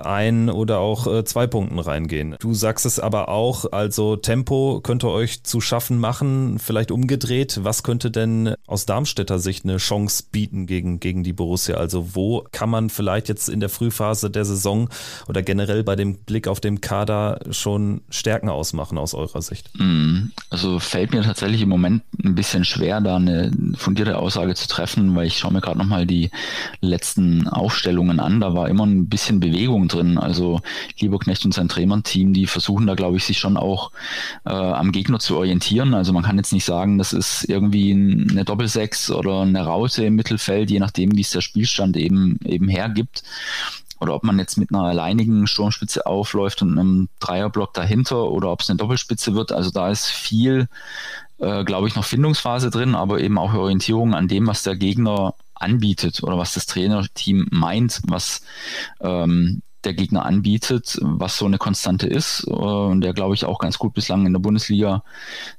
ein 0.00 0.50
oder 0.50 0.78
auch 0.78 1.06
äh, 1.06 1.24
zwei 1.24 1.46
Punkten 1.46 1.78
reingehen. 1.78 2.36
Du 2.40 2.54
sagst 2.54 2.86
es 2.86 2.98
aber 2.98 3.28
auch, 3.28 3.70
also 3.72 4.16
Tempo 4.16 4.80
könnte 4.82 5.08
euch 5.08 5.44
zu 5.44 5.60
schaffen 5.60 5.98
machen, 5.98 6.58
vielleicht 6.58 6.90
umgedreht. 6.90 7.60
Was 7.62 7.82
könnte 7.82 8.10
denn 8.10 8.54
aus 8.66 8.86
Darmstädter 8.86 9.38
Sicht 9.38 9.64
eine 9.64 9.76
Chance 9.76 10.24
bieten 10.30 10.66
gegen, 10.66 11.00
gegen 11.00 11.22
die 11.22 11.32
Borussia? 11.32 11.76
Also 11.76 12.14
wo 12.14 12.44
kann 12.52 12.70
man 12.70 12.90
vielleicht 12.90 13.28
jetzt 13.28 13.48
in 13.48 13.60
der 13.60 13.68
Frühphase 13.68 14.30
der 14.30 14.44
Saison 14.44 14.88
oder 15.28 15.42
generell 15.42 15.84
bei 15.84 15.96
dem 15.96 16.16
Blick 16.16 16.48
auf 16.48 16.60
den 16.60 16.80
Kader 16.80 17.40
schon 17.50 18.02
Stärken 18.10 18.48
ausmachen 18.48 18.98
aus 18.98 19.14
eurer 19.14 19.42
Sicht? 19.42 19.70
Mm, 19.78 20.30
also 20.50 20.78
fällt 20.78 21.12
mir 21.12 21.22
tatsächlich 21.22 21.62
im 21.62 21.68
Moment 21.68 22.02
ein 22.24 22.34
bisschen 22.34 22.64
schwer, 22.64 23.00
da 23.00 23.16
eine 23.16 23.50
fundierte 23.76 24.18
Aussage 24.18 24.54
zu 24.54 24.68
treffen, 24.68 25.14
weil 25.14 25.26
ich 25.26 25.38
schaue 25.38 25.52
mir 25.52 25.60
gerade 25.60 25.78
nochmal 25.78 26.06
die 26.06 26.30
letzten 26.80 27.48
Aufstellungen 27.48 28.20
an. 28.20 28.40
Da 28.40 28.54
war 28.54 28.68
immer 28.68 28.86
ein 28.86 29.08
bisschen 29.08 29.40
Bewegung 29.40 29.88
drin. 29.88 30.18
Also 30.18 30.60
Lieberknecht 30.98 31.44
und 31.44 31.54
sein 31.54 31.68
Trainerteam, 31.68 32.32
die 32.32 32.46
versuchen 32.46 32.86
da, 32.86 32.94
glaube 32.94 33.16
ich, 33.16 33.24
sich 33.24 33.38
schon 33.38 33.56
auch 33.56 33.92
äh, 34.44 34.50
am 34.50 34.92
Gegner 34.92 35.18
zu 35.18 35.36
orientieren. 35.36 35.94
Also 35.94 36.12
man 36.12 36.22
kann 36.22 36.36
jetzt 36.36 36.52
nicht 36.52 36.64
sagen, 36.64 36.98
das 36.98 37.12
ist 37.12 37.44
irgendwie 37.48 37.92
eine 37.92 38.44
Doppelsechs 38.44 39.10
oder 39.10 39.40
eine 39.42 39.64
Raute 39.64 40.04
im 40.04 40.16
Mittelfeld, 40.16 40.70
je 40.70 40.78
nachdem, 40.78 41.16
wie 41.16 41.22
es 41.22 41.30
der 41.30 41.40
Spielstand 41.40 41.96
eben, 41.96 42.38
eben 42.44 42.68
hergibt. 42.68 43.22
Oder 44.00 44.14
ob 44.14 44.24
man 44.24 44.38
jetzt 44.38 44.56
mit 44.56 44.70
einer 44.70 44.84
alleinigen 44.84 45.46
Sturmspitze 45.46 46.06
aufläuft 46.06 46.62
und 46.62 46.78
einem 46.78 47.08
Dreierblock 47.20 47.74
dahinter 47.74 48.30
oder 48.30 48.50
ob 48.50 48.62
es 48.62 48.70
eine 48.70 48.78
Doppelspitze 48.78 49.34
wird. 49.34 49.52
Also 49.52 49.70
da 49.70 49.90
ist 49.90 50.06
viel, 50.06 50.68
äh, 51.38 51.64
glaube 51.64 51.86
ich, 51.86 51.94
noch 51.94 52.04
Findungsphase 52.04 52.70
drin, 52.70 52.94
aber 52.94 53.20
eben 53.20 53.38
auch 53.38 53.52
Orientierung 53.52 54.14
an 54.14 54.28
dem, 54.28 54.46
was 54.46 54.62
der 54.62 54.76
Gegner 54.76 55.34
anbietet 55.54 56.22
oder 56.22 56.38
was 56.38 56.54
das 56.54 56.66
Trainerteam 56.66 57.46
meint, 57.50 58.00
was 58.06 58.42
ähm, 59.00 59.62
der 59.84 59.94
Gegner 59.94 60.24
anbietet, 60.24 60.98
was 61.00 61.38
so 61.38 61.46
eine 61.46 61.58
Konstante 61.58 62.06
ist 62.06 62.44
äh, 62.46 62.50
und 62.50 63.02
der, 63.02 63.12
glaube 63.12 63.34
ich, 63.34 63.44
auch 63.44 63.58
ganz 63.58 63.78
gut 63.78 63.94
bislang 63.94 64.26
in 64.26 64.32
der 64.32 64.40
Bundesliga 64.40 65.02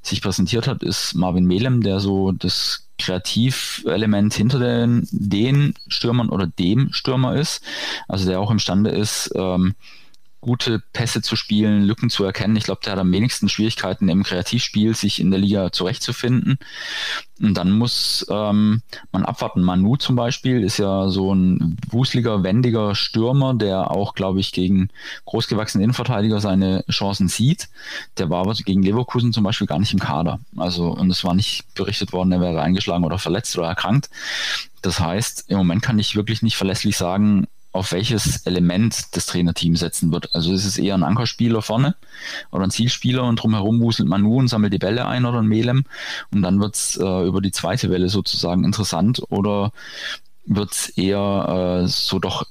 sich 0.00 0.20
präsentiert 0.20 0.66
hat, 0.66 0.82
ist 0.82 1.14
Marvin 1.14 1.46
Melem, 1.46 1.82
der 1.82 2.00
so 2.00 2.32
das 2.32 2.88
Kreativelement 3.02 4.32
hinter 4.34 4.58
den, 4.58 5.08
den 5.10 5.74
Stürmern 5.88 6.28
oder 6.28 6.46
dem 6.46 6.92
Stürmer 6.92 7.36
ist, 7.36 7.62
also 8.08 8.28
der 8.28 8.40
auch 8.40 8.50
imstande 8.50 8.90
ist, 8.90 9.32
ähm, 9.34 9.74
gute 10.42 10.82
Pässe 10.92 11.22
zu 11.22 11.36
spielen, 11.36 11.84
Lücken 11.84 12.10
zu 12.10 12.24
erkennen. 12.24 12.56
Ich 12.56 12.64
glaube, 12.64 12.80
der 12.84 12.92
hat 12.92 12.98
am 12.98 13.12
wenigsten 13.12 13.48
Schwierigkeiten 13.48 14.08
im 14.08 14.24
Kreativspiel, 14.24 14.94
sich 14.94 15.20
in 15.20 15.30
der 15.30 15.38
Liga 15.38 15.70
zurechtzufinden. 15.70 16.58
Und 17.40 17.54
dann 17.54 17.70
muss 17.70 18.26
ähm, 18.28 18.82
man 19.12 19.24
abwarten. 19.24 19.62
Manu 19.62 19.96
zum 19.96 20.16
Beispiel 20.16 20.64
ist 20.64 20.78
ja 20.78 21.08
so 21.08 21.32
ein 21.32 21.76
wuseliger, 21.88 22.42
wendiger 22.42 22.96
Stürmer, 22.96 23.54
der 23.54 23.92
auch, 23.92 24.14
glaube 24.14 24.40
ich, 24.40 24.52
gegen 24.52 24.88
großgewachsene 25.26 25.84
Innenverteidiger 25.84 26.40
seine 26.40 26.84
Chancen 26.90 27.28
sieht. 27.28 27.68
Der 28.18 28.28
war 28.28 28.40
aber 28.40 28.54
gegen 28.54 28.82
Leverkusen 28.82 29.32
zum 29.32 29.44
Beispiel 29.44 29.68
gar 29.68 29.78
nicht 29.78 29.92
im 29.92 30.00
Kader. 30.00 30.40
Also, 30.56 30.88
und 30.88 31.08
es 31.10 31.22
war 31.22 31.34
nicht 31.34 31.72
berichtet 31.74 32.12
worden, 32.12 32.32
er 32.32 32.40
wäre 32.40 32.60
eingeschlagen 32.60 33.04
oder 33.04 33.18
verletzt 33.18 33.56
oder 33.56 33.68
erkrankt. 33.68 34.10
Das 34.82 34.98
heißt, 34.98 35.44
im 35.48 35.56
Moment 35.56 35.82
kann 35.82 36.00
ich 36.00 36.16
wirklich 36.16 36.42
nicht 36.42 36.56
verlässlich 36.56 36.96
sagen, 36.96 37.46
auf 37.72 37.92
welches 37.92 38.46
Element 38.46 39.16
das 39.16 39.26
Trainerteam 39.26 39.76
setzen 39.76 40.12
wird. 40.12 40.34
Also 40.34 40.52
ist 40.52 40.66
es 40.66 40.78
eher 40.78 40.94
ein 40.94 41.02
Ankerspieler 41.02 41.62
vorne 41.62 41.96
oder 42.50 42.64
ein 42.64 42.70
Zielspieler 42.70 43.24
und 43.24 43.36
drumherum 43.36 43.80
wuselt 43.80 44.08
man 44.08 44.22
nur 44.22 44.36
und 44.36 44.48
sammelt 44.48 44.72
die 44.72 44.78
Bälle 44.78 45.06
ein 45.06 45.24
oder 45.24 45.38
ein 45.38 45.46
Melem 45.46 45.84
und 46.32 46.42
dann 46.42 46.60
wird 46.60 46.74
es 46.74 46.96
äh, 46.98 47.26
über 47.26 47.40
die 47.40 47.52
zweite 47.52 47.90
Welle 47.90 48.08
sozusagen 48.08 48.64
interessant 48.64 49.22
oder 49.30 49.72
wird 50.44 50.72
es 50.72 50.88
eher 50.90 51.82
äh, 51.82 51.88
so 51.88 52.18
doch 52.18 52.46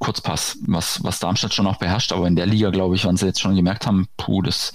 Kurzpass, 0.00 0.56
was, 0.62 1.04
was 1.04 1.20
Darmstadt 1.20 1.52
schon 1.52 1.66
auch 1.66 1.76
beherrscht, 1.76 2.12
aber 2.12 2.26
in 2.26 2.34
der 2.34 2.46
Liga, 2.46 2.70
glaube 2.70 2.96
ich, 2.96 3.04
wenn 3.04 3.18
sie 3.18 3.26
jetzt 3.26 3.40
schon 3.40 3.54
gemerkt 3.54 3.86
haben, 3.86 4.08
puh, 4.16 4.40
das, 4.40 4.72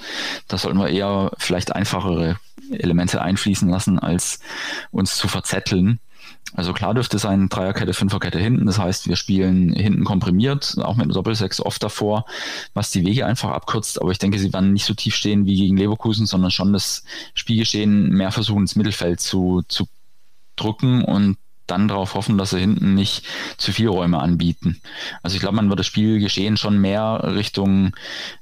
das 0.47 0.61
sollten 0.61 0.77
wir 0.77 0.89
eher 0.89 1.31
vielleicht 1.39 1.75
einfachere 1.75 2.37
Elemente 2.69 3.21
einfließen 3.23 3.67
lassen, 3.67 3.97
als 3.97 4.39
uns 4.91 5.15
zu 5.15 5.27
verzetteln. 5.27 5.99
Also 6.53 6.73
klar 6.73 6.93
dürfte 6.93 7.17
es 7.17 7.25
ein 7.25 7.49
Dreierkette, 7.49 7.93
Fünferkette 7.93 8.39
hinten. 8.39 8.65
Das 8.65 8.79
heißt, 8.79 9.07
wir 9.07 9.15
spielen 9.15 9.73
hinten 9.73 10.03
komprimiert, 10.05 10.75
auch 10.81 10.95
mit 10.95 11.03
einem 11.03 11.13
Doppelsechs 11.13 11.59
oft 11.59 11.83
davor, 11.83 12.25
was 12.73 12.91
die 12.91 13.05
Wege 13.05 13.25
einfach 13.25 13.49
abkürzt. 13.49 14.01
Aber 14.01 14.11
ich 14.11 14.19
denke, 14.19 14.39
sie 14.39 14.53
werden 14.53 14.73
nicht 14.73 14.85
so 14.85 14.93
tief 14.93 15.15
stehen 15.15 15.45
wie 15.45 15.55
gegen 15.55 15.77
Leverkusen, 15.77 16.25
sondern 16.25 16.51
schon 16.51 16.71
das 16.71 17.03
Spielgeschehen 17.33 18.09
mehr 18.09 18.31
versuchen, 18.31 18.61
ins 18.61 18.75
Mittelfeld 18.75 19.19
zu, 19.19 19.63
zu 19.67 19.87
drücken 20.55 21.03
und 21.03 21.37
dann 21.67 21.87
darauf 21.87 22.13
hoffen, 22.13 22.37
dass 22.37 22.51
sie 22.51 22.59
hinten 22.59 22.93
nicht 22.93 23.25
zu 23.57 23.73
viel 23.73 23.87
Räume 23.87 24.19
anbieten. 24.19 24.81
Also 25.23 25.35
ich 25.35 25.41
glaube, 25.41 25.55
man 25.55 25.69
wird 25.69 25.79
das 25.79 25.87
Spielgeschehen 25.87 26.57
schon 26.57 26.77
mehr 26.77 27.21
Richtung 27.23 27.95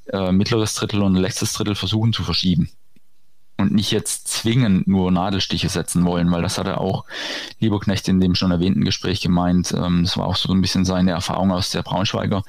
äh, 0.08 0.32
mittleres 0.34 0.76
Drittel 0.76 1.02
und 1.02 1.16
letztes 1.16 1.54
Drittel 1.54 1.76
versuchen 1.76 2.12
zu 2.12 2.24
verschieben 2.24 2.70
und 3.64 3.74
nicht 3.74 3.92
jetzt 3.92 4.28
zwingend 4.28 4.88
nur 4.88 5.12
Nadelstiche 5.12 5.70
setzen 5.70 6.06
wollen, 6.06 6.32
weil 6.32 6.42
das 6.42 6.58
hat 6.58 6.68
er 6.68 6.82
auch 6.82 7.06
Lieberknecht 7.60 8.08
in 8.08 8.20
dem 8.20 8.36
schon 8.36 8.52
erwähnten 8.52 8.84
Gespräch 8.84 9.22
gemeint. 9.22 9.74
Ähm, 9.74 10.04
das 10.04 10.18
war 10.18 10.28
auch 10.28 10.36
so 10.36 10.54
ein 10.54 10.62
bisschen 10.62 10.86
seine 10.86 11.12
Erfahrung 11.12 11.52
aus 11.52 11.72
der 11.72 11.82
Braunschweiger 11.82 12.44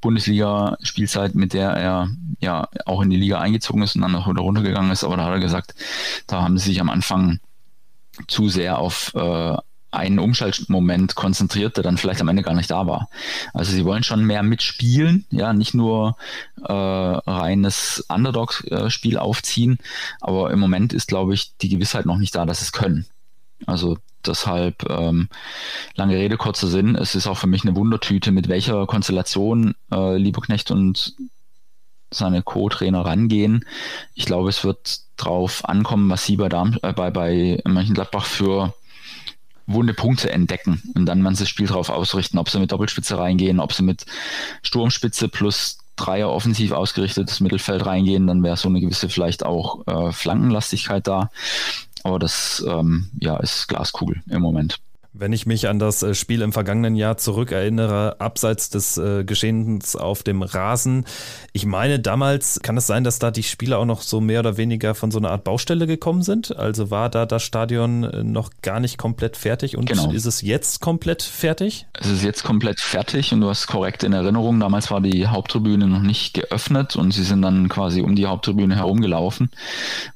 Bundesliga-Spielzeit, 0.00 1.34
mit 1.34 1.54
der 1.54 1.70
er 1.70 2.10
ja 2.40 2.68
auch 2.84 3.00
in 3.00 3.10
die 3.10 3.16
Liga 3.16 3.38
eingezogen 3.38 3.82
ist 3.82 3.96
und 3.96 4.02
dann 4.02 4.12
noch 4.12 4.28
wieder 4.28 4.42
runtergegangen 4.42 4.90
ist. 4.90 5.04
Aber 5.04 5.16
da 5.16 5.24
hat 5.24 5.32
er 5.32 5.40
gesagt, 5.40 5.74
da 6.26 6.42
haben 6.42 6.58
sie 6.58 6.66
sich 6.66 6.80
am 6.80 6.90
Anfang 6.90 7.40
zu 8.28 8.48
sehr 8.48 8.78
auf 8.78 9.14
äh, 9.14 9.56
einen 9.96 10.18
Umschaltmoment 10.18 11.14
konzentriert, 11.14 11.76
der 11.76 11.84
dann 11.84 11.96
vielleicht 11.96 12.20
am 12.20 12.28
Ende 12.28 12.42
gar 12.42 12.54
nicht 12.54 12.70
da 12.70 12.86
war. 12.86 13.08
Also 13.52 13.72
sie 13.72 13.84
wollen 13.84 14.02
schon 14.02 14.24
mehr 14.24 14.42
mitspielen, 14.42 15.24
ja, 15.30 15.52
nicht 15.52 15.74
nur 15.74 16.16
äh, 16.62 16.72
reines 16.72 18.04
Underdog-Spiel 18.08 19.18
aufziehen, 19.18 19.78
aber 20.20 20.50
im 20.50 20.58
Moment 20.58 20.92
ist, 20.92 21.08
glaube 21.08 21.34
ich, 21.34 21.56
die 21.58 21.68
Gewissheit 21.68 22.06
noch 22.06 22.18
nicht 22.18 22.34
da, 22.34 22.46
dass 22.46 22.62
es 22.62 22.72
können. 22.72 23.06
Also 23.66 23.98
deshalb 24.24 24.88
ähm, 24.90 25.28
lange 25.94 26.16
Rede, 26.16 26.36
kurzer 26.36 26.66
Sinn. 26.66 26.94
Es 26.94 27.14
ist 27.14 27.26
auch 27.26 27.38
für 27.38 27.46
mich 27.46 27.64
eine 27.64 27.76
Wundertüte, 27.76 28.32
mit 28.32 28.48
welcher 28.48 28.86
Konstellation 28.86 29.74
äh, 29.92 30.16
Lieberknecht 30.16 30.70
und 30.70 31.14
seine 32.10 32.42
Co-Trainer 32.42 33.04
rangehen. 33.04 33.64
Ich 34.14 34.26
glaube, 34.26 34.48
es 34.48 34.64
wird 34.64 35.00
drauf 35.16 35.68
ankommen, 35.68 36.10
was 36.10 36.24
sie 36.24 36.36
bei, 36.36 36.48
Darm 36.48 36.78
äh, 36.82 36.92
bei, 36.92 37.10
bei 37.10 37.60
Mönchengladbach 37.64 38.24
für 38.24 38.74
wunde 39.66 39.94
Punkte 39.94 40.30
entdecken 40.30 40.82
und 40.94 41.06
dann 41.06 41.22
man 41.22 41.34
das 41.34 41.48
Spiel 41.48 41.66
darauf 41.66 41.90
ausrichten, 41.90 42.38
ob 42.38 42.48
sie 42.48 42.58
mit 42.58 42.72
Doppelspitze 42.72 43.18
reingehen, 43.18 43.60
ob 43.60 43.72
sie 43.72 43.82
mit 43.82 44.06
Sturmspitze 44.62 45.28
plus 45.28 45.78
Dreier 45.96 46.30
offensiv 46.30 46.72
ausgerichtetes 46.72 47.40
Mittelfeld 47.40 47.86
reingehen, 47.86 48.26
dann 48.26 48.42
wäre 48.42 48.56
so 48.58 48.68
eine 48.68 48.80
gewisse 48.80 49.08
vielleicht 49.08 49.44
auch 49.44 49.86
äh, 49.86 50.12
Flankenlastigkeit 50.12 51.06
da. 51.06 51.30
Aber 52.02 52.18
das 52.18 52.64
ähm, 52.68 53.08
ja, 53.18 53.38
ist 53.38 53.66
Glaskugel 53.66 54.22
im 54.28 54.42
Moment. 54.42 54.78
Wenn 55.18 55.32
ich 55.32 55.46
mich 55.46 55.68
an 55.68 55.78
das 55.78 56.02
äh, 56.02 56.14
Spiel 56.14 56.42
im 56.42 56.52
vergangenen 56.52 56.94
Jahr 56.94 57.16
zurückerinnere, 57.16 58.20
abseits 58.20 58.68
des 58.68 58.98
äh, 58.98 59.24
Geschehens 59.24 59.96
auf 59.96 60.22
dem 60.22 60.42
Rasen, 60.42 61.06
ich 61.52 61.64
meine, 61.64 61.98
damals 61.98 62.60
kann 62.62 62.76
es 62.76 62.86
sein, 62.86 63.02
dass 63.02 63.18
da 63.18 63.30
die 63.30 63.42
Spieler 63.42 63.78
auch 63.78 63.86
noch 63.86 64.02
so 64.02 64.20
mehr 64.20 64.40
oder 64.40 64.56
weniger 64.56 64.94
von 64.94 65.10
so 65.10 65.18
einer 65.18 65.30
Art 65.30 65.44
Baustelle 65.44 65.86
gekommen 65.86 66.22
sind. 66.22 66.56
Also 66.56 66.90
war 66.90 67.08
da 67.08 67.24
das 67.24 67.42
Stadion 67.42 68.04
äh, 68.04 68.22
noch 68.24 68.50
gar 68.60 68.80
nicht 68.80 68.98
komplett 68.98 69.36
fertig 69.36 69.76
und 69.76 69.86
genau. 69.88 70.10
ist 70.12 70.26
es 70.26 70.42
jetzt 70.42 70.80
komplett 70.80 71.22
fertig? 71.22 71.86
Es 71.94 72.08
ist 72.08 72.22
jetzt 72.22 72.44
komplett 72.44 72.80
fertig 72.80 73.32
und 73.32 73.40
du 73.40 73.48
hast 73.48 73.66
korrekt 73.66 74.04
in 74.04 74.12
Erinnerung, 74.12 74.60
damals 74.60 74.90
war 74.90 75.00
die 75.00 75.26
Haupttribüne 75.26 75.86
noch 75.86 76.02
nicht 76.02 76.34
geöffnet 76.34 76.96
und 76.96 77.12
sie 77.12 77.24
sind 77.24 77.42
dann 77.42 77.68
quasi 77.68 78.02
um 78.02 78.16
die 78.16 78.26
Haupttribüne 78.26 78.76
herumgelaufen, 78.76 79.50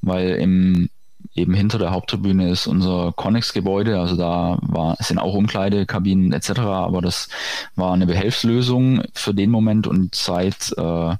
weil 0.03 0.31
im 0.35 0.91
eben 1.35 1.55
hinter 1.55 1.79
der 1.79 1.93
Haupttribüne 1.93 2.51
ist 2.51 2.67
unser 2.67 3.13
Connex-Gebäude, 3.17 3.99
also 3.99 4.17
da 4.17 4.59
war, 4.63 4.97
sind 5.01 5.19
auch 5.19 5.35
Umkleidekabinen 5.35 6.33
etc., 6.33 6.61
aber 6.61 7.01
das 7.01 7.29
war 7.77 7.93
eine 7.93 8.07
Behelfslösung 8.07 9.03
für 9.15 9.35
den 9.35 9.51
Moment 9.51 9.87
und 9.87 10.15
seit 10.15 10.73
äh, 10.77 11.17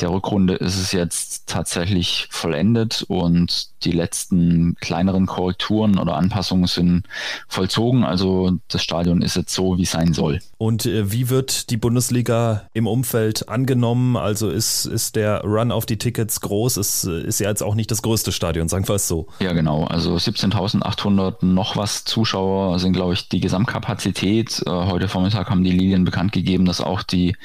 der 0.00 0.10
Rückrunde 0.10 0.54
ist 0.54 0.78
es 0.78 0.92
jetzt 0.92 1.46
tatsächlich 1.46 2.28
vollendet 2.30 3.04
und 3.08 3.68
die 3.84 3.92
letzten 3.92 4.74
kleineren 4.80 5.26
Korrekturen 5.26 5.98
oder 5.98 6.16
Anpassungen 6.16 6.66
sind 6.66 7.04
vollzogen. 7.48 8.04
Also 8.04 8.58
das 8.68 8.82
Stadion 8.82 9.22
ist 9.22 9.36
jetzt 9.36 9.54
so, 9.54 9.78
wie 9.78 9.84
es 9.84 9.92
sein 9.92 10.12
soll. 10.12 10.40
Und 10.58 10.86
äh, 10.86 11.12
wie 11.12 11.30
wird 11.30 11.70
die 11.70 11.76
Bundesliga 11.76 12.68
im 12.74 12.86
Umfeld 12.86 13.48
angenommen? 13.48 14.16
Also 14.16 14.50
ist, 14.50 14.86
ist 14.86 15.16
der 15.16 15.42
Run 15.42 15.72
auf 15.72 15.86
die 15.86 15.98
Tickets 15.98 16.40
groß? 16.40 16.76
Es 16.76 17.04
ist 17.04 17.40
ja 17.40 17.48
jetzt 17.48 17.62
auch 17.62 17.74
nicht 17.74 17.90
das 17.90 18.02
größte 18.02 18.32
Stadion, 18.32 18.68
sagen 18.68 18.86
wir 18.88 18.96
es 18.96 19.08
so. 19.08 19.28
Ja, 19.40 19.52
genau. 19.52 19.84
Also 19.84 20.16
17.800 20.16 21.46
noch 21.46 21.76
was 21.76 22.04
Zuschauer 22.04 22.78
sind, 22.78 22.92
glaube 22.92 23.14
ich, 23.14 23.28
die 23.28 23.40
Gesamtkapazität. 23.40 24.62
Äh, 24.66 24.70
heute 24.70 25.08
Vormittag 25.08 25.48
haben 25.48 25.64
die 25.64 25.72
Lilien 25.72 26.04
bekannt 26.04 26.32
gegeben, 26.32 26.64
dass 26.66 26.80
auch 26.80 27.02
die 27.02 27.36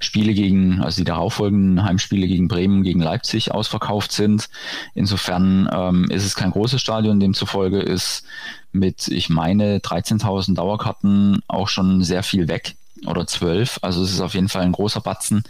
Spiele 0.00 0.34
gegen, 0.34 0.80
also 0.80 1.00
die 1.00 1.04
darauffolgenden 1.04 1.83
Heimspiele 1.84 2.26
gegen 2.26 2.48
Bremen, 2.48 2.82
gegen 2.82 3.00
Leipzig 3.00 3.52
ausverkauft 3.52 4.12
sind. 4.12 4.48
Insofern 4.94 5.68
ähm, 5.72 6.10
ist 6.10 6.24
es 6.24 6.34
kein 6.34 6.50
großes 6.50 6.80
Stadion, 6.80 7.20
demzufolge 7.20 7.80
ist 7.80 8.24
mit, 8.72 9.08
ich 9.08 9.30
meine, 9.30 9.78
13.000 9.78 10.54
Dauerkarten 10.54 11.42
auch 11.46 11.68
schon 11.68 12.02
sehr 12.02 12.22
viel 12.22 12.48
weg 12.48 12.74
oder 13.06 13.26
12. 13.26 13.78
Also 13.82 14.02
es 14.02 14.12
ist 14.12 14.20
auf 14.20 14.34
jeden 14.34 14.48
Fall 14.48 14.62
ein 14.62 14.72
großer 14.72 15.00
Batzen 15.00 15.44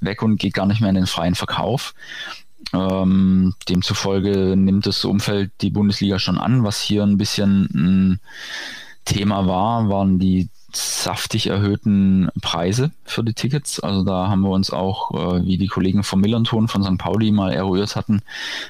weg 0.00 0.22
und 0.22 0.38
geht 0.38 0.54
gar 0.54 0.66
nicht 0.66 0.80
mehr 0.80 0.90
in 0.90 0.96
den 0.96 1.06
freien 1.06 1.34
Verkauf. 1.34 1.94
Ähm, 2.72 3.54
demzufolge 3.68 4.54
nimmt 4.56 4.86
das 4.86 5.04
Umfeld 5.04 5.50
die 5.60 5.70
Bundesliga 5.70 6.18
schon 6.18 6.38
an. 6.38 6.64
Was 6.64 6.80
hier 6.80 7.02
ein 7.02 7.18
bisschen 7.18 7.68
ein 7.74 8.20
Thema 9.04 9.46
war, 9.46 9.88
waren 9.88 10.18
die 10.18 10.48
saftig 10.72 11.46
erhöhten 11.46 12.28
Preise 12.40 12.90
für 13.04 13.24
die 13.24 13.32
Tickets. 13.32 13.80
Also 13.80 14.04
da 14.04 14.28
haben 14.28 14.42
wir 14.42 14.50
uns 14.50 14.70
auch, 14.70 15.10
äh, 15.12 15.44
wie 15.44 15.58
die 15.58 15.66
Kollegen 15.68 16.02
vom 16.02 16.20
Millanton 16.20 16.68
von 16.68 16.82
St. 16.82 16.98
Pauli 16.98 17.30
mal 17.30 17.52
eruiert 17.52 17.96
hatten, 17.96 18.22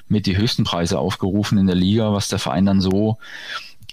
mit 0.08 0.26
die 0.26 0.36
höchsten 0.36 0.64
Preise 0.64 0.98
aufgerufen 0.98 1.58
in 1.58 1.66
der 1.66 1.76
Liga, 1.76 2.12
was 2.12 2.28
der 2.28 2.38
Verein 2.38 2.66
dann 2.66 2.80
so 2.80 3.18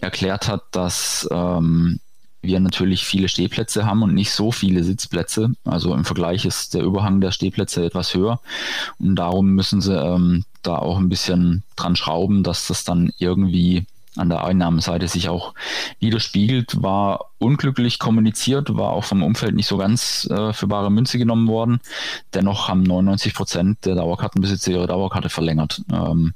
erklärt 0.01 0.47
hat, 0.47 0.63
dass 0.71 1.27
ähm, 1.31 1.99
wir 2.41 2.59
natürlich 2.59 3.05
viele 3.05 3.27
Stehplätze 3.27 3.85
haben 3.85 4.03
und 4.03 4.13
nicht 4.13 4.31
so 4.31 4.51
viele 4.51 4.83
Sitzplätze. 4.83 5.51
Also 5.63 5.93
im 5.93 6.05
Vergleich 6.05 6.45
ist 6.45 6.73
der 6.73 6.83
Überhang 6.83 7.21
der 7.21 7.31
Stehplätze 7.31 7.83
etwas 7.83 8.13
höher 8.13 8.39
und 8.99 9.15
darum 9.15 9.51
müssen 9.51 9.81
sie 9.81 9.97
ähm, 9.97 10.45
da 10.61 10.77
auch 10.77 10.97
ein 10.97 11.09
bisschen 11.09 11.63
dran 11.75 11.95
schrauben, 11.95 12.43
dass 12.43 12.67
das 12.67 12.83
dann 12.83 13.11
irgendwie 13.17 13.85
an 14.17 14.29
der 14.29 14.43
Einnahmenseite 14.43 15.07
sich 15.07 15.29
auch 15.29 15.53
widerspiegelt, 15.99 16.81
war 16.81 17.31
unglücklich 17.37 17.99
kommuniziert, 17.99 18.75
war 18.75 18.91
auch 18.91 19.03
vom 19.03 19.23
Umfeld 19.23 19.55
nicht 19.55 19.67
so 19.67 19.77
ganz 19.77 20.27
äh, 20.31 20.53
für 20.53 20.67
bare 20.67 20.91
Münze 20.91 21.17
genommen 21.17 21.47
worden. 21.47 21.79
Dennoch 22.33 22.69
haben 22.69 22.83
99 22.83 23.33
Prozent 23.33 23.85
der 23.85 23.95
Dauerkartenbesitzer 23.95 24.71
ihre 24.71 24.87
Dauerkarte 24.87 25.29
verlängert. 25.29 25.81
Ähm, 25.91 26.33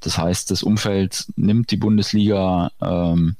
das 0.00 0.18
heißt, 0.18 0.50
das 0.50 0.62
Umfeld 0.62 1.26
nimmt 1.36 1.70
die 1.70 1.76
Bundesliga 1.76 2.70
ähm, 2.80 3.36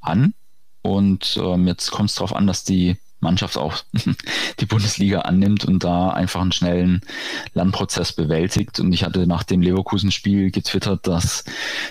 an 0.00 0.34
und 0.82 1.38
ähm, 1.40 1.66
jetzt 1.66 1.90
kommt 1.90 2.10
es 2.10 2.16
darauf 2.16 2.34
an, 2.34 2.46
dass 2.46 2.64
die 2.64 2.96
Mannschaft 3.20 3.56
auch 3.56 3.76
die 4.60 4.66
Bundesliga 4.66 5.20
annimmt 5.20 5.64
und 5.64 5.84
da 5.84 6.10
einfach 6.10 6.40
einen 6.40 6.52
schnellen 6.52 7.02
Lernprozess 7.54 8.12
bewältigt. 8.12 8.80
Und 8.80 8.92
ich 8.92 9.04
hatte 9.04 9.26
nach 9.26 9.42
dem 9.42 9.62
Leverkusen-Spiel 9.62 10.50
getwittert, 10.50 11.06
dass 11.06 11.44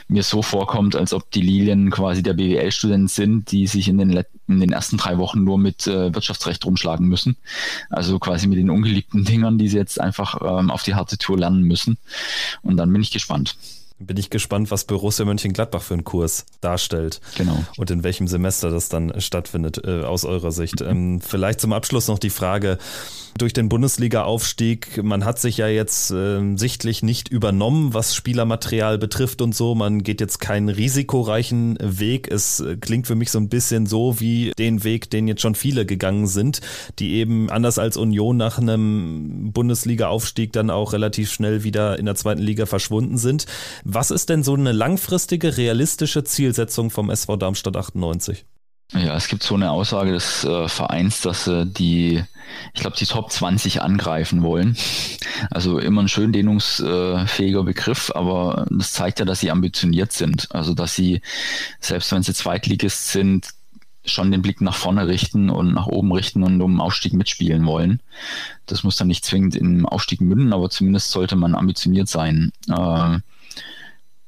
mir 0.07 0.23
so 0.23 0.41
vorkommt, 0.41 0.95
als 0.95 1.13
ob 1.13 1.31
die 1.31 1.41
Lilien 1.41 1.89
quasi 1.91 2.23
der 2.23 2.33
BWL-Student 2.33 3.09
sind, 3.09 3.51
die 3.51 3.67
sich 3.67 3.87
in 3.87 3.97
den, 3.97 4.23
in 4.47 4.59
den 4.59 4.71
ersten 4.71 4.97
drei 4.97 5.17
Wochen 5.17 5.43
nur 5.43 5.57
mit 5.57 5.87
äh, 5.87 6.13
Wirtschaftsrecht 6.13 6.65
rumschlagen 6.65 7.07
müssen. 7.07 7.37
Also 7.89 8.19
quasi 8.19 8.47
mit 8.47 8.57
den 8.57 8.69
ungeliebten 8.69 9.23
Dingern, 9.23 9.57
die 9.57 9.69
sie 9.69 9.77
jetzt 9.77 9.99
einfach 10.01 10.39
ähm, 10.41 10.71
auf 10.71 10.83
die 10.83 10.95
harte 10.95 11.17
Tour 11.17 11.37
lernen 11.37 11.63
müssen. 11.63 11.97
Und 12.61 12.77
dann 12.77 12.91
bin 12.91 13.01
ich 13.01 13.11
gespannt 13.11 13.55
bin 13.99 14.17
ich 14.17 14.29
gespannt, 14.29 14.71
was 14.71 14.85
Borussia 14.85 15.25
Mönchengladbach 15.25 15.81
für 15.81 15.93
einen 15.93 16.03
Kurs 16.03 16.45
darstellt. 16.61 17.21
Genau. 17.37 17.57
Und 17.77 17.91
in 17.91 18.03
welchem 18.03 18.27
Semester 18.27 18.69
das 18.69 18.89
dann 18.89 19.19
stattfindet, 19.19 19.83
äh, 19.85 20.03
aus 20.03 20.25
eurer 20.25 20.51
Sicht. 20.51 20.81
Ähm, 20.89 21.21
vielleicht 21.21 21.59
zum 21.59 21.71
Abschluss 21.71 22.07
noch 22.07 22.17
die 22.17 22.31
Frage, 22.31 22.79
durch 23.41 23.53
den 23.53 23.69
Bundesliga-Aufstieg, 23.69 25.03
man 25.03 25.25
hat 25.25 25.39
sich 25.39 25.57
ja 25.57 25.67
jetzt 25.67 26.11
äh, 26.11 26.55
sichtlich 26.55 27.03
nicht 27.03 27.29
übernommen, 27.29 27.93
was 27.93 28.15
Spielermaterial 28.15 28.97
betrifft 28.97 29.41
und 29.41 29.55
so. 29.55 29.75
Man 29.75 30.03
geht 30.03 30.21
jetzt 30.21 30.39
keinen 30.39 30.69
risikoreichen 30.69 31.77
Weg. 31.81 32.31
Es 32.31 32.59
äh, 32.59 32.77
klingt 32.77 33.07
für 33.07 33.15
mich 33.15 33.31
so 33.31 33.39
ein 33.39 33.49
bisschen 33.49 33.85
so 33.85 34.19
wie 34.19 34.51
den 34.57 34.83
Weg, 34.83 35.09
den 35.09 35.27
jetzt 35.27 35.41
schon 35.41 35.55
viele 35.55 35.85
gegangen 35.85 36.27
sind, 36.27 36.61
die 36.99 37.13
eben 37.15 37.49
anders 37.49 37.79
als 37.79 37.97
Union 37.97 38.37
nach 38.37 38.57
einem 38.57 39.51
Bundesliga-Aufstieg 39.53 40.53
dann 40.53 40.69
auch 40.69 40.93
relativ 40.93 41.31
schnell 41.31 41.63
wieder 41.63 41.97
in 41.97 42.05
der 42.05 42.15
zweiten 42.15 42.41
Liga 42.41 42.65
verschwunden 42.65 43.17
sind. 43.17 43.45
Was 43.83 44.11
ist 44.11 44.29
denn 44.29 44.43
so 44.43 44.53
eine 44.53 44.71
langfristige, 44.71 45.57
realistische 45.57 46.23
Zielsetzung 46.23 46.89
vom 46.89 47.09
SV 47.09 47.37
Darmstadt 47.37 47.77
98? 47.77 48.45
Ja, 48.93 49.15
es 49.15 49.27
gibt 49.27 49.43
so 49.43 49.53
eine 49.53 49.69
Aussage 49.69 50.11
des 50.11 50.43
äh, 50.43 50.67
Vereins, 50.67 51.21
dass 51.21 51.45
äh, 51.45 51.65
die, 51.65 52.23
ich 52.73 52.81
glaube, 52.81 52.97
die 52.97 53.05
Top 53.05 53.31
20 53.31 53.81
angreifen 53.81 54.41
wollen. 54.41 54.75
Also 55.51 55.77
immer 55.77 56.01
ein 56.01 56.07
schön 56.07 56.33
dehnungsfähiger 56.33 57.63
Begriff, 57.63 58.11
aber 58.15 58.65
das 58.71 58.93
zeigt 58.93 59.19
ja, 59.19 59.25
dass 59.25 59.41
sie 59.41 59.51
ambitioniert 59.51 60.11
sind. 60.11 60.47
Also 60.51 60.73
dass 60.73 60.95
sie, 60.95 61.21
selbst 61.79 62.11
wenn 62.11 62.23
sie 62.23 62.33
Zweitligist 62.33 63.11
sind, 63.11 63.49
schon 64.05 64.31
den 64.31 64.41
Blick 64.41 64.59
nach 64.61 64.75
vorne 64.75 65.07
richten 65.07 65.51
und 65.51 65.73
nach 65.73 65.85
oben 65.85 66.11
richten 66.11 66.41
und 66.41 66.59
um 66.61 66.81
Aufstieg 66.81 67.13
mitspielen 67.13 67.67
wollen. 67.67 68.01
Das 68.65 68.83
muss 68.83 68.95
dann 68.95 69.07
nicht 69.07 69.23
zwingend 69.23 69.55
im 69.55 69.85
Aufstieg 69.85 70.21
münden, 70.21 70.51
aber 70.51 70.71
zumindest 70.71 71.11
sollte 71.11 71.35
man 71.35 71.53
ambitioniert 71.53 72.07
sein. 72.07 72.51
Äh, 72.69 73.19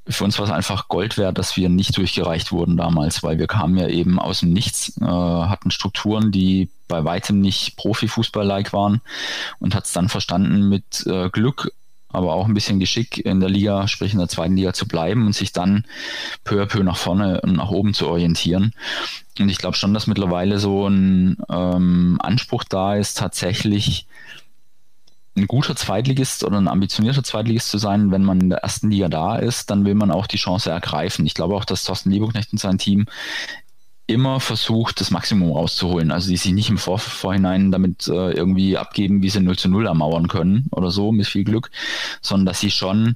für 0.07 0.23
uns 0.23 0.37
war 0.39 0.45
es 0.45 0.51
einfach 0.51 0.87
Gold 0.87 1.17
wert, 1.17 1.37
dass 1.37 1.57
wir 1.57 1.69
nicht 1.69 1.97
durchgereicht 1.97 2.51
wurden 2.51 2.75
damals, 2.75 3.21
weil 3.23 3.37
wir 3.37 3.47
kamen 3.47 3.77
ja 3.77 3.87
eben 3.87 4.19
aus 4.19 4.39
dem 4.39 4.51
Nichts, 4.51 4.97
äh, 4.99 5.05
hatten 5.05 5.71
Strukturen, 5.71 6.31
die 6.31 6.69
bei 6.87 7.03
weitem 7.05 7.39
nicht 7.39 7.77
Profifußball-like 7.77 8.73
waren 8.73 9.01
und 9.59 9.75
hat 9.75 9.85
es 9.85 9.93
dann 9.93 10.09
verstanden, 10.09 10.67
mit 10.69 11.05
äh, 11.05 11.29
Glück, 11.29 11.71
aber 12.09 12.33
auch 12.33 12.47
ein 12.47 12.53
bisschen 12.53 12.79
Geschick 12.79 13.19
in 13.19 13.39
der 13.39 13.49
Liga, 13.49 13.87
sprich 13.87 14.13
in 14.13 14.19
der 14.19 14.27
zweiten 14.27 14.57
Liga 14.57 14.73
zu 14.73 14.87
bleiben 14.87 15.25
und 15.25 15.33
sich 15.33 15.53
dann 15.53 15.85
peu 16.43 16.61
à 16.61 16.65
peu 16.65 16.83
nach 16.83 16.97
vorne 16.97 17.41
und 17.41 17.53
nach 17.55 17.69
oben 17.69 17.93
zu 17.93 18.07
orientieren. 18.07 18.73
Und 19.39 19.49
ich 19.49 19.57
glaube 19.57 19.77
schon, 19.77 19.93
dass 19.93 20.07
mittlerweile 20.07 20.59
so 20.59 20.87
ein 20.87 21.37
ähm, 21.49 22.17
Anspruch 22.21 22.63
da 22.63 22.95
ist, 22.95 23.17
tatsächlich 23.17 24.07
ein 25.35 25.47
guter 25.47 25.75
Zweitligist 25.75 26.43
oder 26.43 26.57
ein 26.57 26.67
ambitionierter 26.67 27.23
Zweitligist 27.23 27.69
zu 27.69 27.77
sein, 27.77 28.11
wenn 28.11 28.23
man 28.23 28.41
in 28.41 28.49
der 28.49 28.59
ersten 28.59 28.91
Liga 28.91 29.07
da 29.07 29.37
ist, 29.37 29.69
dann 29.69 29.85
will 29.85 29.95
man 29.95 30.11
auch 30.11 30.27
die 30.27 30.37
Chance 30.37 30.69
ergreifen. 30.69 31.25
Ich 31.25 31.33
glaube 31.33 31.55
auch, 31.55 31.65
dass 31.65 31.83
Thorsten 31.83 32.11
Liebknecht 32.11 32.51
und 32.51 32.59
sein 32.59 32.77
Team 32.77 33.05
immer 34.07 34.41
versucht, 34.41 34.99
das 34.99 35.11
Maximum 35.11 35.51
rauszuholen. 35.51 36.11
Also 36.11 36.29
die 36.29 36.37
sich 36.37 36.51
nicht 36.51 36.69
im 36.69 36.77
Vor 36.77 36.99
Vorhinein 36.99 37.71
damit 37.71 38.07
äh, 38.07 38.31
irgendwie 38.31 38.77
abgeben, 38.77 39.21
wie 39.21 39.29
sie 39.29 39.39
0 39.39 39.57
zu 39.57 39.69
0 39.69 39.87
ermauern 39.87 40.27
können 40.27 40.67
oder 40.71 40.91
so, 40.91 41.11
mit 41.11 41.27
viel 41.27 41.45
Glück, 41.45 41.71
sondern 42.21 42.47
dass 42.47 42.59
sie 42.59 42.71
schon 42.71 43.15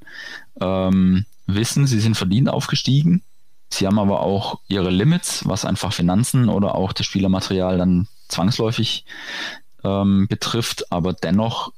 ähm, 0.61 1.25
wissen, 1.47 1.85
sie 1.85 1.99
sind 1.99 2.15
verdient 2.15 2.49
aufgestiegen. 2.49 3.23
Sie 3.69 3.87
haben 3.87 3.99
aber 3.99 4.21
auch 4.21 4.59
ihre 4.67 4.89
Limits, 4.89 5.47
was 5.47 5.65
einfach 5.65 5.91
Finanzen 5.91 6.49
oder 6.49 6.75
auch 6.75 6.93
das 6.93 7.05
Spielermaterial 7.05 7.77
dann 7.77 8.07
zwangsläufig 8.29 9.05
ähm, 9.83 10.27
betrifft, 10.29 10.91
aber 10.91 11.13
dennoch 11.13 11.73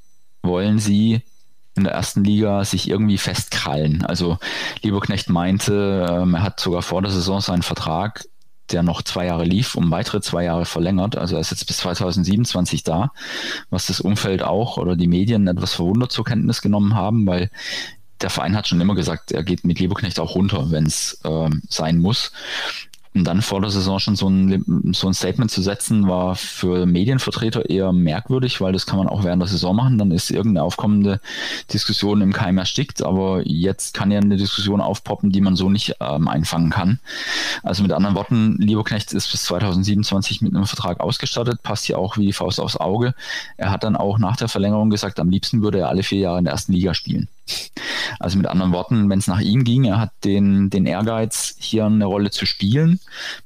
wollen 0.47 0.79
sie 0.79 1.21
in 1.75 1.83
der 1.83 1.93
ersten 1.93 2.23
Liga 2.23 2.65
sich 2.65 2.89
irgendwie 2.89 3.17
festkrallen. 3.17 4.03
Also 4.03 4.39
Lieberknecht 4.81 5.29
meinte, 5.29 6.07
ähm, 6.09 6.33
er 6.33 6.43
hat 6.43 6.59
sogar 6.59 6.81
vor 6.81 7.01
der 7.01 7.11
Saison 7.11 7.39
seinen 7.39 7.61
Vertrag, 7.61 8.25
der 8.71 8.83
noch 8.83 9.01
zwei 9.01 9.27
Jahre 9.27 9.45
lief, 9.45 9.75
um 9.75 9.91
weitere 9.91 10.19
zwei 10.21 10.43
Jahre 10.43 10.65
verlängert. 10.65 11.15
Also 11.15 11.35
er 11.35 11.41
ist 11.41 11.51
jetzt 11.51 11.67
bis 11.67 11.77
2027 11.77 12.83
da, 12.83 13.11
was 13.69 13.85
das 13.85 14.01
Umfeld 14.01 14.43
auch 14.43 14.77
oder 14.77 14.95
die 14.95 15.07
Medien 15.07 15.47
etwas 15.47 15.75
verwundert 15.75 16.11
zur 16.11 16.25
Kenntnis 16.25 16.61
genommen 16.61 16.95
haben, 16.95 17.27
weil 17.27 17.49
der 18.21 18.31
Verein 18.31 18.55
hat 18.55 18.67
schon 18.67 18.81
immer 18.81 18.95
gesagt, 18.95 19.31
er 19.31 19.43
geht 19.43 19.63
mit 19.63 19.79
Lieberknecht 19.79 20.19
auch 20.19 20.35
runter, 20.35 20.71
wenn 20.71 20.87
es 20.87 21.21
äh, 21.23 21.49
sein 21.69 21.99
muss. 21.99 22.31
Und 23.17 23.23
dann 23.23 23.41
vor 23.41 23.61
der 23.61 23.71
Saison 23.71 23.97
schon 23.97 24.15
so 24.15 24.29
ein, 24.29 24.93
so 24.93 25.07
ein 25.07 25.13
Statement 25.15 25.49
zu 25.49 25.63
setzen, 25.63 26.07
war 26.07 26.35
für 26.35 26.85
Medienvertreter 26.85 27.67
eher 27.67 27.91
merkwürdig, 27.91 28.61
weil 28.61 28.73
das 28.73 28.85
kann 28.85 28.99
man 28.99 29.09
auch 29.09 29.23
während 29.23 29.41
der 29.41 29.49
Saison 29.49 29.75
machen. 29.75 29.97
Dann 29.97 30.11
ist 30.11 30.29
irgendeine 30.29 30.63
aufkommende 30.63 31.19
Diskussion 31.73 32.21
im 32.21 32.31
Keim 32.31 32.59
erstickt, 32.59 33.01
aber 33.01 33.41
jetzt 33.43 33.95
kann 33.95 34.11
ja 34.11 34.19
eine 34.19 34.37
Diskussion 34.37 34.81
aufpoppen, 34.81 35.31
die 35.31 35.41
man 35.41 35.55
so 35.55 35.69
nicht 35.69 35.95
ähm, 35.99 36.27
einfangen 36.27 36.69
kann. 36.69 36.99
Also 37.63 37.81
mit 37.81 37.91
anderen 37.91 38.15
Worten, 38.15 38.57
Lieberknecht 38.59 39.11
ist 39.13 39.31
bis 39.31 39.45
2027 39.45 40.43
mit 40.43 40.55
einem 40.55 40.67
Vertrag 40.67 40.99
ausgestattet, 40.99 41.63
passt 41.63 41.85
hier 41.85 41.97
auch 41.97 42.17
wie 42.17 42.27
die 42.27 42.33
Faust 42.33 42.59
aufs 42.59 42.77
Auge. 42.77 43.15
Er 43.57 43.71
hat 43.71 43.83
dann 43.83 43.95
auch 43.95 44.19
nach 44.19 44.37
der 44.37 44.47
Verlängerung 44.47 44.91
gesagt, 44.91 45.19
am 45.19 45.29
liebsten 45.29 45.63
würde 45.63 45.79
er 45.79 45.89
alle 45.89 46.03
vier 46.03 46.19
Jahre 46.19 46.37
in 46.37 46.45
der 46.45 46.53
ersten 46.53 46.73
Liga 46.73 46.93
spielen. 46.93 47.27
Also 48.19 48.37
mit 48.37 48.47
anderen 48.47 48.71
Worten, 48.71 49.09
wenn 49.09 49.19
es 49.19 49.27
nach 49.27 49.39
ihm 49.39 49.63
ging, 49.63 49.85
er 49.85 49.99
hat 49.99 50.11
den, 50.23 50.69
den 50.69 50.85
Ehrgeiz, 50.85 51.55
hier 51.59 51.85
eine 51.85 52.05
Rolle 52.05 52.31
zu 52.31 52.45
spielen. 52.45 52.99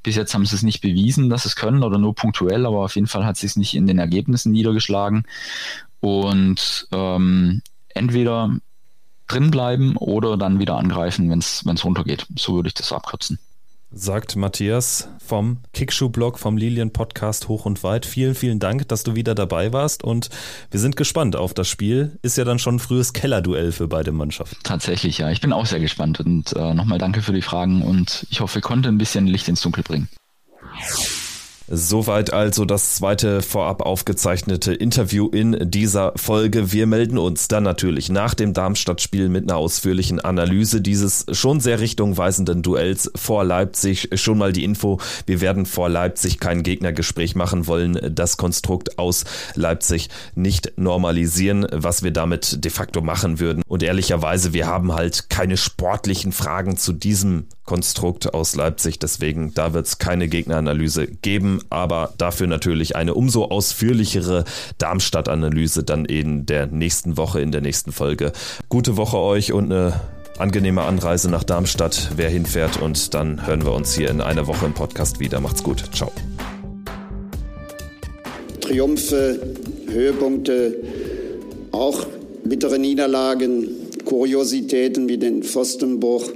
Bis 0.03 0.15
jetzt 0.15 0.33
haben 0.33 0.45
sie 0.45 0.55
es 0.55 0.63
nicht 0.63 0.81
bewiesen, 0.81 1.29
dass 1.29 1.45
es 1.45 1.55
können 1.55 1.83
oder 1.83 1.97
nur 1.97 2.15
punktuell, 2.15 2.65
aber 2.65 2.79
auf 2.79 2.95
jeden 2.95 3.07
Fall 3.07 3.25
hat 3.25 3.37
sie 3.37 3.47
es 3.47 3.55
nicht 3.55 3.75
in 3.75 3.87
den 3.87 3.99
Ergebnissen 3.99 4.51
niedergeschlagen. 4.51 5.23
Und 5.99 6.87
ähm, 6.91 7.61
entweder 7.89 8.55
drin 9.27 9.51
bleiben 9.51 9.95
oder 9.97 10.37
dann 10.37 10.59
wieder 10.59 10.77
angreifen, 10.77 11.29
wenn 11.29 11.39
es 11.39 11.85
runtergeht. 11.85 12.25
So 12.35 12.55
würde 12.55 12.67
ich 12.67 12.73
das 12.73 12.91
abkürzen 12.91 13.39
sagt 13.91 14.35
Matthias 14.35 15.09
vom 15.25 15.57
Kickschuh-Blog, 15.73 16.39
vom 16.39 16.57
Lilien-Podcast 16.57 17.47
Hoch 17.47 17.65
und 17.65 17.83
Weit. 17.83 18.05
Vielen, 18.05 18.35
vielen 18.35 18.59
Dank, 18.59 18.87
dass 18.87 19.03
du 19.03 19.15
wieder 19.15 19.35
dabei 19.35 19.73
warst 19.73 20.03
und 20.03 20.29
wir 20.69 20.79
sind 20.79 20.95
gespannt 20.95 21.35
auf 21.35 21.53
das 21.53 21.67
Spiel. 21.67 22.17
Ist 22.21 22.37
ja 22.37 22.43
dann 22.43 22.59
schon 22.59 22.75
ein 22.75 22.79
frühes 22.79 23.13
Kellerduell 23.13 23.71
für 23.71 23.87
beide 23.87 24.11
Mannschaften. 24.11 24.57
Tatsächlich, 24.63 25.17
ja. 25.17 25.29
Ich 25.29 25.41
bin 25.41 25.53
auch 25.53 25.65
sehr 25.65 25.79
gespannt 25.79 26.19
und 26.19 26.53
äh, 26.53 26.73
nochmal 26.73 26.97
danke 26.97 27.21
für 27.21 27.33
die 27.33 27.41
Fragen 27.41 27.81
und 27.81 28.25
ich 28.29 28.39
hoffe, 28.39 28.59
ich 28.59 28.63
konnte 28.63 28.89
ein 28.89 28.97
bisschen 28.97 29.27
Licht 29.27 29.47
ins 29.47 29.61
Dunkel 29.61 29.83
bringen. 29.83 30.09
Soweit 31.73 32.33
also 32.33 32.65
das 32.65 32.95
zweite 32.95 33.41
vorab 33.41 33.81
aufgezeichnete 33.81 34.73
Interview 34.73 35.29
in 35.29 35.71
dieser 35.71 36.11
Folge. 36.17 36.73
Wir 36.73 36.85
melden 36.85 37.17
uns 37.17 37.47
dann 37.47 37.63
natürlich 37.63 38.09
nach 38.09 38.33
dem 38.33 38.53
Darmstadt-Spiel 38.53 39.29
mit 39.29 39.49
einer 39.49 39.55
ausführlichen 39.55 40.19
Analyse 40.19 40.81
dieses 40.81 41.25
schon 41.31 41.61
sehr 41.61 41.79
richtungweisenden 41.79 42.61
Duells 42.61 43.09
vor 43.15 43.45
Leipzig. 43.45 44.09
Schon 44.15 44.37
mal 44.37 44.51
die 44.51 44.65
Info, 44.65 44.99
wir 45.25 45.39
werden 45.39 45.65
vor 45.65 45.87
Leipzig 45.87 46.39
kein 46.39 46.63
Gegnergespräch 46.63 47.35
machen 47.35 47.67
wollen, 47.67 47.97
das 48.13 48.35
Konstrukt 48.35 48.99
aus 48.99 49.23
Leipzig 49.55 50.09
nicht 50.35 50.73
normalisieren, 50.75 51.65
was 51.71 52.03
wir 52.03 52.11
damit 52.11 52.65
de 52.65 52.69
facto 52.69 52.99
machen 52.99 53.39
würden. 53.39 53.63
Und 53.65 53.81
ehrlicherweise, 53.81 54.51
wir 54.51 54.67
haben 54.67 54.91
halt 54.91 55.29
keine 55.29 55.55
sportlichen 55.55 56.33
Fragen 56.33 56.75
zu 56.75 56.91
diesem 56.91 57.45
Konstrukt 57.63 58.33
aus 58.33 58.55
Leipzig. 58.55 58.99
Deswegen, 58.99 59.53
da 59.53 59.71
wird 59.71 59.85
es 59.85 59.97
keine 59.97 60.27
Gegneranalyse 60.27 61.07
geben, 61.07 61.60
aber 61.69 62.13
dafür 62.17 62.47
natürlich 62.47 62.95
eine 62.95 63.13
umso 63.13 63.45
ausführlichere 63.45 64.45
Darmstadt-Analyse 64.77 65.83
dann 65.83 66.05
in 66.05 66.45
der 66.45 66.67
nächsten 66.67 67.17
Woche, 67.17 67.41
in 67.41 67.51
der 67.51 67.61
nächsten 67.61 67.91
Folge. 67.91 68.31
Gute 68.69 68.97
Woche 68.97 69.17
euch 69.17 69.53
und 69.53 69.71
eine 69.71 69.99
angenehme 70.37 70.81
Anreise 70.81 71.29
nach 71.29 71.43
Darmstadt, 71.43 72.11
wer 72.15 72.29
hinfährt. 72.29 72.81
Und 72.81 73.13
dann 73.13 73.45
hören 73.45 73.63
wir 73.63 73.73
uns 73.73 73.93
hier 73.93 74.09
in 74.09 74.21
einer 74.21 74.47
Woche 74.47 74.65
im 74.65 74.73
Podcast 74.73 75.19
wieder. 75.19 75.39
Macht's 75.39 75.63
gut. 75.63 75.83
Ciao. 75.93 76.11
Triumphe, 78.59 79.39
Höhepunkte, 79.87 80.75
auch 81.71 82.05
bittere 82.43 82.79
Niederlagen, 82.79 83.67
Kuriositäten 84.05 85.07
wie 85.07 85.17
den 85.17 85.43
Pfostenbruch. 85.43 86.31